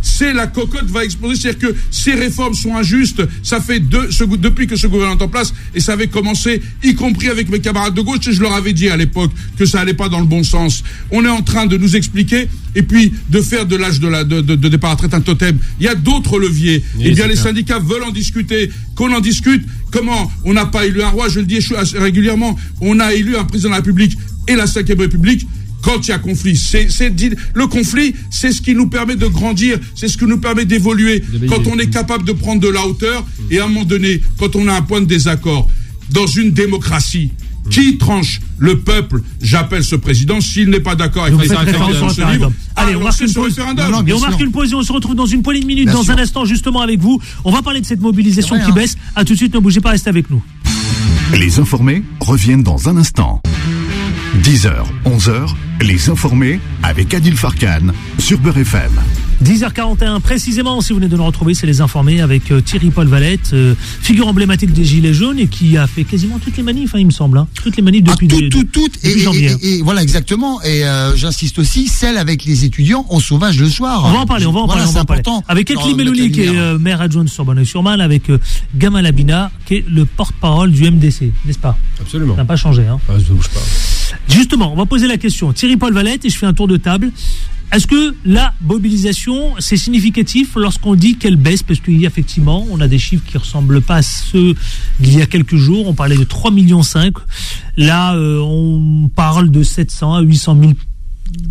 c'est 0.00 0.32
la 0.32 0.46
cocotte 0.46 0.86
va 0.86 1.04
exploser. 1.04 1.40
C'est-à-dire 1.42 1.68
que 1.70 1.76
ces 1.90 2.14
réformes 2.14 2.54
sont 2.54 2.74
injustes. 2.74 3.22
Ça 3.42 3.60
fait 3.60 3.80
deux, 3.80 4.10
ce, 4.10 4.24
depuis 4.24 4.66
que 4.66 4.76
ce 4.76 4.86
gouvernement 4.86 5.18
est 5.18 5.24
en 5.24 5.28
place 5.28 5.52
et 5.74 5.80
ça 5.80 5.92
avait 5.92 6.08
commencé 6.08 6.37
avancé, 6.38 6.62
y 6.82 6.94
compris 6.94 7.28
avec 7.28 7.48
mes 7.50 7.60
camarades 7.60 7.94
de 7.94 8.00
gauche, 8.00 8.26
et 8.28 8.32
je 8.32 8.40
leur 8.40 8.52
avais 8.52 8.72
dit 8.72 8.88
à 8.88 8.96
l'époque 8.96 9.30
que 9.56 9.66
ça 9.66 9.80
allait 9.80 9.94
pas 9.94 10.08
dans 10.08 10.20
le 10.20 10.26
bon 10.26 10.42
sens. 10.42 10.82
On 11.10 11.24
est 11.24 11.28
en 11.28 11.42
train 11.42 11.66
de 11.66 11.76
nous 11.76 11.96
expliquer, 11.96 12.48
et 12.74 12.82
puis 12.82 13.12
de 13.30 13.40
faire 13.40 13.66
de 13.66 13.76
l'âge 13.76 14.00
de, 14.00 14.08
la, 14.08 14.24
de, 14.24 14.40
de, 14.40 14.68
départ 14.68 14.90
à 14.90 14.94
retraite 14.94 15.14
un 15.14 15.20
totem. 15.20 15.58
Il 15.80 15.86
y 15.86 15.88
a 15.88 15.94
d'autres 15.94 16.38
leviers. 16.38 16.82
eh 17.00 17.10
bien, 17.10 17.26
les 17.26 17.36
syndicats 17.36 17.78
veulent 17.78 18.04
en 18.04 18.10
discuter, 18.10 18.70
qu'on 18.94 19.12
en 19.12 19.20
discute. 19.20 19.64
Comment 19.90 20.30
On 20.44 20.52
n'a 20.52 20.66
pas 20.66 20.86
élu 20.86 21.02
un 21.02 21.08
roi, 21.08 21.28
je 21.28 21.40
le 21.40 21.46
dis 21.46 21.60
régulièrement, 21.94 22.56
on 22.80 23.00
a 23.00 23.12
élu 23.14 23.36
un 23.36 23.44
président 23.44 23.70
de 23.70 23.74
la 23.74 23.78
République 23.78 24.16
et 24.46 24.54
la 24.54 24.66
Cinquième 24.66 25.00
République 25.00 25.46
quand 25.82 26.06
il 26.06 26.10
y 26.10 26.12
a 26.14 26.18
conflit. 26.18 26.56
C'est, 26.56 26.88
le 27.54 27.66
conflit, 27.66 28.14
c'est 28.30 28.52
ce 28.52 28.60
qui 28.60 28.74
nous 28.74 28.88
permet 28.88 29.16
de 29.16 29.26
grandir, 29.26 29.78
c'est 29.94 30.08
ce 30.08 30.18
qui 30.18 30.24
nous 30.24 30.38
permet 30.38 30.64
d'évoluer. 30.64 31.22
Quand 31.48 31.66
on 31.66 31.78
est 31.78 31.88
capable 31.90 32.24
de 32.24 32.32
prendre 32.32 32.60
de 32.60 32.68
la 32.68 32.84
hauteur 32.86 33.24
et 33.50 33.58
à 33.58 33.64
un 33.64 33.68
moment 33.68 33.84
donné, 33.84 34.20
quand 34.38 34.56
on 34.56 34.66
a 34.68 34.74
un 34.74 34.82
point 34.82 35.00
de 35.00 35.06
désaccord 35.06 35.70
dans 36.10 36.26
une 36.26 36.50
démocratie. 36.50 37.32
Qui 37.70 37.98
tranche 37.98 38.40
le 38.56 38.78
peuple 38.78 39.22
J'appelle 39.42 39.84
ce 39.84 39.94
président 39.94 40.40
s'il 40.40 40.70
n'est 40.70 40.80
pas 40.80 40.94
d'accord 40.94 41.24
avec 41.24 41.38
les 41.38 41.54
référendums 41.54 42.08
ce 42.08 42.32
livre. 42.32 42.50
Allez, 42.76 42.96
on 42.96 43.02
marque, 43.02 43.20
une 43.20 43.32
pause. 43.32 43.58
et 43.58 44.12
on 44.12 44.20
marque 44.20 44.40
une 44.40 44.52
pause 44.52 44.72
et 44.72 44.74
on 44.74 44.82
se 44.82 44.92
retrouve 44.92 45.14
dans 45.14 45.26
une 45.26 45.42
poignée 45.42 45.60
de 45.60 45.66
minutes, 45.66 45.90
dans 45.90 46.10
un 46.10 46.16
instant, 46.16 46.44
justement 46.44 46.80
avec 46.80 46.98
vous. 46.98 47.20
On 47.44 47.52
va 47.52 47.60
parler 47.60 47.80
de 47.80 47.86
cette 47.86 48.00
mobilisation 48.00 48.58
qui 48.64 48.72
baisse. 48.72 48.96
À 49.14 49.24
tout 49.24 49.34
de 49.34 49.38
suite, 49.38 49.54
ne 49.54 49.58
bougez 49.58 49.80
pas, 49.80 49.90
restez 49.90 50.08
avec 50.08 50.30
nous. 50.30 50.42
Les 51.34 51.58
informés 51.58 52.02
reviennent 52.20 52.62
dans 52.62 52.88
un 52.88 52.96
instant. 52.96 53.42
10h, 54.42 54.72
11h, 55.04 55.54
les 55.82 56.08
informés 56.08 56.60
avec 56.82 57.12
Adil 57.12 57.36
Farkan 57.36 57.88
sur 58.18 58.38
Beurre 58.38 58.58
FM. 58.58 58.92
10h41 59.42 60.20
précisément, 60.20 60.80
si 60.80 60.92
vous 60.92 60.98
venez 60.98 61.08
de 61.08 61.16
nous 61.16 61.24
retrouver, 61.24 61.54
c'est 61.54 61.66
les 61.66 61.80
informés 61.80 62.20
avec 62.20 62.50
euh, 62.50 62.60
Thierry 62.60 62.90
Paul 62.90 63.06
Valette, 63.06 63.52
euh, 63.52 63.74
figure 63.78 64.26
emblématique 64.26 64.72
des 64.72 64.84
Gilets 64.84 65.14
jaunes 65.14 65.38
et 65.38 65.46
qui 65.46 65.76
a 65.76 65.86
fait 65.86 66.02
quasiment 66.02 66.38
toutes 66.38 66.56
les 66.56 66.64
manifs, 66.64 66.94
hein, 66.94 66.98
il 66.98 67.06
me 67.06 67.12
semble, 67.12 67.38
hein. 67.38 67.46
toutes 67.54 67.76
les 67.76 67.82
manifs 67.82 68.02
depuis, 68.02 68.28
ah, 68.30 68.48
tout, 68.50 68.64
tout, 68.64 68.90
et, 69.04 69.18
janvier. 69.18 69.54
Et, 69.62 69.82
voilà 69.82 70.02
exactement. 70.02 70.60
Et 70.62 70.84
euh, 70.84 71.14
j'insiste 71.14 71.60
aussi, 71.60 71.86
celle 71.86 72.16
avec 72.16 72.44
les 72.44 72.64
étudiants 72.64 73.06
en 73.10 73.20
sauvage 73.20 73.60
le 73.60 73.68
soir. 73.68 74.02
On 74.06 74.12
va 74.12 74.18
en 74.20 74.26
parler, 74.26 74.46
on 74.46 74.52
va 74.52 74.60
en 74.60 74.66
parler, 74.66 74.84
on 74.88 74.92
va 74.92 75.00
en 75.02 75.04
parler. 75.04 75.22
Avec 75.46 75.70
Ekli 75.70 75.94
Melouli 75.94 76.32
qui 76.32 76.42
est 76.42 76.78
maire 76.78 77.00
adjoint 77.00 77.24
de 77.24 77.28
Sorbonne-sur-Marne, 77.28 78.00
avec 78.00 78.24
Gamal 78.76 79.06
Abina 79.06 79.52
qui 79.66 79.76
est 79.76 79.84
le 79.88 80.04
porte-parole 80.04 80.72
du 80.72 80.90
MDC, 80.90 81.32
n'est-ce 81.44 81.58
pas? 81.58 81.78
Absolument. 82.00 82.34
Ça 82.34 82.42
n'a 82.42 82.46
pas 82.46 82.56
changé. 82.56 82.86
Hein. 82.86 82.98
Ah, 83.08 83.12
je 83.18 83.32
bouge 83.32 83.48
pas. 83.48 83.60
Justement, 84.28 84.72
on 84.72 84.76
va 84.76 84.86
poser 84.86 85.06
la 85.06 85.16
question. 85.16 85.52
Thierry 85.52 85.76
Paul 85.76 85.92
Valette 85.92 86.24
et 86.24 86.30
je 86.30 86.36
fais 86.36 86.46
un 86.46 86.54
tour 86.54 86.68
de 86.68 86.76
table. 86.76 87.12
Est-ce 87.70 87.86
que 87.86 88.14
la 88.24 88.54
mobilisation, 88.62 89.54
c'est 89.58 89.76
significatif 89.76 90.54
lorsqu'on 90.56 90.94
dit 90.94 91.16
qu'elle 91.16 91.36
baisse? 91.36 91.62
Parce 91.62 91.80
qu'effectivement, 91.80 92.66
on 92.70 92.80
a 92.80 92.88
des 92.88 92.98
chiffres 92.98 93.24
qui 93.26 93.36
ne 93.36 93.40
ressemblent 93.40 93.82
pas 93.82 93.96
à 93.96 94.02
ceux 94.02 94.54
d'il 95.00 95.18
y 95.18 95.22
a 95.22 95.26
quelques 95.26 95.56
jours. 95.56 95.86
On 95.86 95.92
parlait 95.92 96.16
de 96.16 96.24
3,5 96.24 96.52
millions. 96.52 96.80
Là, 97.76 98.14
euh, 98.14 98.40
on 98.40 99.10
parle 99.14 99.50
de 99.50 99.62
700 99.62 100.14
à 100.14 100.20
800 100.22 100.56
000 100.60 100.72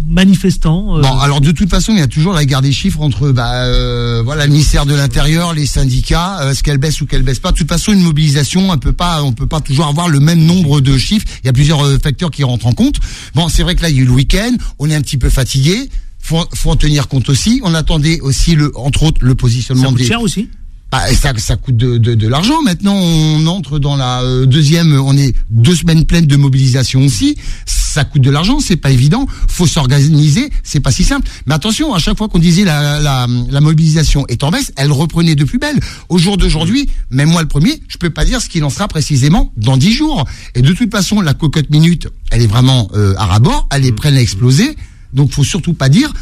manifestants. 0.08 0.98
Euh. 0.98 1.02
Bon, 1.02 1.20
alors 1.20 1.40
de 1.40 1.52
toute 1.52 1.70
façon, 1.70 1.92
il 1.92 2.00
y 2.00 2.02
a 2.02 2.08
toujours 2.08 2.34
la 2.34 2.46
guerre 2.46 2.64
des 2.64 2.72
chiffres 2.72 3.02
entre 3.02 3.32
bah, 3.32 3.66
euh, 3.66 4.24
voilà, 4.26 4.48
le 4.48 4.52
ministère 4.52 4.88
de 4.88 4.96
l'Intérieur, 4.96 5.54
les 5.54 5.68
syndicats, 5.68 6.50
est-ce 6.50 6.64
qu'elle 6.64 6.80
baisse 6.80 7.00
ou 7.00 7.06
qu'elle 7.06 7.22
baisse 7.22 7.40
pas? 7.40 7.52
De 7.52 7.58
toute 7.58 7.70
façon, 7.70 7.94
une 7.94 8.02
mobilisation, 8.02 8.72
on 8.72 8.78
peut 8.80 8.92
pas, 8.92 9.22
on 9.22 9.34
peut 9.34 9.46
pas 9.46 9.62
toujours 9.62 9.86
avoir 9.86 10.10
le 10.10 10.20
même 10.20 10.44
nombre 10.44 10.82
de 10.82 10.98
chiffres. 10.98 11.28
Il 11.44 11.46
y 11.46 11.50
a 11.50 11.54
plusieurs 11.54 11.86
facteurs 12.02 12.32
qui 12.32 12.44
rentrent 12.44 12.66
en 12.66 12.74
compte. 12.74 12.96
Bon, 13.36 13.50
c'est 13.50 13.62
vrai 13.62 13.76
que 13.76 13.84
là, 13.84 13.90
il 13.90 13.98
y 13.98 14.00
a 14.00 14.02
eu 14.02 14.06
le 14.06 14.14
week-end, 14.14 14.52
on 14.80 14.90
est 14.90 14.96
un 14.96 15.02
petit 15.02 15.18
peu 15.18 15.30
fatigué 15.30 15.90
faut, 16.28 16.46
faut 16.54 16.72
en 16.72 16.76
tenir 16.76 17.08
compte 17.08 17.30
aussi. 17.30 17.62
On 17.64 17.74
attendait 17.74 18.20
aussi 18.20 18.56
le, 18.56 18.72
entre 18.78 19.04
autres, 19.04 19.24
le 19.24 19.36
positionnement 19.36 19.86
ça 19.86 19.90
coûte 19.90 19.98
des. 19.98 20.06
cher 20.06 20.22
aussi. 20.22 20.50
Bah, 20.92 21.02
ça, 21.14 21.34
ça 21.38 21.58
coûte 21.58 21.76
de, 21.76 21.98
de, 21.98 22.16
de 22.16 22.28
l'argent. 22.28 22.62
Maintenant, 22.64 22.96
on 22.96 23.46
entre 23.48 23.78
dans 23.78 23.98
la 23.98 24.22
euh, 24.22 24.46
deuxième. 24.46 24.94
On 24.94 25.18
est 25.18 25.36
deux 25.50 25.76
semaines 25.76 26.06
pleines 26.06 26.28
de 26.28 26.36
mobilisation 26.38 27.04
aussi. 27.04 27.38
Ça 27.66 28.06
coûte 28.06 28.22
de 28.22 28.32
l'argent. 28.32 28.60
C'est 28.62 28.78
pas 28.78 28.92
évident. 28.92 29.26
Faut 29.50 29.68
s'organiser. 29.68 30.50
C'est 30.64 30.80
pas 30.80 30.92
si 30.92 31.04
simple. 31.04 31.28
Mais 31.46 31.54
attention, 31.54 31.94
à 31.94 32.00
chaque 32.00 32.18
fois 32.18 32.30
qu'on 32.30 32.40
disait 32.40 32.64
la, 32.64 33.00
la, 33.02 33.28
la, 33.50 33.62
mobilisation 33.62 34.26
est 34.28 34.44
en 34.44 34.52
baisse, 34.52 34.72
elle 34.78 34.92
reprenait 34.92 35.36
de 35.36 35.44
plus 35.44 35.60
belle. 35.60 35.80
Au 36.08 36.18
jour 36.18 36.38
d'aujourd'hui, 36.38 36.90
même 37.10 37.30
moi 37.32 37.42
le 37.42 37.50
premier, 37.50 37.82
je 37.90 37.98
peux 37.98 38.10
pas 38.10 38.24
dire 38.24 38.42
ce 38.42 38.48
qu'il 38.48 38.64
en 38.64 38.70
sera 38.70 38.88
précisément 38.88 39.52
dans 39.58 39.76
dix 39.76 39.92
jours. 39.92 40.26
Et 40.56 40.62
de 40.62 40.72
toute 40.72 40.92
façon, 40.92 41.20
la 41.20 41.34
cocotte 41.34 41.70
minute, 41.70 42.08
elle 42.32 42.42
est 42.42 42.48
vraiment 42.48 42.90
euh, 42.96 43.14
à 43.18 43.26
rabord. 43.26 43.68
Elle 43.72 43.86
est 43.86 43.92
prête 43.92 44.14
à 44.14 44.22
exploser. 44.22 44.78
Donc, 45.18 45.34
faut 45.34 45.44
surtout 45.44 45.74
pas 45.74 45.90
dire 45.90 46.14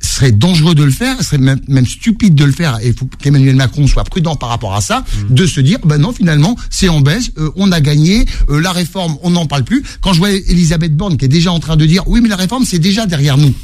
ce 0.00 0.14
serait 0.16 0.32
dangereux 0.32 0.74
de 0.74 0.84
le 0.84 0.90
faire, 0.90 1.16
ce 1.18 1.24
serait 1.24 1.38
même, 1.38 1.60
même 1.68 1.86
stupide 1.86 2.34
de 2.34 2.44
le 2.44 2.52
faire, 2.52 2.78
et 2.82 2.88
il 2.88 2.94
faut 2.94 3.08
qu'Emmanuel 3.18 3.56
Macron 3.56 3.86
soit 3.86 4.04
prudent 4.04 4.36
par 4.36 4.50
rapport 4.50 4.74
à 4.74 4.80
ça, 4.80 5.04
mm. 5.30 5.34
de 5.34 5.46
se 5.46 5.60
dire, 5.60 5.78
ben 5.84 5.98
non, 5.98 6.12
finalement, 6.12 6.56
c'est 6.70 6.88
en 6.88 7.00
baisse, 7.00 7.30
euh, 7.38 7.50
on 7.56 7.72
a 7.72 7.80
gagné, 7.80 8.26
euh, 8.50 8.60
la 8.60 8.72
réforme, 8.72 9.16
on 9.22 9.30
n'en 9.30 9.46
parle 9.46 9.64
plus. 9.64 9.82
Quand 10.00 10.12
je 10.12 10.18
vois 10.18 10.30
Elisabeth 10.30 10.96
Borne 10.96 11.16
qui 11.16 11.24
est 11.24 11.28
déjà 11.28 11.52
en 11.52 11.60
train 11.60 11.76
de 11.76 11.86
dire, 11.86 12.02
oui, 12.06 12.20
mais 12.20 12.28
la 12.28 12.36
réforme, 12.36 12.64
c'est 12.64 12.78
déjà 12.78 13.06
derrière 13.06 13.38
nous. 13.38 13.54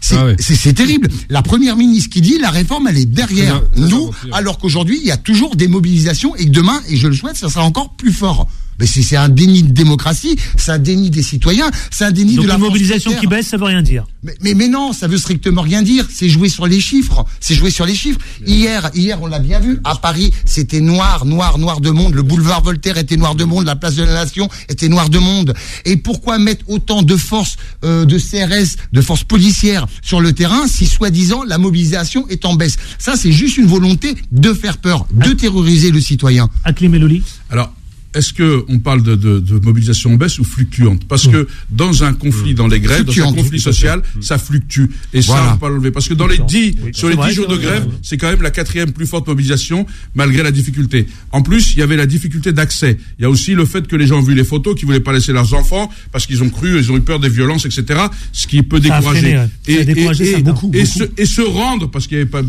C'est 0.00 0.16
ah 0.18 0.72
terrible. 0.72 1.08
La 1.30 1.42
première 1.42 1.76
ministre 1.76 2.10
qui 2.10 2.20
dit 2.20 2.38
la 2.38 2.50
réforme, 2.50 2.86
elle 2.86 2.98
est 2.98 3.06
derrière 3.06 3.62
nous, 3.76 4.10
alors 4.32 4.58
qu'aujourd'hui, 4.58 4.98
il 5.00 5.06
y 5.06 5.10
a 5.10 5.16
toujours 5.16 5.56
des 5.56 5.68
mobilisations 5.68 6.36
et 6.36 6.44
demain, 6.44 6.80
et 6.88 6.96
je 6.96 7.08
le 7.08 7.14
souhaite, 7.14 7.36
ça 7.36 7.48
sera 7.48 7.64
encore 7.64 7.94
plus 7.96 8.12
fort. 8.12 8.46
Mais 8.78 8.86
c'est 8.86 9.16
un 9.16 9.28
déni 9.28 9.62
de 9.62 9.72
démocratie, 9.72 10.36
c'est 10.56 10.72
un 10.72 10.78
déni 10.78 11.10
des 11.10 11.22
citoyens, 11.22 11.70
c'est 11.90 12.04
un 12.04 12.10
déni 12.10 12.36
de 12.36 12.46
la 12.46 12.58
mobilisation 12.58 13.12
qui 13.14 13.26
baisse, 13.26 13.48
ça 13.48 13.56
veut 13.56 13.64
rien 13.64 13.82
dire. 13.82 14.06
Mais, 14.40 14.54
mais, 14.54 14.68
non, 14.68 14.92
ça 14.92 15.06
veut 15.06 15.18
strictement 15.18 15.62
rien 15.62 15.82
dire. 15.82 16.06
C'est 16.12 16.28
jouer 16.28 16.48
sur 16.48 16.66
les 16.66 16.80
chiffres. 16.80 17.24
C'est 17.40 17.54
jouer 17.54 17.70
sur 17.70 17.86
les 17.86 17.94
chiffres. 17.94 18.18
Hier, 18.44 18.90
hier, 18.94 19.22
on 19.22 19.26
l'a 19.26 19.38
bien 19.38 19.60
vu. 19.60 19.78
À 19.84 19.94
Paris, 19.94 20.32
c'était 20.44 20.80
noir, 20.80 21.24
noir, 21.26 21.58
noir 21.58 21.80
de 21.80 21.90
monde. 21.90 22.14
Le 22.14 22.22
boulevard 22.22 22.62
Voltaire 22.62 22.98
était 22.98 23.16
noir 23.16 23.34
de 23.34 23.44
monde. 23.44 23.66
La 23.66 23.76
place 23.76 23.94
de 23.94 24.02
la 24.02 24.12
Nation 24.12 24.48
était 24.68 24.88
noir 24.88 25.10
de 25.10 25.18
monde. 25.18 25.54
Et 25.84 25.96
pourquoi 25.96 26.38
mettre 26.38 26.64
autant 26.68 27.02
de 27.02 27.16
forces 27.16 27.56
euh, 27.84 28.04
de 28.04 28.18
CRS, 28.18 28.76
de 28.92 29.00
forces 29.00 29.24
policières 29.24 29.86
sur 30.02 30.20
le 30.20 30.32
terrain 30.32 30.66
si 30.66 30.86
soi-disant 30.86 31.44
la 31.44 31.58
mobilisation 31.58 32.26
est 32.28 32.44
en 32.44 32.54
baisse? 32.54 32.76
Ça, 32.98 33.14
c'est 33.16 33.32
juste 33.32 33.58
une 33.58 33.66
volonté 33.66 34.16
de 34.32 34.52
faire 34.52 34.78
peur, 34.78 35.06
de 35.12 35.32
terroriser 35.32 35.90
le 35.90 36.00
citoyen. 36.00 36.48
Meloli. 36.80 37.22
Alors, 37.50 37.72
est-ce 38.16 38.32
que 38.32 38.64
on 38.68 38.78
parle 38.78 39.02
de, 39.02 39.14
de, 39.14 39.40
de, 39.40 39.58
mobilisation 39.58 40.14
baisse 40.14 40.38
ou 40.38 40.44
fluctuante? 40.44 41.04
Parce 41.06 41.28
que 41.28 41.46
dans 41.70 42.02
un 42.02 42.14
conflit, 42.14 42.54
dans 42.54 42.66
les 42.66 42.80
grèves, 42.80 43.04
dans 43.04 43.28
un 43.28 43.32
conflit 43.34 43.60
social, 43.60 44.02
ça 44.20 44.38
fluctue. 44.38 44.86
Et 45.12 45.20
ça, 45.20 45.34
on 45.34 45.52
peut 45.52 45.60
pas 45.60 45.68
l'enlever. 45.68 45.90
Parce 45.90 46.08
que 46.08 46.14
dans 46.14 46.26
les 46.26 46.38
10, 46.38 46.76
sur 46.92 47.10
les 47.10 47.16
10 47.16 47.34
jours 47.34 47.46
de 47.46 47.56
grève, 47.56 47.86
c'est 48.02 48.16
quand 48.16 48.30
même 48.30 48.40
la 48.40 48.50
quatrième 48.50 48.92
plus 48.92 49.06
forte 49.06 49.26
mobilisation, 49.26 49.86
malgré 50.14 50.42
la 50.42 50.50
difficulté. 50.50 51.06
En 51.30 51.42
plus, 51.42 51.74
il 51.74 51.80
y 51.80 51.82
avait 51.82 51.96
la 51.96 52.06
difficulté 52.06 52.52
d'accès. 52.52 52.96
Il 53.18 53.22
y 53.22 53.24
a 53.26 53.30
aussi 53.30 53.54
le 53.54 53.66
fait 53.66 53.86
que 53.86 53.96
les 53.96 54.06
gens 54.06 54.18
ont 54.18 54.22
vu 54.22 54.34
les 54.34 54.44
photos, 54.44 54.74
qu'ils 54.74 54.86
voulaient 54.86 55.00
pas 55.00 55.12
laisser 55.12 55.32
leurs 55.32 55.52
enfants, 55.52 55.90
parce 56.10 56.26
qu'ils 56.26 56.42
ont 56.42 56.48
cru, 56.48 56.78
ils 56.78 56.90
ont 56.90 56.96
eu 56.96 57.02
peur 57.02 57.20
des 57.20 57.28
violences, 57.28 57.66
etc. 57.66 58.00
Ce 58.32 58.46
qui 58.46 58.62
peut 58.62 58.80
décourager. 58.80 59.38
Et, 59.66 59.74
et, 59.74 60.42
beaucoup, 60.42 60.70
et, 60.72 60.86
Se, 60.86 61.04
et 61.18 61.26
se 61.26 61.42
rendre, 61.42 61.90
parce 61.90 62.06
qu'il 62.06 62.16
y 62.16 62.20
avait 62.20 62.30
pas 62.30 62.42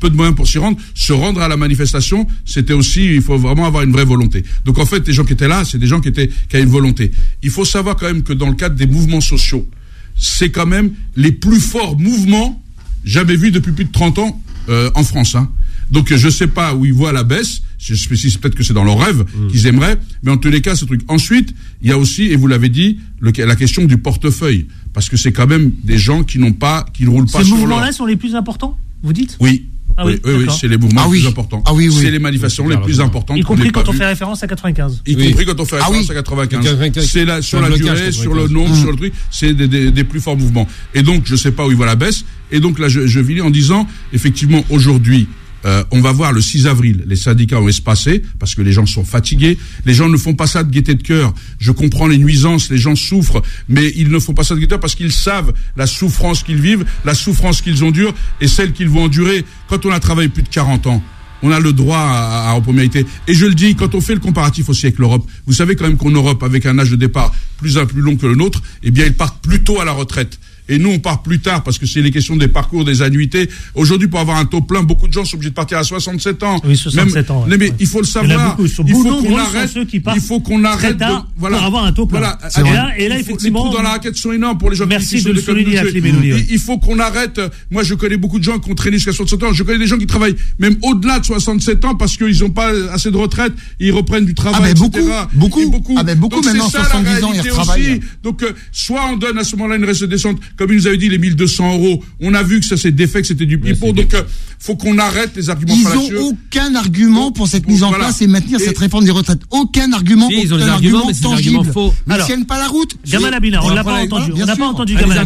peu 0.00 0.10
de 0.10 0.16
moyens 0.16 0.34
pour 0.34 0.48
s'y 0.48 0.58
rendre, 0.58 0.78
se 0.94 1.12
rendre 1.12 1.40
à 1.40 1.48
la 1.48 1.56
manifestation, 1.56 2.26
c'était 2.44 2.72
aussi, 2.72 3.04
il 3.04 3.22
faut 3.22 3.38
vraiment 3.38 3.66
avoir 3.66 3.84
une 3.84 3.92
vraie 3.92 4.04
volonté. 4.04 4.42
Donc 4.64 4.78
en 4.78 4.86
fait, 4.86 4.95
les 5.06 5.12
gens 5.12 5.24
qui 5.24 5.32
étaient 5.32 5.48
là, 5.48 5.64
c'est 5.64 5.78
des 5.78 5.86
gens 5.86 6.00
qui 6.00 6.08
étaient 6.08 6.28
qui 6.28 6.56
avaient 6.56 6.64
une 6.64 6.70
volonté. 6.70 7.10
Il 7.42 7.50
faut 7.50 7.64
savoir 7.64 7.96
quand 7.96 8.06
même 8.06 8.22
que 8.22 8.32
dans 8.32 8.48
le 8.48 8.54
cadre 8.54 8.76
des 8.76 8.86
mouvements 8.86 9.20
sociaux, 9.20 9.68
c'est 10.16 10.50
quand 10.50 10.66
même 10.66 10.92
les 11.16 11.32
plus 11.32 11.60
forts 11.60 11.98
mouvements 11.98 12.62
jamais 13.04 13.36
vus 13.36 13.50
depuis 13.50 13.72
plus 13.72 13.84
de 13.84 13.92
30 13.92 14.18
ans 14.18 14.42
euh, 14.68 14.90
en 14.94 15.04
France. 15.04 15.34
Hein. 15.34 15.50
Donc 15.90 16.12
je 16.14 16.28
sais 16.28 16.48
pas 16.48 16.74
où 16.74 16.84
ils 16.84 16.92
voient 16.92 17.12
la 17.12 17.24
baisse. 17.24 17.62
Je 17.78 18.08
peut-être 18.38 18.54
que 18.54 18.64
c'est 18.64 18.72
dans 18.72 18.84
leur 18.84 18.98
rêve 18.98 19.20
mmh. 19.20 19.48
qu'ils 19.48 19.66
aimeraient, 19.66 19.96
mais 20.22 20.32
en 20.32 20.38
tous 20.38 20.48
les 20.48 20.60
cas, 20.60 20.74
ce 20.74 20.84
truc. 20.86 21.02
Ensuite, 21.08 21.54
il 21.82 21.88
y 21.88 21.92
a 21.92 21.98
aussi, 21.98 22.24
et 22.24 22.36
vous 22.36 22.48
l'avez 22.48 22.68
dit, 22.68 22.98
le, 23.20 23.32
la 23.36 23.54
question 23.54 23.84
du 23.84 23.98
portefeuille, 23.98 24.66
parce 24.92 25.08
que 25.08 25.16
c'est 25.16 25.30
quand 25.30 25.46
même 25.46 25.70
des 25.84 25.98
gens 25.98 26.24
qui 26.24 26.38
n'ont 26.38 26.52
pas, 26.52 26.86
qui 26.94 27.04
ne 27.04 27.10
roulent 27.10 27.26
pas 27.26 27.44
sur 27.44 27.54
Ces 27.54 27.60
mouvements-là 27.60 27.92
sont 27.92 28.06
les 28.06 28.16
plus 28.16 28.34
importants, 28.34 28.76
vous 29.02 29.12
dites? 29.12 29.36
Oui. 29.40 29.66
Ah 29.98 30.04
oui, 30.04 30.20
oui, 30.24 30.34
oui, 30.38 30.46
c'est 30.60 30.68
les 30.68 30.76
mouvements 30.76 31.02
ah 31.04 31.08
les 31.10 31.20
plus 31.20 31.26
importants. 31.26 31.62
Ah 31.64 31.72
oui, 31.72 31.88
oui. 31.88 31.98
C'est 32.02 32.10
les 32.10 32.18
manifestations 32.18 32.68
les 32.68 32.76
plus 32.76 33.00
importantes. 33.00 33.38
Y 33.38 33.42
compris 33.42 33.72
quand 33.72 33.88
on 33.88 33.92
fait 33.92 34.06
référence 34.06 34.42
à 34.42 34.46
95. 34.46 35.02
Y 35.06 35.30
compris 35.30 35.46
quand 35.46 35.60
on 35.60 35.64
fait 35.64 35.76
référence 35.76 36.10
à 36.10 36.14
95. 36.14 37.06
C'est 37.06 37.24
là, 37.24 37.42
sur 37.42 37.60
la 37.60 37.70
durée, 37.70 38.12
sur 38.12 38.34
le 38.34 38.48
nombre, 38.48 38.74
sur 38.76 38.90
le 38.90 38.96
truc, 38.96 39.14
c'est 39.30 39.54
des, 39.54 39.68
des, 39.68 39.90
des, 39.90 40.04
plus 40.04 40.20
forts 40.20 40.36
mouvements. 40.36 40.68
Et 40.94 41.02
donc, 41.02 41.22
je 41.24 41.36
sais 41.36 41.52
pas 41.52 41.66
où 41.66 41.70
il 41.70 41.76
va 41.76 41.86
la 41.86 41.96
baisse. 41.96 42.24
Et 42.52 42.60
donc 42.60 42.78
là, 42.78 42.88
je, 42.88 43.06
je 43.06 43.20
vis 43.20 43.40
en 43.40 43.50
disant, 43.50 43.86
effectivement, 44.12 44.64
aujourd'hui, 44.70 45.28
euh, 45.66 45.82
on 45.90 46.00
va 46.00 46.12
voir 46.12 46.32
le 46.32 46.40
6 46.40 46.66
avril, 46.66 47.04
les 47.06 47.16
syndicats 47.16 47.60
ont 47.60 47.68
espacé 47.68 48.22
parce 48.38 48.54
que 48.54 48.62
les 48.62 48.72
gens 48.72 48.86
sont 48.86 49.04
fatigués. 49.04 49.58
Les 49.84 49.94
gens 49.94 50.08
ne 50.08 50.16
font 50.16 50.34
pas 50.34 50.46
ça 50.46 50.62
de 50.62 50.70
gaieté 50.70 50.94
de 50.94 51.02
cœur. 51.02 51.34
Je 51.58 51.72
comprends 51.72 52.06
les 52.06 52.18
nuisances, 52.18 52.70
les 52.70 52.78
gens 52.78 52.94
souffrent, 52.94 53.42
mais 53.68 53.92
ils 53.96 54.10
ne 54.10 54.18
font 54.18 54.34
pas 54.34 54.44
ça 54.44 54.54
de 54.54 54.60
gaieté 54.60 54.68
de 54.68 54.70
cœur 54.72 54.80
parce 54.80 54.94
qu'ils 54.94 55.12
savent 55.12 55.52
la 55.76 55.86
souffrance 55.86 56.42
qu'ils 56.42 56.60
vivent, 56.60 56.84
la 57.04 57.14
souffrance 57.14 57.62
qu'ils 57.62 57.82
endurent 57.82 58.14
et 58.40 58.48
celle 58.48 58.72
qu'ils 58.72 58.88
vont 58.88 59.04
endurer 59.04 59.44
quand 59.68 59.84
on 59.86 59.90
a 59.90 59.98
travaillé 60.00 60.28
plus 60.28 60.42
de 60.42 60.48
40 60.48 60.86
ans. 60.86 61.02
On 61.42 61.50
a 61.50 61.60
le 61.60 61.72
droit 61.72 61.98
à, 61.98 62.52
à, 62.52 62.60
première 62.60 62.88
Et 63.28 63.34
je 63.34 63.46
le 63.46 63.54
dis, 63.54 63.74
quand 63.74 63.94
on 63.94 64.00
fait 64.00 64.14
le 64.14 64.20
comparatif 64.20 64.68
aussi 64.68 64.86
avec 64.86 64.98
l'Europe, 64.98 65.26
vous 65.46 65.52
savez 65.52 65.76
quand 65.76 65.86
même 65.86 65.96
qu'en 65.96 66.10
Europe, 66.10 66.42
avec 66.42 66.64
un 66.64 66.78
âge 66.78 66.90
de 66.90 66.96
départ 66.96 67.32
plus 67.58 67.78
un 67.78 67.86
plus 67.86 68.00
long 68.00 68.16
que 68.16 68.26
le 68.26 68.34
nôtre, 68.34 68.62
eh 68.82 68.90
bien, 68.90 69.04
ils 69.04 69.14
partent 69.14 69.42
plus 69.42 69.62
tôt 69.62 69.80
à 69.80 69.84
la 69.84 69.92
retraite. 69.92 70.38
Et 70.68 70.78
nous 70.78 70.90
on 70.90 70.98
part 70.98 71.22
plus 71.22 71.40
tard 71.40 71.62
parce 71.62 71.78
que 71.78 71.86
c'est 71.86 72.02
les 72.02 72.10
questions 72.10 72.36
des 72.36 72.48
parcours, 72.48 72.84
des 72.84 73.02
annuités. 73.02 73.48
Aujourd'hui, 73.74 74.08
pour 74.08 74.20
avoir 74.20 74.38
un 74.38 74.44
taux 74.44 74.60
plein, 74.60 74.82
beaucoup 74.82 75.08
de 75.08 75.12
gens 75.12 75.24
sont 75.24 75.36
obligés 75.36 75.50
de 75.50 75.54
partir 75.54 75.78
à 75.78 75.84
67 75.84 76.42
ans. 76.42 76.60
Oui, 76.64 76.76
67 76.76 77.30
ans. 77.30 77.46
mais 77.46 77.72
il 77.78 77.86
faut 77.86 78.00
le 78.00 78.06
savoir. 78.06 78.56
Il, 78.58 78.66
il 78.66 78.70
faut 78.70 79.22
qu'on 79.22 79.38
arrête. 79.38 79.70
Ceux 79.70 79.84
qui 79.84 80.02
il 80.14 80.20
faut 80.20 80.40
qu'on 80.40 80.64
arrête. 80.64 80.96
De, 80.96 81.04
voilà. 81.36 81.58
Pour 81.58 81.66
avoir 81.66 81.84
un 81.84 81.92
taux 81.92 82.06
plein. 82.06 82.18
Voilà. 82.18 82.38
Et 82.58 82.74
là, 82.74 82.98
et 82.98 83.08
là 83.08 83.18
effectivement, 83.18 83.64
les 83.64 83.70
trous 83.70 83.76
dans 83.76 83.82
la 83.82 83.90
raquette 83.90 84.16
sont 84.16 84.32
énormes 84.32 84.58
pour 84.58 84.70
les 84.70 84.76
gens 84.76 84.86
Merci 84.86 85.18
qui 85.18 85.24
de 85.24 85.32
le 85.32 85.40
souligner, 85.40 85.80
il, 85.94 86.46
il 86.50 86.58
faut 86.58 86.78
qu'on 86.78 86.98
arrête. 86.98 87.40
Moi, 87.70 87.82
je 87.82 87.94
connais 87.94 88.16
beaucoup 88.16 88.38
de 88.38 88.44
gens 88.44 88.58
qui 88.58 88.70
ont 88.70 88.74
traîné 88.74 88.96
jusqu'à 88.96 89.12
67 89.12 89.42
ans. 89.42 89.52
Je 89.52 89.62
connais 89.62 89.78
des 89.78 89.86
gens 89.86 89.98
qui 89.98 90.06
travaillent 90.06 90.36
même 90.58 90.76
au-delà 90.82 91.18
de 91.18 91.24
67 91.24 91.84
ans 91.84 91.94
parce 91.94 92.16
qu'ils 92.16 92.40
n'ont 92.40 92.50
pas 92.50 92.70
assez 92.92 93.10
de 93.10 93.16
retraite. 93.16 93.52
Ils 93.80 93.92
reprennent 93.92 94.24
du 94.24 94.34
travail, 94.34 94.60
ah, 94.64 94.70
etc. 94.70 95.06
Beaucoup, 95.34 95.68
beaucoup, 95.70 95.94
ah, 95.98 96.02
ben 96.02 96.18
beaucoup 96.18 96.40
maintenant, 96.42 96.68
70 96.68 97.24
ans, 97.24 97.32
ils 97.34 97.40
retravaillent. 97.40 98.00
Donc, 98.22 98.42
euh, 98.42 98.52
soit 98.72 99.02
on 99.12 99.16
donne 99.16 99.38
à 99.38 99.44
ce 99.44 99.56
moment-là 99.56 99.76
une 99.76 99.84
reste 99.84 100.04
descente, 100.04 100.38
comme 100.56 100.70
il 100.70 100.76
nous 100.76 100.86
avait 100.86 100.96
dit, 100.96 101.08
les 101.08 101.18
1200 101.18 101.74
euros. 101.74 102.02
On 102.20 102.34
a 102.34 102.42
vu 102.42 102.60
que 102.60 102.66
ça 102.66 102.76
s'est 102.76 102.92
défait, 102.92 103.20
que 103.20 103.26
c'était 103.28 103.46
du 103.46 103.58
pipeau. 103.58 103.92
Donc, 103.92 104.14
euh, 104.14 104.22
faut 104.58 104.76
qu'on 104.76 104.98
arrête 104.98 105.32
les 105.36 105.50
arguments 105.50 105.74
Ils 105.76 106.14
n'ont 106.14 106.28
aucun 106.28 106.74
argument 106.74 107.30
pour 107.30 107.46
cette 107.46 107.68
mise 107.68 107.82
en 107.82 107.92
place 107.92 108.22
et 108.22 108.26
maintenir 108.26 108.58
cette 108.58 108.78
réforme 108.78 109.04
des 109.04 109.10
retraites. 109.10 109.40
Aucun 109.50 109.92
argument. 109.92 110.28
ils 110.30 110.52
ont 110.52 110.56
des 110.56 110.64
arguments, 110.64 111.06
mais 111.06 111.14
c'est 111.14 111.26
arguments 111.26 111.64
faux. 111.64 111.94
Ils 112.08 112.24
tiennent 112.24 112.46
pas 112.46 112.58
la 112.58 112.68
route. 112.68 112.96
Gamal 113.06 113.34
Abina, 113.34 113.64
on 113.64 113.70
l'a 113.70 113.84
pas 113.84 114.02
entendu. 114.02 114.32
On 114.34 114.46
n'a 114.46 114.56
pas 114.56 114.66
entendu 114.66 114.94
Gamal 114.94 115.18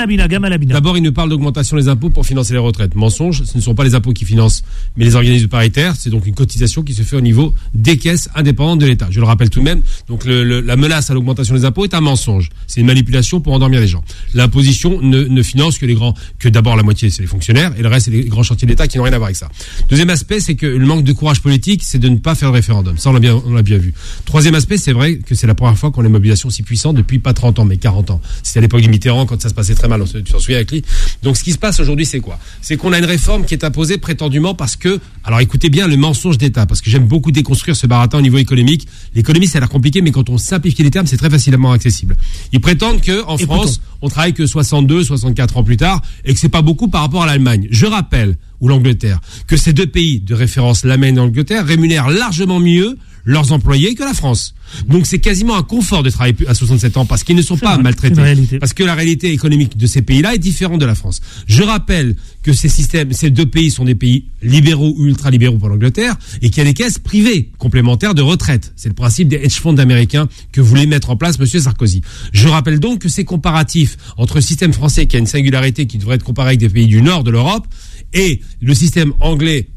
Abina. 0.00 0.28
Gamal 0.28 0.52
Abina. 0.52 0.74
D'abord, 0.74 0.96
il 0.96 1.02
nous 1.02 1.12
parle 1.12 1.30
d'augmentation 1.30 1.76
des 1.76 1.88
impôts 1.88 2.10
pour 2.10 2.26
financer 2.26 2.52
les 2.52 2.58
retraites. 2.58 2.94
Mensonge, 2.94 3.42
ce 3.44 3.56
ne 3.56 3.62
sont 3.62 3.74
pas 3.74 3.84
les 3.84 3.94
impôts 3.94 4.12
qui 4.12 4.24
financent, 4.24 4.62
mais 4.96 5.04
les 5.04 5.14
organismes 5.14 5.48
paritaires. 5.48 5.94
C'est 5.98 6.10
donc 6.10 6.26
une 6.26 6.34
cotisation 6.34 6.82
qui 6.82 6.94
se 6.94 7.02
fait 7.02 7.16
au 7.16 7.20
niveau 7.20 7.54
des 7.74 7.96
caisses 7.96 8.28
indépendantes 8.34 8.80
de 8.80 8.86
l'État. 8.86 9.08
Je 9.10 9.20
le 9.20 9.26
rappelle 9.26 9.50
tout 9.50 9.60
de 9.60 9.64
même. 9.64 9.82
Donc, 10.08 10.24
la 10.26 10.76
menace 10.76 11.10
à 11.10 11.14
l'augmentation 11.14 11.54
des 11.54 11.64
impôts 11.64 11.84
est 11.84 11.94
un 11.94 12.00
mensonge. 12.00 12.50
C'est 12.66 12.80
une 12.80 12.86
manipulation 12.86 13.40
pour 13.40 13.52
endormir 13.52 13.80
les 13.80 13.88
gens. 13.88 14.02
L'imposition 14.34 15.00
ne, 15.00 15.24
ne 15.24 15.42
finance 15.42 15.78
que 15.78 15.86
les 15.86 15.94
grands, 15.94 16.14
que 16.38 16.48
d'abord 16.48 16.76
la 16.76 16.82
moitié 16.82 17.10
c'est 17.10 17.22
les 17.22 17.28
fonctionnaires 17.28 17.72
et 17.78 17.82
le 17.82 17.88
reste 17.88 18.06
c'est 18.06 18.12
les 18.12 18.24
grands 18.24 18.42
chantiers 18.42 18.68
d'État 18.68 18.86
qui 18.86 18.98
n'ont 18.98 19.04
rien 19.04 19.12
à 19.12 19.18
voir 19.18 19.26
avec 19.26 19.36
ça. 19.36 19.48
Deuxième 19.88 20.10
aspect, 20.10 20.40
c'est 20.40 20.54
que 20.54 20.66
le 20.66 20.86
manque 20.86 21.04
de 21.04 21.12
courage 21.12 21.40
politique, 21.40 21.82
c'est 21.82 21.98
de 21.98 22.08
ne 22.08 22.16
pas 22.16 22.34
faire 22.34 22.50
le 22.50 22.54
référendum. 22.54 22.98
Ça, 22.98 23.10
on 23.10 23.12
l'a 23.12 23.20
bien, 23.20 23.40
on 23.46 23.52
l'a 23.52 23.62
bien 23.62 23.78
vu. 23.78 23.94
Troisième 24.24 24.54
aspect, 24.54 24.78
c'est 24.78 24.92
vrai 24.92 25.16
que 25.16 25.34
c'est 25.34 25.46
la 25.46 25.54
première 25.54 25.76
fois 25.76 25.90
qu'on 25.90 26.02
a 26.02 26.06
une 26.06 26.12
mobilisation 26.12 26.50
si 26.50 26.62
puissante 26.62 26.96
depuis 26.96 27.18
pas 27.18 27.32
30 27.32 27.58
ans, 27.58 27.64
mais 27.64 27.76
40 27.76 28.10
ans. 28.10 28.20
C'était 28.42 28.58
à 28.58 28.62
l'époque 28.62 28.80
du 28.80 28.88
Mitterrand 28.88 29.26
quand 29.26 29.40
ça 29.40 29.48
se 29.48 29.54
passait 29.54 29.74
très 29.74 29.88
mal. 29.88 30.02
Tu 30.04 30.22
t'en 30.22 30.38
souviens 30.38 30.58
avec 30.58 30.70
lui. 30.70 30.84
Donc, 31.22 31.36
ce 31.36 31.44
qui 31.44 31.52
se 31.52 31.58
passe 31.58 31.80
aujourd'hui, 31.80 32.06
c'est 32.06 32.20
quoi? 32.20 32.38
C'est 32.60 32.76
qu'on 32.76 32.92
a 32.92 32.98
une 32.98 33.04
réforme 33.04 33.44
qui 33.44 33.54
est 33.54 33.64
imposée 33.64 33.98
prétendument 33.98 34.54
parce 34.54 34.76
que, 34.76 35.00
alors 35.24 35.40
écoutez 35.40 35.70
bien 35.70 35.88
le 35.88 35.96
mensonge 35.96 36.38
d'État, 36.38 36.66
parce 36.66 36.80
que 36.80 36.90
j'aime 36.90 37.06
beaucoup 37.06 37.32
déconstruire 37.32 37.76
ce 37.76 37.86
baratin 37.86 38.18
au 38.18 38.22
niveau 38.22 38.38
économique. 38.38 38.86
L'économie, 39.14 39.46
ça 39.46 39.58
a 39.58 39.60
l'air 39.60 39.68
compliqué, 39.68 40.02
mais 40.02 40.10
quand 40.10 40.28
on 40.30 40.38
simplifie 40.38 40.82
les 40.82 40.90
termes, 40.90 41.06
c'est 41.06 41.16
très 41.16 41.30
facilement 41.30 41.72
accessible. 41.72 42.16
Ils 42.52 42.60
prétendent 42.60 43.00
que 43.00 43.24
en 43.26 43.38
France, 43.38 43.80
on 44.06 44.08
travaille 44.08 44.34
que 44.34 44.46
62, 44.46 45.02
64 45.02 45.56
ans 45.56 45.64
plus 45.64 45.76
tard, 45.76 46.00
et 46.24 46.32
que 46.32 46.38
c'est 46.38 46.48
pas 46.48 46.62
beaucoup 46.62 46.86
par 46.86 47.00
rapport 47.00 47.24
à 47.24 47.26
l'Allemagne. 47.26 47.66
Je 47.72 47.86
rappelle, 47.86 48.36
ou 48.60 48.68
l'Angleterre, 48.68 49.20
que 49.48 49.56
ces 49.56 49.72
deux 49.72 49.88
pays 49.88 50.20
de 50.20 50.32
référence, 50.32 50.84
l'Allemagne 50.84 51.14
et 51.14 51.18
l'Angleterre, 51.18 51.66
rémunèrent 51.66 52.08
largement 52.08 52.60
mieux 52.60 52.98
leurs 53.26 53.52
employés 53.52 53.94
que 53.94 54.04
la 54.04 54.14
France. 54.14 54.54
Donc 54.88 55.06
c'est 55.06 55.18
quasiment 55.18 55.56
un 55.56 55.62
confort 55.62 56.02
de 56.02 56.10
travailler 56.10 56.36
à 56.46 56.54
67 56.54 56.96
ans 56.96 57.06
parce 57.06 57.24
qu'ils 57.24 57.36
ne 57.36 57.42
sont 57.42 57.58
pas 57.58 57.76
maltraités. 57.76 58.58
Parce 58.58 58.72
que 58.72 58.84
la 58.84 58.94
réalité 58.94 59.32
économique 59.32 59.76
de 59.76 59.86
ces 59.86 60.00
pays-là 60.00 60.34
est 60.34 60.38
différente 60.38 60.80
de 60.80 60.86
la 60.86 60.94
France. 60.94 61.20
Je 61.46 61.62
rappelle 61.62 62.16
que 62.42 62.52
ces 62.52 62.68
systèmes, 62.68 63.12
ces 63.12 63.30
deux 63.30 63.46
pays 63.46 63.70
sont 63.70 63.84
des 63.84 63.96
pays 63.96 64.26
libéraux 64.42 64.94
ou 64.96 65.06
ultra-libéraux 65.06 65.58
pour 65.58 65.68
l'Angleterre 65.68 66.16
et 66.40 66.50
qu'il 66.50 66.58
y 66.58 66.60
a 66.60 66.64
des 66.64 66.74
caisses 66.74 67.00
privées 67.00 67.50
complémentaires 67.58 68.14
de 68.14 68.22
retraite. 68.22 68.72
C'est 68.76 68.88
le 68.88 68.94
principe 68.94 69.28
des 69.28 69.36
hedge 69.36 69.58
funds 69.58 69.78
américains 69.78 70.28
que 70.52 70.60
voulait 70.60 70.86
mettre 70.86 71.10
en 71.10 71.16
place 71.16 71.38
Monsieur 71.40 71.60
Sarkozy. 71.60 72.02
Je 72.32 72.46
rappelle 72.46 72.78
donc 72.78 73.00
que 73.00 73.08
ces 73.08 73.24
comparatifs 73.24 73.96
entre 74.16 74.36
le 74.36 74.40
système 74.40 74.72
français 74.72 75.06
qui 75.06 75.16
a 75.16 75.18
une 75.18 75.26
singularité 75.26 75.86
qui 75.86 75.98
devrait 75.98 76.14
être 76.14 76.24
comparé 76.24 76.50
avec 76.50 76.60
des 76.60 76.68
pays 76.68 76.86
du 76.86 77.02
nord 77.02 77.24
de 77.24 77.30
l'Europe 77.32 77.66
et 78.14 78.40
le 78.60 78.74
système 78.74 79.12
anglais 79.20 79.68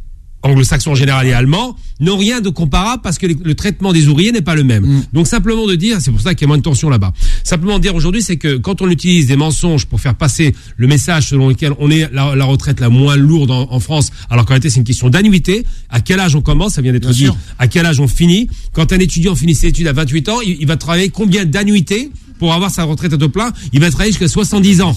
anglo-saxons 0.43 0.91
en 0.91 0.95
général 0.95 1.27
et 1.27 1.33
allemands 1.33 1.75
n'ont 1.99 2.17
rien 2.17 2.41
de 2.41 2.49
comparable 2.49 3.01
parce 3.01 3.17
que 3.17 3.27
le, 3.27 3.55
traitement 3.55 3.91
des 3.91 4.07
ouvriers 4.07 4.31
n'est 4.31 4.41
pas 4.41 4.55
le 4.55 4.63
même. 4.63 4.85
Mm. 4.85 5.03
Donc 5.13 5.27
simplement 5.27 5.67
de 5.67 5.75
dire, 5.75 5.97
c'est 5.99 6.11
pour 6.11 6.21
ça 6.21 6.33
qu'il 6.33 6.43
y 6.43 6.45
a 6.45 6.47
moins 6.47 6.57
de 6.57 6.63
tension 6.63 6.89
là-bas. 6.89 7.13
Simplement 7.43 7.77
de 7.77 7.81
dire 7.81 7.95
aujourd'hui, 7.95 8.21
c'est 8.21 8.37
que 8.37 8.57
quand 8.57 8.81
on 8.81 8.89
utilise 8.89 9.27
des 9.27 9.35
mensonges 9.35 9.85
pour 9.85 9.99
faire 9.99 10.15
passer 10.15 10.55
le 10.77 10.87
message 10.87 11.27
selon 11.27 11.49
lequel 11.49 11.73
on 11.79 11.91
est 11.91 12.09
la, 12.13 12.45
retraite 12.45 12.79
la 12.79 12.89
moins 12.89 13.15
lourde 13.15 13.51
en, 13.51 13.79
France, 13.79 14.11
alors 14.29 14.45
qu'en 14.45 14.49
réalité 14.49 14.69
c'est 14.69 14.79
une 14.79 14.85
question 14.85 15.09
d'annuité. 15.09 15.65
À 15.89 15.99
quel 15.99 16.19
âge 16.19 16.35
on 16.35 16.41
commence 16.41 16.73
Ça 16.73 16.81
vient 16.81 16.91
d'être 16.93 17.11
dit. 17.11 17.27
À 17.57 17.67
quel 17.67 17.85
âge 17.85 17.99
on 17.99 18.07
finit 18.07 18.49
Quand 18.73 18.93
un 18.93 18.99
étudiant 18.99 19.35
finit 19.35 19.55
ses 19.55 19.67
études 19.67 19.87
à 19.87 19.93
28 19.93 20.29
ans, 20.29 20.41
il, 20.41 20.57
il 20.59 20.67
va 20.67 20.77
travailler 20.77 21.09
combien 21.09 21.45
d'annuités 21.45 22.11
pour 22.39 22.53
avoir 22.53 22.71
sa 22.71 22.85
retraite 22.85 23.13
à 23.13 23.17
taux 23.17 23.29
plein, 23.29 23.51
il 23.73 23.79
va 23.79 23.91
travailler 23.91 24.11
jusqu'à 24.11 24.27
70 24.27 24.81
ans. 24.81 24.95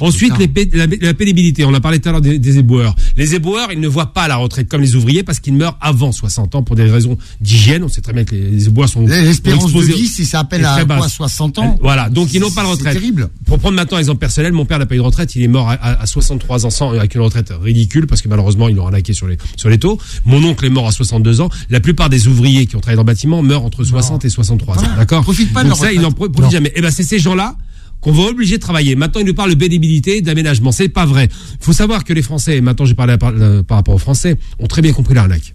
Ensuite, 0.00 0.32
la, 0.72 1.14
pénibilité. 1.14 1.64
On 1.64 1.74
a 1.74 1.80
parlé 1.80 1.98
tout 1.98 2.08
à 2.08 2.12
l'heure 2.12 2.20
des, 2.20 2.58
éboueurs. 2.58 2.94
Les 3.16 3.34
éboueurs, 3.34 3.72
ils 3.72 3.80
ne 3.80 3.88
voient 3.88 4.14
pas 4.14 4.28
la 4.28 4.36
retraite 4.36 4.68
comme 4.68 4.80
les 4.80 4.94
ouvriers 4.94 5.22
parce 5.22 5.40
qu'ils 5.40 5.54
meurent 5.54 5.76
avant 5.80 6.12
60 6.12 6.54
ans 6.54 6.62
pour 6.62 6.76
des 6.76 6.84
raisons 6.84 7.18
d'hygiène. 7.40 7.82
On 7.84 7.88
sait 7.88 8.00
très 8.00 8.12
bien 8.12 8.24
que 8.24 8.34
les, 8.34 8.68
éboueurs 8.68 8.88
sont 8.88 9.06
l'espérance 9.06 9.72
de 9.72 9.80
vie, 9.82 10.06
si 10.06 10.24
ça 10.24 10.40
appelle 10.40 10.64
à 10.64 10.84
quoi, 10.84 11.08
60 11.08 11.58
ans. 11.58 11.78
Voilà, 11.82 12.08
donc 12.08 12.32
ils 12.32 12.40
n'ont 12.40 12.50
pas 12.50 12.62
la 12.62 12.70
retraite. 12.70 12.94
C'est 12.94 13.00
terrible. 13.00 13.28
Pour 13.44 13.58
prendre 13.58 13.74
maintenant 13.76 13.98
exemple 13.98 14.20
personnel, 14.20 14.52
mon 14.52 14.64
père 14.64 14.78
n'a 14.78 14.86
pas 14.86 14.94
eu 14.94 14.98
de 14.98 15.02
retraite. 15.02 15.34
Il 15.34 15.42
est 15.42 15.48
mort 15.48 15.68
à, 15.68 16.06
63 16.06 16.66
ans 16.66 16.70
sans, 16.70 16.90
avec 16.90 17.14
une 17.14 17.20
retraite 17.20 17.52
ridicule 17.60 18.06
parce 18.06 18.22
que 18.22 18.28
malheureusement 18.28 18.68
ils 18.68 18.76
l'ont 18.76 18.86
arnaqué 18.86 19.12
sur 19.12 19.26
les 19.26 19.36
sur 19.56 19.68
les 19.68 19.78
taux. 19.78 19.98
Mon 20.24 20.42
oncle 20.44 20.64
est 20.64 20.70
mort 20.70 20.86
à 20.86 20.92
62 20.92 21.40
ans. 21.40 21.48
La 21.68 21.80
plupart 21.80 22.08
des 22.08 22.28
ouvriers 22.28 22.66
qui 22.66 22.76
ont 22.76 22.80
travaillé 22.80 22.96
dans 22.96 23.02
le 23.02 23.06
bâtiment 23.06 23.42
meurent 23.42 23.64
entre 23.64 23.84
60 23.84 24.24
et 24.24 24.30
63 24.30 24.78
ans. 24.78 24.82
D'accord. 24.96 25.22
Profite 25.22 25.52
pas 25.52 25.64
de 25.64 25.72
ça, 25.74 25.92
ils 25.92 26.00
n'en 26.00 26.12
profitent 26.12 26.50
jamais. 26.50 26.72
Eh 26.76 26.82
ben 26.82 26.90
c'est 26.90 27.02
ces 27.02 27.18
gens-là 27.18 27.56
qu'on 28.00 28.12
va 28.12 28.24
obliger 28.24 28.58
de 28.58 28.62
travailler. 28.62 28.94
Maintenant, 28.94 29.22
il 29.22 29.26
nous 29.26 29.34
parle 29.34 29.50
de 29.50 29.56
bénébilité, 29.56 30.20
d'aménagement. 30.20 30.70
C'est 30.70 30.88
pas 30.88 31.06
vrai. 31.06 31.28
Il 31.58 31.64
faut 31.64 31.72
savoir 31.72 32.04
que 32.04 32.12
les 32.12 32.22
Français, 32.22 32.60
maintenant 32.60 32.84
j'ai 32.84 32.94
parlé 32.94 33.16
par, 33.16 33.32
euh, 33.34 33.62
par, 33.62 33.78
rapport 33.78 33.94
aux 33.94 33.98
Français, 33.98 34.36
ont 34.60 34.66
très 34.66 34.82
bien 34.82 34.92
compris 34.92 35.14
l'arnaque. 35.14 35.54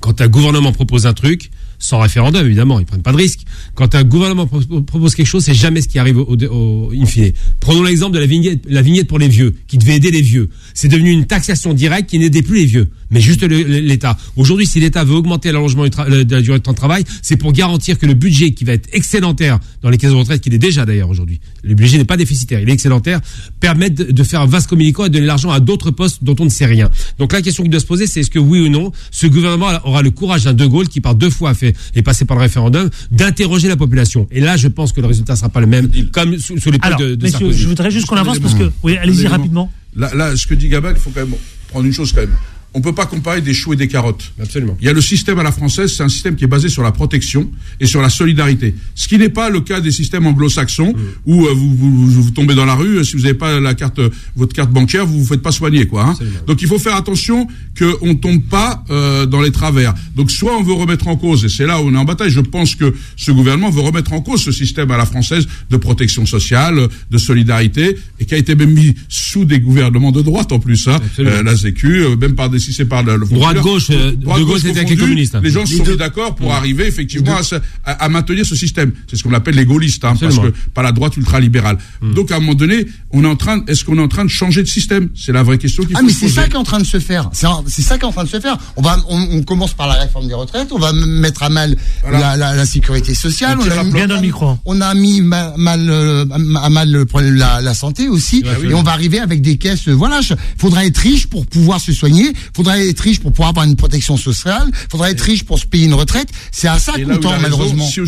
Quand 0.00 0.20
un 0.20 0.28
gouvernement 0.28 0.72
propose 0.72 1.06
un 1.06 1.14
truc, 1.14 1.50
sans 1.80 1.98
référendum 1.98 2.46
évidemment, 2.46 2.78
ils 2.78 2.86
prennent 2.86 3.02
pas 3.02 3.10
de 3.10 3.16
risque. 3.16 3.40
Quand 3.74 3.94
un 3.94 4.04
gouvernement 4.04 4.46
propose 4.46 5.14
quelque 5.14 5.26
chose, 5.26 5.44
c'est 5.44 5.54
jamais 5.54 5.80
ce 5.80 5.88
qui 5.88 5.98
arrive 5.98 6.18
au, 6.18 6.36
au, 6.36 6.92
in 6.92 7.06
fine. 7.06 7.32
Prenons 7.58 7.82
l'exemple 7.82 8.14
de 8.14 8.20
la 8.20 8.26
vignette, 8.26 8.60
la 8.68 8.82
vignette 8.82 9.08
pour 9.08 9.18
les 9.18 9.28
vieux, 9.28 9.54
qui 9.66 9.78
devait 9.78 9.96
aider 9.96 10.10
les 10.10 10.22
vieux. 10.22 10.50
C'est 10.74 10.88
devenu 10.88 11.10
une 11.10 11.24
taxation 11.24 11.74
directe 11.74 12.10
qui 12.10 12.18
n'aidait 12.18 12.42
plus 12.42 12.58
les 12.58 12.66
vieux, 12.66 12.90
mais 13.10 13.20
juste 13.20 13.42
l'État. 13.42 14.16
Aujourd'hui, 14.36 14.66
si 14.66 14.78
l'État 14.78 15.04
veut 15.04 15.14
augmenter 15.14 15.50
l'allongement 15.50 15.84
de 15.84 16.34
la 16.34 16.42
durée 16.42 16.58
de 16.58 16.62
temps 16.62 16.72
de 16.72 16.76
travail, 16.76 17.04
c'est 17.22 17.36
pour 17.36 17.52
garantir 17.52 17.98
que 17.98 18.06
le 18.06 18.14
budget 18.14 18.52
qui 18.52 18.64
va 18.64 18.74
être 18.74 18.88
excédentaire 18.92 19.58
dans 19.82 19.88
les 19.88 19.96
caisses 19.96 20.10
de 20.10 20.16
retraite, 20.16 20.42
qu'il 20.42 20.54
est 20.54 20.58
déjà 20.58 20.84
d'ailleurs 20.84 21.08
aujourd'hui, 21.08 21.40
le 21.62 21.74
budget 21.74 21.96
n'est 21.96 22.04
pas 22.04 22.18
déficitaire, 22.18 22.60
il 22.60 22.68
est 22.68 22.72
excédentaire, 22.72 23.20
permette 23.58 23.94
de 23.94 24.22
faire 24.22 24.42
un 24.42 24.46
vaste 24.46 24.68
communicant 24.68 25.06
et 25.06 25.08
de 25.08 25.14
donner 25.14 25.26
l'argent 25.26 25.50
à 25.50 25.60
d'autres 25.60 25.90
postes 25.90 26.22
dont 26.22 26.36
on 26.38 26.44
ne 26.44 26.50
sait 26.50 26.66
rien. 26.66 26.90
Donc 27.18 27.32
la 27.32 27.40
question 27.40 27.62
qui 27.62 27.70
doit 27.70 27.80
se 27.80 27.86
poser, 27.86 28.06
c'est 28.06 28.20
est-ce 28.20 28.30
que 28.30 28.38
oui 28.38 28.60
ou 28.60 28.68
non, 28.68 28.92
ce 29.10 29.26
gouvernement 29.26 29.70
aura 29.84 30.02
le 30.02 30.10
courage 30.10 30.44
d'un 30.44 30.54
De 30.54 30.66
Gaulle 30.66 30.88
qui 30.88 31.00
par 31.00 31.14
deux 31.14 31.30
fois 31.30 31.50
a 31.50 31.54
fait 31.54 31.69
et 31.94 32.02
passé 32.02 32.24
par 32.24 32.36
le 32.36 32.42
référendum, 32.42 32.88
d'interroger 33.10 33.68
la 33.68 33.76
population. 33.76 34.26
Et 34.30 34.40
là, 34.40 34.56
je 34.56 34.68
pense 34.68 34.92
que 34.92 35.00
le 35.00 35.06
résultat 35.06 35.36
sera 35.36 35.48
pas 35.48 35.60
le 35.60 35.66
même, 35.66 35.88
comme 36.12 36.38
sous, 36.38 36.54
les 36.70 36.78
de, 36.78 37.14
de 37.14 37.22
messieurs, 37.22 37.52
Je 37.52 37.68
voudrais 37.68 37.90
juste 37.90 38.06
qu'on 38.06 38.16
avance 38.16 38.38
parce 38.38 38.54
que, 38.54 38.70
oui, 38.82 38.96
allez-y 38.96 39.26
rapidement. 39.26 39.70
Là, 39.96 40.10
là, 40.14 40.36
ce 40.36 40.46
que 40.46 40.54
dit 40.54 40.68
Gabal, 40.68 40.94
il 40.96 41.00
faut 41.00 41.10
quand 41.10 41.26
même 41.26 41.34
prendre 41.68 41.86
une 41.86 41.92
chose 41.92 42.12
quand 42.12 42.20
même 42.20 42.30
on 42.72 42.80
peut 42.80 42.94
pas 42.94 43.06
comparer 43.06 43.40
des 43.40 43.52
choux 43.52 43.72
et 43.72 43.76
des 43.76 43.88
carottes. 43.88 44.32
Absolument. 44.40 44.76
Il 44.80 44.86
y 44.86 44.88
a 44.88 44.92
le 44.92 45.00
système 45.00 45.38
à 45.38 45.42
la 45.42 45.50
française, 45.50 45.92
c'est 45.96 46.02
un 46.02 46.08
système 46.08 46.36
qui 46.36 46.44
est 46.44 46.48
basé 46.48 46.68
sur 46.68 46.82
la 46.82 46.92
protection 46.92 47.50
et 47.80 47.86
sur 47.86 48.00
la 48.00 48.10
solidarité. 48.10 48.74
Ce 48.94 49.08
qui 49.08 49.18
n'est 49.18 49.28
pas 49.28 49.50
le 49.50 49.60
cas 49.60 49.80
des 49.80 49.90
systèmes 49.90 50.26
anglo-saxons 50.26 50.92
mm. 50.92 51.00
où 51.26 51.46
euh, 51.46 51.52
vous, 51.52 51.74
vous, 51.74 52.22
vous, 52.22 52.30
tombez 52.30 52.54
dans 52.54 52.64
la 52.64 52.74
rue, 52.74 53.04
si 53.04 53.16
vous 53.16 53.22
n'avez 53.22 53.34
pas 53.34 53.58
la 53.58 53.74
carte, 53.74 54.00
votre 54.36 54.54
carte 54.54 54.70
bancaire, 54.70 55.04
vous 55.04 55.18
vous 55.18 55.26
faites 55.26 55.42
pas 55.42 55.52
soigner, 55.52 55.86
quoi. 55.86 56.04
Hein. 56.04 56.14
Donc 56.46 56.62
il 56.62 56.68
faut 56.68 56.78
faire 56.78 56.94
attention 56.94 57.48
qu'on 57.76 58.14
tombe 58.14 58.42
pas 58.42 58.84
euh, 58.90 59.26
dans 59.26 59.40
les 59.40 59.50
travers. 59.50 59.94
Donc 60.14 60.30
soit 60.30 60.56
on 60.56 60.62
veut 60.62 60.74
remettre 60.74 61.08
en 61.08 61.16
cause, 61.16 61.44
et 61.44 61.48
c'est 61.48 61.66
là 61.66 61.82
où 61.82 61.86
on 61.86 61.94
est 61.94 61.98
en 61.98 62.04
bataille. 62.04 62.30
Je 62.30 62.40
pense 62.40 62.76
que 62.76 62.94
ce 63.16 63.32
gouvernement 63.32 63.70
veut 63.70 63.80
remettre 63.80 64.12
en 64.12 64.20
cause 64.20 64.42
ce 64.42 64.52
système 64.52 64.90
à 64.92 64.96
la 64.96 65.06
française 65.06 65.46
de 65.70 65.76
protection 65.76 66.24
sociale, 66.24 66.88
de 67.10 67.18
solidarité, 67.18 67.96
et 68.20 68.26
qui 68.26 68.34
a 68.34 68.38
été 68.38 68.54
même 68.54 68.70
mis 68.70 68.94
sous 69.08 69.44
des 69.44 69.58
gouvernements 69.58 70.12
de 70.12 70.22
droite 70.22 70.52
en 70.52 70.60
plus, 70.60 70.86
hein. 70.86 71.00
Euh, 71.18 71.42
la 71.42 71.56
Sécu, 71.56 72.04
même 72.20 72.34
par 72.34 72.48
des 72.48 72.59
si 72.60 72.72
c'est 72.72 72.84
par 72.84 73.02
le, 73.02 73.18
droite 73.18 73.58
gauche, 73.58 73.88
euh, 73.90 74.12
de 74.12 74.44
gauche 74.44 74.60
c'était 74.62 74.78
avec 74.78 74.90
les 74.90 74.96
communistes. 74.96 75.36
Les 75.42 75.50
gens 75.50 75.66
se 75.66 75.76
sont 75.76 75.84
mis 75.84 75.96
d'accord 75.96 76.34
pour 76.34 76.52
arriver 76.52 76.86
effectivement 76.86 77.36
à, 77.84 78.08
maintenir 78.08 78.44
ce 78.46 78.54
système. 78.54 78.92
C'est 79.08 79.16
ce 79.16 79.22
qu'on 79.22 79.32
appelle 79.32 79.54
les 79.54 79.64
gaullistes, 79.64 80.04
hein, 80.04 80.14
parce 80.20 80.38
que 80.38 80.52
pas 80.74 80.82
la 80.82 80.92
droite 80.92 81.16
ultralibérale. 81.16 81.78
Hmm. 82.00 82.14
Donc 82.14 82.30
à 82.30 82.36
un 82.36 82.40
moment 82.40 82.54
donné, 82.54 82.86
on 83.10 83.24
est 83.24 83.28
en 83.28 83.36
train, 83.36 83.64
est-ce 83.66 83.84
qu'on 83.84 83.98
est 83.98 84.02
en 84.02 84.08
train 84.08 84.24
de 84.24 84.30
changer 84.30 84.62
de 84.62 84.68
système? 84.68 85.08
C'est 85.14 85.32
la 85.32 85.42
vraie 85.42 85.58
question 85.58 85.84
qui. 85.84 85.94
Ah 85.96 86.00
mais 86.02 86.12
c'est 86.12 86.28
ça 86.28 86.46
qui 86.46 86.52
est 86.54 86.56
en 86.56 86.64
train 86.64 86.78
de 86.78 86.86
se 86.86 86.98
faire. 86.98 87.30
C'est 87.32 87.82
ça 87.82 87.98
qui 87.98 88.04
est 88.04 88.08
en 88.08 88.12
train 88.12 88.24
de 88.24 88.28
se 88.28 88.40
faire. 88.40 88.56
On 88.76 88.82
va, 88.82 88.96
on, 89.08 89.42
commence 89.42 89.72
par 89.72 89.88
la 89.88 89.94
réforme 89.94 90.28
des 90.28 90.34
retraites. 90.34 90.68
On 90.72 90.78
va 90.78 90.92
mettre 90.92 91.42
à 91.42 91.48
mal 91.48 91.76
la, 92.10 92.66
sécurité 92.66 93.14
sociale. 93.14 93.58
On 93.60 93.70
a, 93.70 93.84
bien 93.84 94.06
dans 94.06 94.16
le 94.16 94.20
micro. 94.20 94.58
On 94.64 94.80
a 94.80 94.94
mis 94.94 95.20
mal, 95.22 95.54
euh, 95.88 96.24
à 96.62 96.68
mal 96.70 96.90
le 96.90 97.06
problème 97.06 97.34
la, 97.34 97.60
la 97.60 97.74
santé 97.74 98.08
aussi. 98.08 98.44
et 98.64 98.74
on 98.74 98.82
va 98.82 98.92
arriver 98.92 99.18
avec 99.18 99.40
des 99.40 99.56
caisses. 99.56 99.88
Voilà, 99.88 100.20
il 100.28 100.36
faudra 100.58 100.84
être 100.84 100.98
riche 100.98 101.26
pour 101.26 101.46
pouvoir 101.46 101.80
se 101.80 101.92
soigner 101.92 102.32
Faudrait 102.54 102.88
être 102.88 103.00
riche 103.00 103.20
pour 103.20 103.32
pouvoir 103.32 103.50
avoir 103.50 103.66
une 103.66 103.76
protection 103.76 104.16
sociale. 104.16 104.70
Faudrait 104.90 105.12
être 105.12 105.20
riche 105.20 105.44
pour 105.44 105.58
se 105.58 105.66
payer 105.66 105.86
une 105.86 105.94
retraite. 105.94 106.28
C'est 106.50 106.68
à 106.68 106.78
ça 106.78 106.92
qu'on 106.92 107.16
tend, 107.18 107.38
malheureusement. 107.40 107.86
Si 107.86 108.00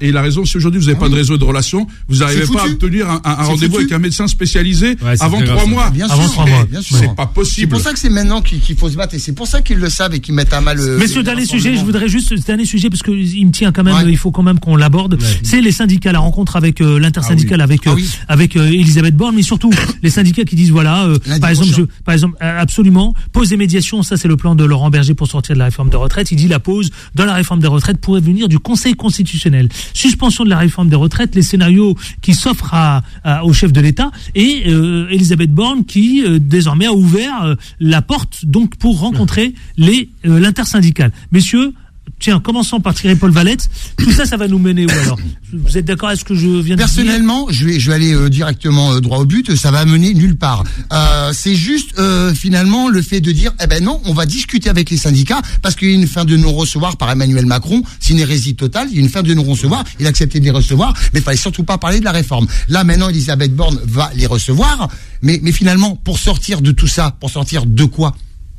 et 0.00 0.08
il 0.08 0.16
a 0.16 0.22
raison. 0.22 0.44
Si 0.44 0.56
aujourd'hui 0.56 0.80
vous 0.80 0.86
n'avez 0.86 0.98
pas 0.98 1.08
de 1.08 1.14
réseau 1.14 1.38
de 1.38 1.44
relations, 1.44 1.86
vous 2.08 2.18
n'arrivez 2.18 2.46
pas 2.46 2.62
à 2.62 2.66
obtenir 2.66 3.08
un, 3.24 3.34
rendez-vous 3.34 3.76
avec 3.78 3.92
un 3.92 3.98
médecin 3.98 4.26
spécialisé 4.26 4.96
avant 5.20 5.42
trois 5.42 5.66
mois. 5.66 5.90
Bien 5.90 6.08
sûr, 6.08 6.44
bien 6.70 6.82
sûr. 6.82 6.96
C'est 6.98 7.14
pas 7.14 7.26
possible. 7.26 7.60
C'est 7.60 7.66
pour 7.66 7.80
ça 7.80 7.92
que 7.92 7.98
c'est 7.98 8.10
maintenant 8.10 8.42
qu'il 8.42 8.76
faut 8.76 8.90
se 8.90 8.96
battre 8.96 9.14
et 9.14 9.18
c'est 9.18 9.32
pour 9.32 9.46
ça 9.46 9.62
qu'ils 9.62 9.78
le 9.78 9.90
savent 9.90 10.14
et 10.14 10.20
qu'ils 10.20 10.34
mettent 10.34 10.52
à 10.52 10.60
mal. 10.60 10.78
Euh, 10.78 10.98
Messieurs, 10.98 11.22
dernier 11.22 11.46
sujet, 11.46 11.76
je 11.76 11.84
voudrais 11.84 12.08
juste 12.08 12.34
dernier 12.46 12.64
sujet 12.64 12.90
parce 12.90 13.02
que 13.02 13.10
il 13.10 13.46
me 13.46 13.52
tient 13.52 13.72
quand 13.72 13.84
même. 13.84 14.08
Il 14.08 14.18
faut 14.18 14.30
quand 14.30 14.42
même 14.42 14.58
qu'on 14.58 14.76
l'aborde. 14.76 15.18
C'est 15.42 15.60
les 15.60 15.72
syndicats, 15.72 16.12
la 16.12 16.18
rencontre 16.20 16.56
avec 16.56 16.80
euh, 16.80 16.98
l'intersyndicale 16.98 17.60
ah 17.60 17.64
avec 17.64 17.86
euh, 17.86 17.96
ah 18.28 18.32
avec 18.32 18.56
Elisabeth 18.56 19.16
Borne, 19.16 19.34
mais 19.36 19.42
surtout 19.42 19.70
les 20.02 20.10
syndicats 20.10 20.44
qui 20.44 20.56
disent 20.56 20.70
voilà, 20.70 21.08
par 21.40 21.50
exemple, 21.50 21.72
je, 21.76 21.82
par 22.04 22.14
exemple, 22.14 22.36
absolument, 22.40 23.14
pause 23.32 23.52
et 23.52 23.56
ça 24.02 24.16
c'est 24.16 24.28
le 24.28 24.36
plan 24.36 24.54
de 24.54 24.64
Laurent 24.64 24.90
Berger 24.90 25.14
pour 25.14 25.26
sortir 25.26 25.54
de 25.54 25.58
la 25.58 25.66
réforme 25.66 25.90
de 25.90 25.96
retraite. 25.96 26.30
Il 26.32 26.36
dit 26.36 26.48
la 26.48 26.60
pause 26.60 26.90
dans 27.14 27.24
la 27.24 27.34
réforme 27.34 27.60
des 27.60 27.66
retraites 27.66 27.98
pourrait 27.98 28.20
venir 28.20 28.48
du 28.48 28.58
Conseil 28.58 28.94
constitutionnel. 28.94 29.68
Suspension 29.92 30.44
de 30.44 30.50
la 30.50 30.58
réforme 30.58 30.88
des 30.88 30.96
retraites, 30.96 31.34
les 31.34 31.42
scénarios 31.42 31.96
qui 32.22 32.34
s'offrent 32.34 32.74
à, 32.74 33.02
au 33.44 33.52
chef 33.52 33.72
de 33.72 33.80
l'État 33.80 34.10
et 34.34 34.64
euh, 34.66 35.08
Elisabeth 35.10 35.52
Borne 35.52 35.84
qui 35.84 36.24
euh, 36.24 36.38
désormais 36.38 36.86
a 36.86 36.92
ouvert 36.92 37.44
euh, 37.44 37.54
la 37.80 38.02
porte 38.02 38.44
donc 38.44 38.76
pour 38.76 39.00
rencontrer 39.00 39.54
les 39.76 40.08
l'intersyndicale. 40.24 41.12
Messieurs, 41.32 41.72
Tiens, 42.18 42.40
commençons 42.40 42.80
par 42.80 42.94
Thierry 42.94 43.14
Paul 43.14 43.30
Valette. 43.30 43.68
Tout 43.98 44.10
ça, 44.10 44.24
ça 44.24 44.36
va 44.36 44.48
nous 44.48 44.58
mener 44.58 44.86
où 44.86 44.90
alors 44.90 45.18
Vous 45.52 45.76
êtes 45.76 45.84
d'accord 45.84 46.08
avec 46.08 46.20
ce 46.20 46.24
que 46.24 46.34
je 46.34 46.46
viens 46.46 46.74
de 46.74 46.80
dire 46.80 46.86
Personnellement, 46.86 47.46
je 47.50 47.66
vais, 47.66 47.78
je 47.78 47.90
vais 47.90 47.94
aller 47.94 48.14
euh, 48.14 48.30
directement 48.30 48.94
euh, 48.94 49.00
droit 49.00 49.18
au 49.18 49.26
but. 49.26 49.54
Ça 49.54 49.70
va 49.70 49.84
mener 49.84 50.14
nulle 50.14 50.36
part. 50.36 50.64
Euh, 50.92 51.32
c'est 51.34 51.54
juste 51.54 51.94
finalement 52.34 52.88
le 52.88 53.02
fait 53.02 53.20
de 53.20 53.32
dire, 53.32 53.52
eh 53.62 53.66
ben 53.66 53.82
non, 53.82 54.00
on 54.04 54.12
va 54.12 54.26
discuter 54.26 54.70
avec 54.70 54.90
les 54.90 54.96
syndicats 54.96 55.42
parce 55.62 55.74
qu'il 55.74 55.88
y 55.88 55.92
a 55.92 55.94
une 55.94 56.06
fin 56.06 56.24
de 56.24 56.36
non-recevoir 56.36 56.96
par 56.96 57.10
Emmanuel 57.10 57.46
Macron. 57.46 57.82
C'est 58.00 58.12
une 58.12 58.18
hérésie 58.20 58.54
totale. 58.54 58.88
Il 58.90 58.96
y 58.96 58.98
a 58.98 59.02
une 59.02 59.08
fin 59.08 59.22
de 59.22 59.34
non-recevoir. 59.34 59.84
Il 60.00 60.06
a 60.06 60.08
accepté 60.08 60.40
de 60.40 60.44
les 60.44 60.50
recevoir, 60.50 60.94
mais 61.12 61.20
il 61.20 61.22
fallait 61.22 61.36
surtout 61.36 61.64
pas 61.64 61.78
parler 61.78 62.00
de 62.00 62.04
la 62.04 62.12
réforme. 62.12 62.46
Là, 62.68 62.84
maintenant, 62.84 63.08
Elisabeth 63.08 63.54
Borne 63.54 63.78
va 63.84 64.10
les 64.14 64.26
recevoir, 64.26 64.88
mais, 65.22 65.40
mais 65.42 65.52
finalement, 65.52 65.96
pour 65.96 66.18
sortir 66.18 66.62
de 66.62 66.72
tout 66.72 66.88
ça, 66.88 67.14
pour 67.20 67.30
sortir 67.30 67.66
de 67.66 67.84
quoi? 67.84 68.14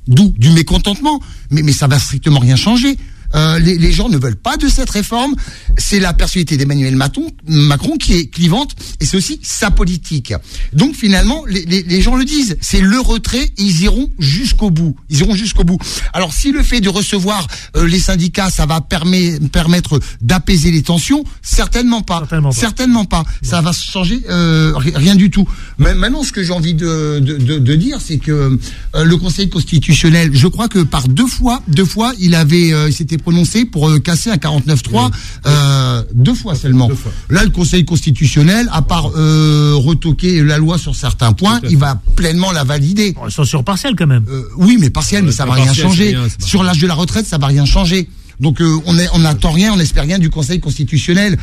D'où? 0.07 0.33
Du 0.37 0.51
mécontentement. 0.51 1.21
Mais, 1.49 1.61
mais 1.63 1.73
ça 1.73 1.87
va 1.87 1.99
strictement 1.99 2.39
rien 2.39 2.55
changer. 2.55 2.97
Euh, 3.35 3.59
les, 3.59 3.77
les, 3.77 3.91
gens 3.91 4.09
ne 4.09 4.17
veulent 4.17 4.35
pas 4.35 4.57
de 4.57 4.67
cette 4.67 4.89
réforme. 4.89 5.35
C'est 5.77 5.99
la 5.99 6.13
personnalité 6.13 6.57
d'Emmanuel 6.57 6.95
Macron 6.95 7.97
qui 7.97 8.13
est 8.13 8.27
clivante 8.27 8.75
et 8.99 9.05
c'est 9.05 9.17
aussi 9.17 9.39
sa 9.43 9.71
politique. 9.71 10.33
Donc 10.73 10.95
finalement, 10.95 11.43
les, 11.45 11.65
les, 11.65 11.83
les 11.83 12.01
gens 12.01 12.15
le 12.15 12.25
disent, 12.25 12.57
c'est 12.61 12.81
le 12.81 12.99
retrait. 12.99 13.49
Ils 13.57 13.81
iront 13.81 14.09
jusqu'au 14.19 14.69
bout. 14.69 14.95
Ils 15.09 15.19
iront 15.19 15.35
jusqu'au 15.35 15.63
bout. 15.63 15.77
Alors 16.13 16.33
si 16.33 16.51
le 16.51 16.63
fait 16.63 16.79
de 16.79 16.89
recevoir 16.89 17.47
euh, 17.75 17.87
les 17.87 17.99
syndicats, 17.99 18.49
ça 18.49 18.65
va 18.65 18.81
permettre 18.81 19.99
d'apaiser 20.21 20.71
les 20.71 20.81
tensions, 20.81 21.23
certainement 21.41 22.01
pas. 22.01 22.23
Certainement 22.51 23.05
pas. 23.05 23.23
Ça 23.41 23.61
va 23.61 23.71
changer 23.73 24.21
euh, 24.29 24.73
rien 24.75 25.15
du 25.15 25.29
tout. 25.29 25.47
Mais 25.77 25.93
maintenant, 25.93 26.23
ce 26.23 26.31
que 26.31 26.43
j'ai 26.43 26.53
envie 26.53 26.73
de, 26.73 27.19
de, 27.19 27.37
de, 27.37 27.59
de 27.59 27.75
dire, 27.75 27.99
c'est 28.01 28.17
que 28.17 28.57
le 28.93 29.17
Conseil 29.17 29.49
constitutionnel, 29.49 30.31
je 30.33 30.47
crois 30.47 30.67
que 30.67 30.79
par 30.79 31.07
deux 31.07 31.27
fois, 31.27 31.61
deux 31.67 31.85
fois, 31.85 32.13
il 32.19 32.35
avait, 32.35 32.73
s'était 33.17 33.23
prononcé 33.23 33.65
pour 33.65 33.89
euh, 33.89 33.99
casser 33.99 34.29
un 34.29 34.35
49.3 34.35 35.11
euh, 35.45 36.03
deux 36.13 36.33
fois 36.33 36.55
seulement. 36.55 36.89
Là, 37.29 37.43
le 37.43 37.49
Conseil 37.49 37.85
constitutionnel, 37.85 38.69
à 38.71 38.81
part 38.81 39.11
euh, 39.15 39.73
retoquer 39.75 40.43
la 40.43 40.57
loi 40.57 40.77
sur 40.77 40.95
certains 40.95 41.33
points, 41.33 41.59
il 41.69 41.77
va 41.77 41.99
pleinement 42.15 42.51
la 42.51 42.63
valider. 42.63 43.15
censure 43.29 43.63
partielle 43.63 43.95
quand 43.95 44.07
même. 44.07 44.25
oui, 44.57 44.77
mais 44.79 44.89
partielle, 44.89 45.23
mais 45.23 45.31
ça 45.31 45.45
va 45.45 45.53
rien 45.53 45.73
changer. 45.73 46.17
sur 46.39 46.63
l'âge 46.63 46.79
de 46.79 46.87
la 46.87 46.93
retraite, 46.93 47.25
ça 47.25 47.37
va 47.37 47.47
rien 47.47 47.65
changer. 47.65 48.09
Donc 48.39 48.61
on 48.61 49.19
n'attend 49.19 49.51
rien, 49.51 49.73
on 49.73 49.77
n'espère 49.77 50.03
rien 50.03 50.19
du 50.19 50.29
Conseil 50.29 50.59
constitutionnel. 50.59 51.37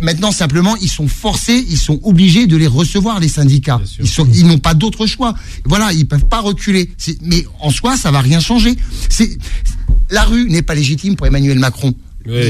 maintenant 0.00 0.32
simplement, 0.32 0.76
ils 0.76 0.88
sont 0.88 1.08
forcés, 1.08 1.64
ils 1.68 1.78
sont 1.78 2.00
obligés 2.02 2.46
de 2.46 2.56
les 2.56 2.66
recevoir 2.66 3.20
les 3.20 3.28
syndicats. 3.28 3.80
Ils 3.98 4.08
sont, 4.08 4.28
ils 4.34 4.46
n'ont 4.46 4.58
pas 4.58 4.74
d'autre 4.74 5.06
choix. 5.06 5.34
Voilà, 5.64 5.92
ils 5.92 6.06
peuvent 6.06 6.26
pas 6.26 6.40
reculer. 6.40 6.90
Mais 7.22 7.44
en 7.60 7.70
soi, 7.70 7.96
ça 7.96 8.10
va 8.10 8.20
rien 8.20 8.40
changer. 8.40 8.76
C'est 9.08 9.38
la 10.10 10.24
rue 10.24 10.48
n'est 10.48 10.62
pas 10.62 10.74
légitime 10.74 11.16
pour 11.16 11.26
Emmanuel 11.26 11.58
Macron. 11.58 11.94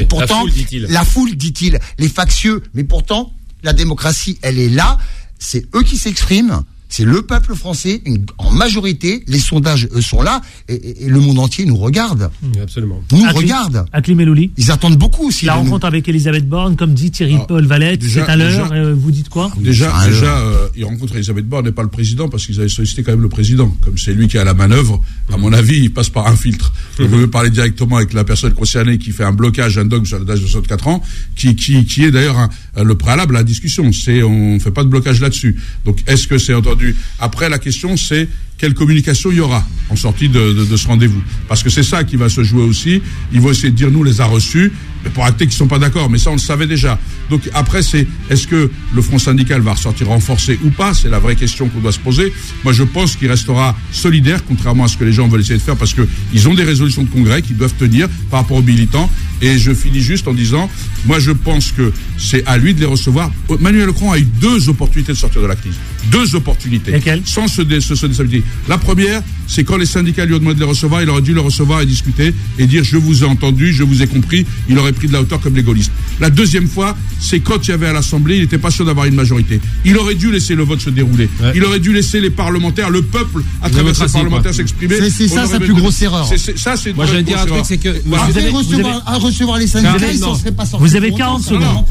pourtant, 0.09 0.45
la 0.71 1.05
foule, 1.05 1.35
dit-il, 1.35 1.79
les 1.97 2.09
factieux, 2.09 2.63
mais 2.73 2.83
pourtant, 2.83 3.33
la 3.63 3.73
démocratie, 3.73 4.37
elle 4.41 4.59
est 4.59 4.69
là. 4.69 4.97
C'est 5.37 5.65
eux 5.75 5.83
qui 5.83 5.97
s'expriment 5.97 6.63
c'est 6.89 7.05
le 7.05 7.21
peuple 7.21 7.55
français, 7.55 8.01
en 8.39 8.51
majorité, 8.51 9.23
les 9.27 9.37
sondages 9.37 9.87
sont 10.01 10.23
là, 10.23 10.41
et, 10.67 11.07
le 11.07 11.19
monde 11.19 11.37
entier 11.37 11.65
nous 11.65 11.77
regarde. 11.77 12.31
absolument. 12.61 13.01
Nous 13.11 13.23
regarde. 13.31 13.85
Aklim 13.93 14.19
Elouli. 14.19 14.51
Ils 14.57 14.71
attendent 14.71 14.97
beaucoup 14.97 15.27
aussi. 15.27 15.45
La 15.45 15.53
rencontre 15.53 15.85
avec 15.85 16.09
Elisabeth 16.09 16.49
Borne, 16.49 16.75
comme 16.75 16.93
dit 16.93 17.11
Thierry 17.11 17.37
ah, 17.39 17.45
Paul 17.47 17.65
Valette, 17.67 18.03
c'est 18.03 18.21
à 18.21 18.35
l'heure, 18.35 18.71
euh, 18.73 18.95
vous 18.97 19.11
dites 19.11 19.29
quoi 19.29 19.51
Déjà, 19.59 19.93
déjà 20.05 20.39
euh, 20.39 20.67
il 20.75 20.83
rencontre 20.83 21.15
Elisabeth 21.15 21.47
Borne 21.47 21.67
et 21.67 21.71
pas 21.71 21.83
le 21.83 21.89
président, 21.89 22.27
parce 22.27 22.45
qu'ils 22.47 22.59
avaient 22.59 22.69
sollicité 22.69 23.03
quand 23.03 23.11
même 23.11 23.21
le 23.21 23.29
président. 23.29 23.69
Comme 23.85 23.97
c'est 23.97 24.13
lui 24.13 24.27
qui 24.27 24.39
a 24.39 24.43
la 24.43 24.55
manœuvre, 24.55 25.01
à 25.31 25.37
mon 25.37 25.53
avis, 25.53 25.77
il 25.77 25.93
passe 25.93 26.09
par 26.09 26.27
un 26.27 26.35
filtre. 26.35 26.73
Je 26.99 27.05
veux 27.05 27.29
parler 27.29 27.49
directement 27.49 27.97
avec 27.97 28.13
la 28.13 28.23
personne 28.23 28.53
concernée 28.53 28.97
qui 28.97 29.11
fait 29.11 29.23
un 29.23 29.31
blocage, 29.31 29.77
un 29.77 29.85
dogme 29.85 30.05
sur 30.05 30.19
l'âge 30.19 30.41
de 30.41 30.47
64 30.47 30.87
ans, 30.87 31.03
qui, 31.35 31.55
qui, 31.55 31.85
qui 31.85 32.03
est 32.03 32.11
d'ailleurs 32.11 32.49
le 32.75 32.95
préalable 32.95 33.35
à 33.35 33.39
la 33.39 33.43
discussion. 33.43 33.91
C'est, 33.93 34.21
on 34.21 34.59
fait 34.59 34.71
pas 34.71 34.83
de 34.83 34.89
blocage 34.89 35.21
là-dessus. 35.21 35.55
Donc, 35.85 35.99
est-ce 36.07 36.27
que 36.27 36.37
c'est 36.37 36.53
entendu? 36.53 36.95
Après, 37.19 37.49
la 37.49 37.57
question, 37.57 37.95
c'est 37.95 38.27
quelle 38.57 38.73
communication 38.73 39.31
il 39.31 39.37
y 39.37 39.39
aura 39.39 39.65
en 39.89 39.95
sortie 39.95 40.27
de, 40.27 40.65
ce 40.75 40.87
rendez-vous? 40.87 41.21
Parce 41.47 41.63
que 41.63 41.69
c'est 41.69 41.83
ça 41.83 42.03
qui 42.03 42.17
va 42.17 42.27
se 42.27 42.43
jouer 42.43 42.63
aussi. 42.63 43.01
Ils 43.31 43.39
vont 43.39 43.51
essayer 43.51 43.71
de 43.71 43.75
dire, 43.75 43.89
nous, 43.89 44.03
les 44.03 44.19
a 44.19 44.25
reçus, 44.25 44.71
pour 45.13 45.25
acter 45.25 45.45
qu'ils 45.45 45.53
ne 45.55 45.57
sont 45.57 45.67
pas 45.67 45.79
d'accord. 45.79 46.09
Mais 46.09 46.17
ça, 46.17 46.29
on 46.29 46.33
le 46.33 46.39
savait 46.39 46.67
déjà. 46.67 46.99
Donc 47.29 47.49
après, 47.53 47.81
c'est 47.81 48.07
est-ce 48.29 48.47
que 48.47 48.69
le 48.93 49.01
Front 49.01 49.19
syndical 49.19 49.61
va 49.61 49.73
ressortir 49.73 50.07
renforcé 50.07 50.59
ou 50.63 50.69
pas? 50.69 50.93
C'est 50.93 51.09
la 51.09 51.19
vraie 51.19 51.35
question 51.35 51.67
qu'on 51.69 51.79
doit 51.79 51.91
se 51.91 51.99
poser. 51.99 52.33
Moi, 52.63 52.73
je 52.73 52.83
pense 52.83 53.15
qu'il 53.15 53.29
restera 53.29 53.77
solidaire, 53.91 54.43
contrairement 54.45 54.85
à 54.85 54.87
ce 54.87 54.97
que 54.97 55.03
les 55.03 55.13
gens 55.13 55.27
veulent 55.27 55.41
essayer 55.41 55.59
de 55.59 55.63
faire, 55.63 55.77
parce 55.77 55.93
qu'ils 55.93 56.49
ont 56.49 56.53
des 56.53 56.63
résolutions 56.63 57.03
de 57.03 57.09
congrès 57.09 57.41
qui 57.41 57.53
doivent 57.53 57.75
tenir 57.75 58.07
par 58.29 58.41
rapport 58.41 58.57
aux 58.57 58.63
militants. 58.63 59.09
Et 59.41 59.57
je 59.57 59.73
finis 59.73 60.01
juste 60.01 60.27
en 60.27 60.33
disant, 60.33 60.69
moi, 61.05 61.19
je 61.19 61.31
pense 61.31 61.71
que 61.71 61.93
c'est 62.17 62.45
à 62.45 62.57
lui 62.57 62.73
de 62.73 62.81
les 62.81 62.85
recevoir. 62.85 63.31
Emmanuel 63.49 63.87
Macron 63.87 64.11
a 64.11 64.19
eu 64.19 64.27
deux 64.41 64.67
opportunités 64.67 65.13
de 65.13 65.17
sortir 65.17 65.41
de 65.41 65.47
la 65.47 65.55
crise. 65.55 65.75
Deux 66.11 66.35
opportunités. 66.35 66.91
Lesquelles? 66.91 67.21
Sans 67.23 67.47
se, 67.47 67.61
se, 67.79 67.95
se 67.95 68.05
la 68.67 68.77
première, 68.77 69.21
c'est 69.47 69.63
quand 69.63 69.77
les 69.77 69.85
syndicats 69.85 70.25
lui 70.25 70.33
ont 70.33 70.39
demandé 70.39 70.55
de 70.55 70.59
les 70.61 70.65
recevoir, 70.65 71.01
il 71.01 71.09
aurait 71.09 71.21
dû 71.21 71.33
le 71.33 71.41
recevoir 71.41 71.81
et 71.81 71.85
discuter 71.85 72.33
et 72.57 72.67
dire 72.67 72.83
je 72.83 72.97
vous 72.97 73.23
ai 73.23 73.25
entendu, 73.25 73.73
je 73.73 73.83
vous 73.83 74.01
ai 74.01 74.07
compris. 74.07 74.45
Il 74.67 74.77
aurait 74.77 74.88
pris 74.93 75.07
de 75.07 75.13
la 75.13 75.21
hauteur 75.21 75.39
comme 75.39 75.55
les 75.55 75.63
gaullistes. 75.63 75.91
La 76.19 76.29
deuxième 76.29 76.67
fois, 76.67 76.95
c'est 77.19 77.39
quand 77.39 77.67
il 77.67 77.71
y 77.71 77.73
avait 77.73 77.87
à 77.87 77.93
l'Assemblée, 77.93 78.37
il 78.37 78.41
n'était 78.41 78.57
pas 78.57 78.71
sûr 78.71 78.85
d'avoir 78.85 79.05
une 79.05 79.15
majorité. 79.15 79.59
Il 79.85 79.97
aurait 79.97 80.15
dû 80.15 80.31
laisser 80.31 80.55
le 80.55 80.63
vote 80.63 80.81
se 80.81 80.89
dérouler. 80.89 81.29
Il 81.55 81.63
aurait 81.63 81.79
dû 81.79 81.93
laisser 81.93 82.19
les 82.19 82.29
parlementaires, 82.29 82.89
le 82.89 83.01
peuple, 83.01 83.43
à 83.61 83.69
travers 83.69 83.95
ces 83.95 84.07
parlementaires 84.11 84.53
s'exprimer. 84.53 84.95
C'est 85.09 85.27
ça 85.27 85.45
sa 85.45 85.59
plus 85.59 85.73
grosse 85.73 86.01
erreur. 86.01 86.27
ça, 86.55 86.75
c'est 86.77 86.93
Moi, 86.93 87.05
je 87.05 87.13
vais 87.13 87.23
dire 87.23 87.39
un 87.39 87.45
truc, 87.45 87.63
c'est 87.63 87.77
que. 87.77 87.89
Vous 88.05 88.15
avez, 88.37 88.49
recevoir, 88.49 89.03
à 89.05 89.17
recevoir 89.17 89.57
les 89.57 89.67
syndicats, 89.67 90.11
ils 90.11 90.19
ne 90.19 90.35
seraient 90.35 90.51
pas 90.51 90.65
sortis. 90.65 90.85
Vous 90.85 90.95
avez 90.95 91.11
40 91.11 91.43
secondes. 91.43 91.85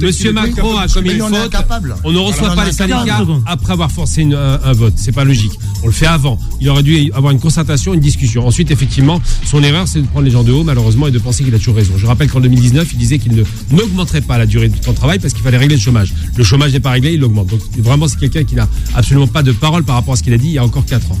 Monsieur 0.00 0.32
Macron 0.32 0.76
a 0.76 0.88
commis 0.88 1.10
une 1.12 1.20
faute. 1.20 1.56
On 2.04 2.12
ne 2.12 2.18
reçoit 2.18 2.54
pas 2.54 2.64
les 2.64 2.72
syndicats 2.72 3.24
après 3.46 3.72
avoir 3.72 3.90
forcé 3.90 4.22
un 4.32 4.72
vote. 4.72 4.94
C'est 4.96 5.12
pas 5.12 5.24
logique. 5.24 5.52
On 5.82 5.86
le 5.86 5.92
fait 5.92 6.06
avant. 6.06 6.38
Il 6.60 6.68
aurait 6.70 6.82
dû 6.82 7.10
avoir 7.14 7.32
une 7.32 7.40
concertation, 7.40 7.94
une 7.94 8.00
discussion. 8.00 8.46
Ensuite, 8.46 8.70
effectivement, 8.70 9.20
son 9.44 9.62
erreur, 9.62 9.86
c'est 9.86 10.00
de 10.00 10.06
prendre 10.06 10.24
les 10.24 10.30
gens 10.30 10.42
de 10.42 10.52
haut, 10.52 10.64
malheureusement, 10.64 11.06
et 11.08 11.10
de 11.10 11.18
penser 11.24 11.42
qu'il 11.42 11.54
a 11.54 11.58
toujours 11.58 11.74
raison. 11.74 11.94
Je 11.96 12.06
rappelle 12.06 12.30
qu'en 12.30 12.40
2019, 12.40 12.88
il 12.92 12.98
disait 12.98 13.18
qu'il 13.18 13.44
n'augmenterait 13.72 14.20
pas 14.20 14.38
la 14.38 14.46
durée 14.46 14.68
du 14.68 14.78
temps 14.78 14.92
de 14.92 14.96
travail 14.96 15.18
parce 15.18 15.32
qu'il 15.32 15.42
fallait 15.42 15.56
régler 15.56 15.76
le 15.76 15.80
chômage. 15.80 16.12
Le 16.36 16.44
chômage 16.44 16.72
n'est 16.72 16.80
pas 16.80 16.90
réglé, 16.90 17.14
il 17.14 17.20
l'augmente. 17.20 17.48
Donc, 17.48 17.60
vraiment, 17.78 18.06
c'est 18.06 18.18
quelqu'un 18.20 18.44
qui 18.44 18.54
n'a 18.54 18.68
absolument 18.94 19.26
pas 19.26 19.42
de 19.42 19.52
parole 19.52 19.82
par 19.82 19.96
rapport 19.96 20.14
à 20.14 20.16
ce 20.16 20.22
qu'il 20.22 20.32
a 20.34 20.38
dit 20.38 20.48
il 20.48 20.52
y 20.52 20.58
a 20.58 20.64
encore 20.64 20.84
4 20.84 21.10
ans. 21.10 21.18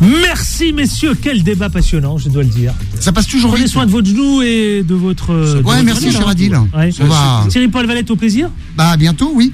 Merci 0.00 0.72
messieurs, 0.74 1.14
quel 1.20 1.42
débat 1.42 1.70
passionnant, 1.70 2.18
je 2.18 2.28
dois 2.28 2.42
le 2.42 2.50
dire. 2.50 2.74
Ça 3.00 3.12
passe 3.12 3.26
toujours 3.26 3.50
Prenez 3.52 3.66
soin 3.66 3.86
de 3.86 3.90
votre 3.90 4.06
genou 4.06 4.42
et 4.42 4.84
de 4.86 4.94
votre. 4.94 5.62
Ouais, 5.62 5.82
merci, 5.82 6.12
cher 6.12 6.28
Adil. 6.28 6.54
Thierry 7.48 7.68
Paul 7.68 7.86
Valette, 7.86 8.10
au 8.10 8.16
plaisir. 8.16 8.50
Bah 8.76 8.96
bientôt, 8.96 9.32
oui. 9.34 9.52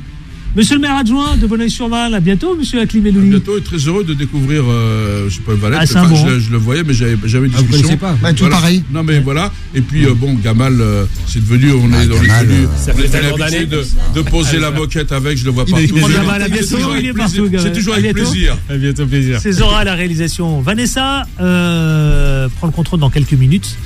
Monsieur 0.54 0.74
le 0.74 0.82
maire 0.82 0.96
adjoint 0.96 1.38
de 1.38 1.46
Bonneuil-sur-Marne, 1.46 2.12
à 2.12 2.20
bientôt, 2.20 2.54
monsieur 2.54 2.78
À 2.78 2.84
bientôt 2.84 3.56
et 3.56 3.62
très 3.62 3.78
heureux 3.78 4.04
de 4.04 4.12
découvrir, 4.12 4.64
euh, 4.68 5.26
je 5.30 5.36
sais 5.36 5.40
pas, 5.40 5.54
Valette. 5.54 5.90
Ah, 5.94 6.04
bon. 6.04 6.14
je, 6.14 6.40
je, 6.40 6.50
le 6.50 6.58
voyais, 6.58 6.82
mais 6.86 6.92
j'avais 6.92 7.16
jamais 7.24 7.46
une 7.46 7.54
ah, 7.56 7.62
discussion. 7.62 7.88
Vous 7.88 7.96
pas 7.96 8.14
bah, 8.20 8.34
Tout 8.34 8.50
pareil. 8.50 8.84
Non, 8.92 9.02
mais 9.02 9.20
voilà. 9.20 9.50
Et 9.74 9.80
puis, 9.80 10.04
euh, 10.04 10.12
bon, 10.14 10.34
Gamal, 10.34 10.78
euh, 10.78 11.06
c'est 11.26 11.40
devenu, 11.42 11.72
on 11.72 11.86
est, 11.98 12.06
dans 12.06 12.20
les 12.20 12.28
euh, 12.28 12.66
ça 12.76 12.92
fait 12.92 13.22
l'habitude 13.22 13.70
de, 13.70 13.84
de 14.14 14.20
poser 14.20 14.58
la 14.58 14.70
moquette 14.70 15.10
avec, 15.12 15.38
je 15.38 15.46
le 15.46 15.52
vois 15.52 15.64
partout. 15.64 15.86
C'est 15.86 17.72
toujours 17.72 17.94
avec 17.94 18.12
plaisir. 18.12 18.58
À 18.68 18.76
bientôt, 18.76 19.06
plaisir. 19.06 19.38
C'est 19.40 19.52
Zora 19.52 19.84
la 19.84 19.94
réalisation. 19.94 20.60
Vanessa 20.60 21.26
euh, 21.40 22.48
prend 22.56 22.66
le 22.66 22.74
contrôle 22.74 23.00
dans 23.00 23.10
quelques 23.10 23.32
minutes. 23.32 23.78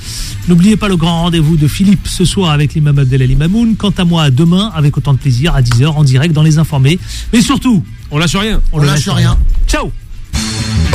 N'oubliez 0.49 0.75
pas 0.75 0.89
le 0.89 0.97
grand 0.97 1.23
rendez-vous 1.23 1.55
de 1.55 1.67
Philippe 1.67 2.07
ce 2.07 2.25
soir 2.25 2.51
avec 2.51 2.73
l'imam 2.73 2.99
Abdelali 2.99 3.35
Mamoun. 3.35 3.75
Quant 3.77 3.93
à 3.97 4.03
moi, 4.05 4.29
demain, 4.31 4.71
avec 4.75 4.97
autant 4.97 5.13
de 5.13 5.19
plaisir, 5.19 5.55
à 5.55 5.61
10h, 5.61 5.87
en 5.87 6.03
direct 6.03 6.33
dans 6.33 6.43
Les 6.43 6.56
Informés. 6.57 6.99
Mais 7.33 7.41
surtout, 7.41 7.83
on 8.11 8.17
lâche 8.17 8.35
rien. 8.35 8.61
On, 8.71 8.81
lâche, 8.81 9.07
rien. 9.09 9.37
Ciao 9.67 9.91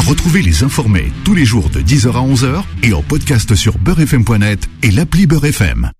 Retrouvez 0.07 0.43
les 0.43 0.63
informés 0.63 1.13
tous 1.25 1.35
les 1.35 1.45
jours 1.45 1.71
de 1.71 1.81
10h 1.81 2.09
à 2.09 2.21
11h 2.21 2.63
et 2.83 2.93
en 2.93 3.03
podcast 3.03 3.55
sur 3.55 3.79
beurrefm.net 3.79 4.69
et 4.83 4.91
l'appli 4.91 5.27
Beurrefm. 5.27 5.91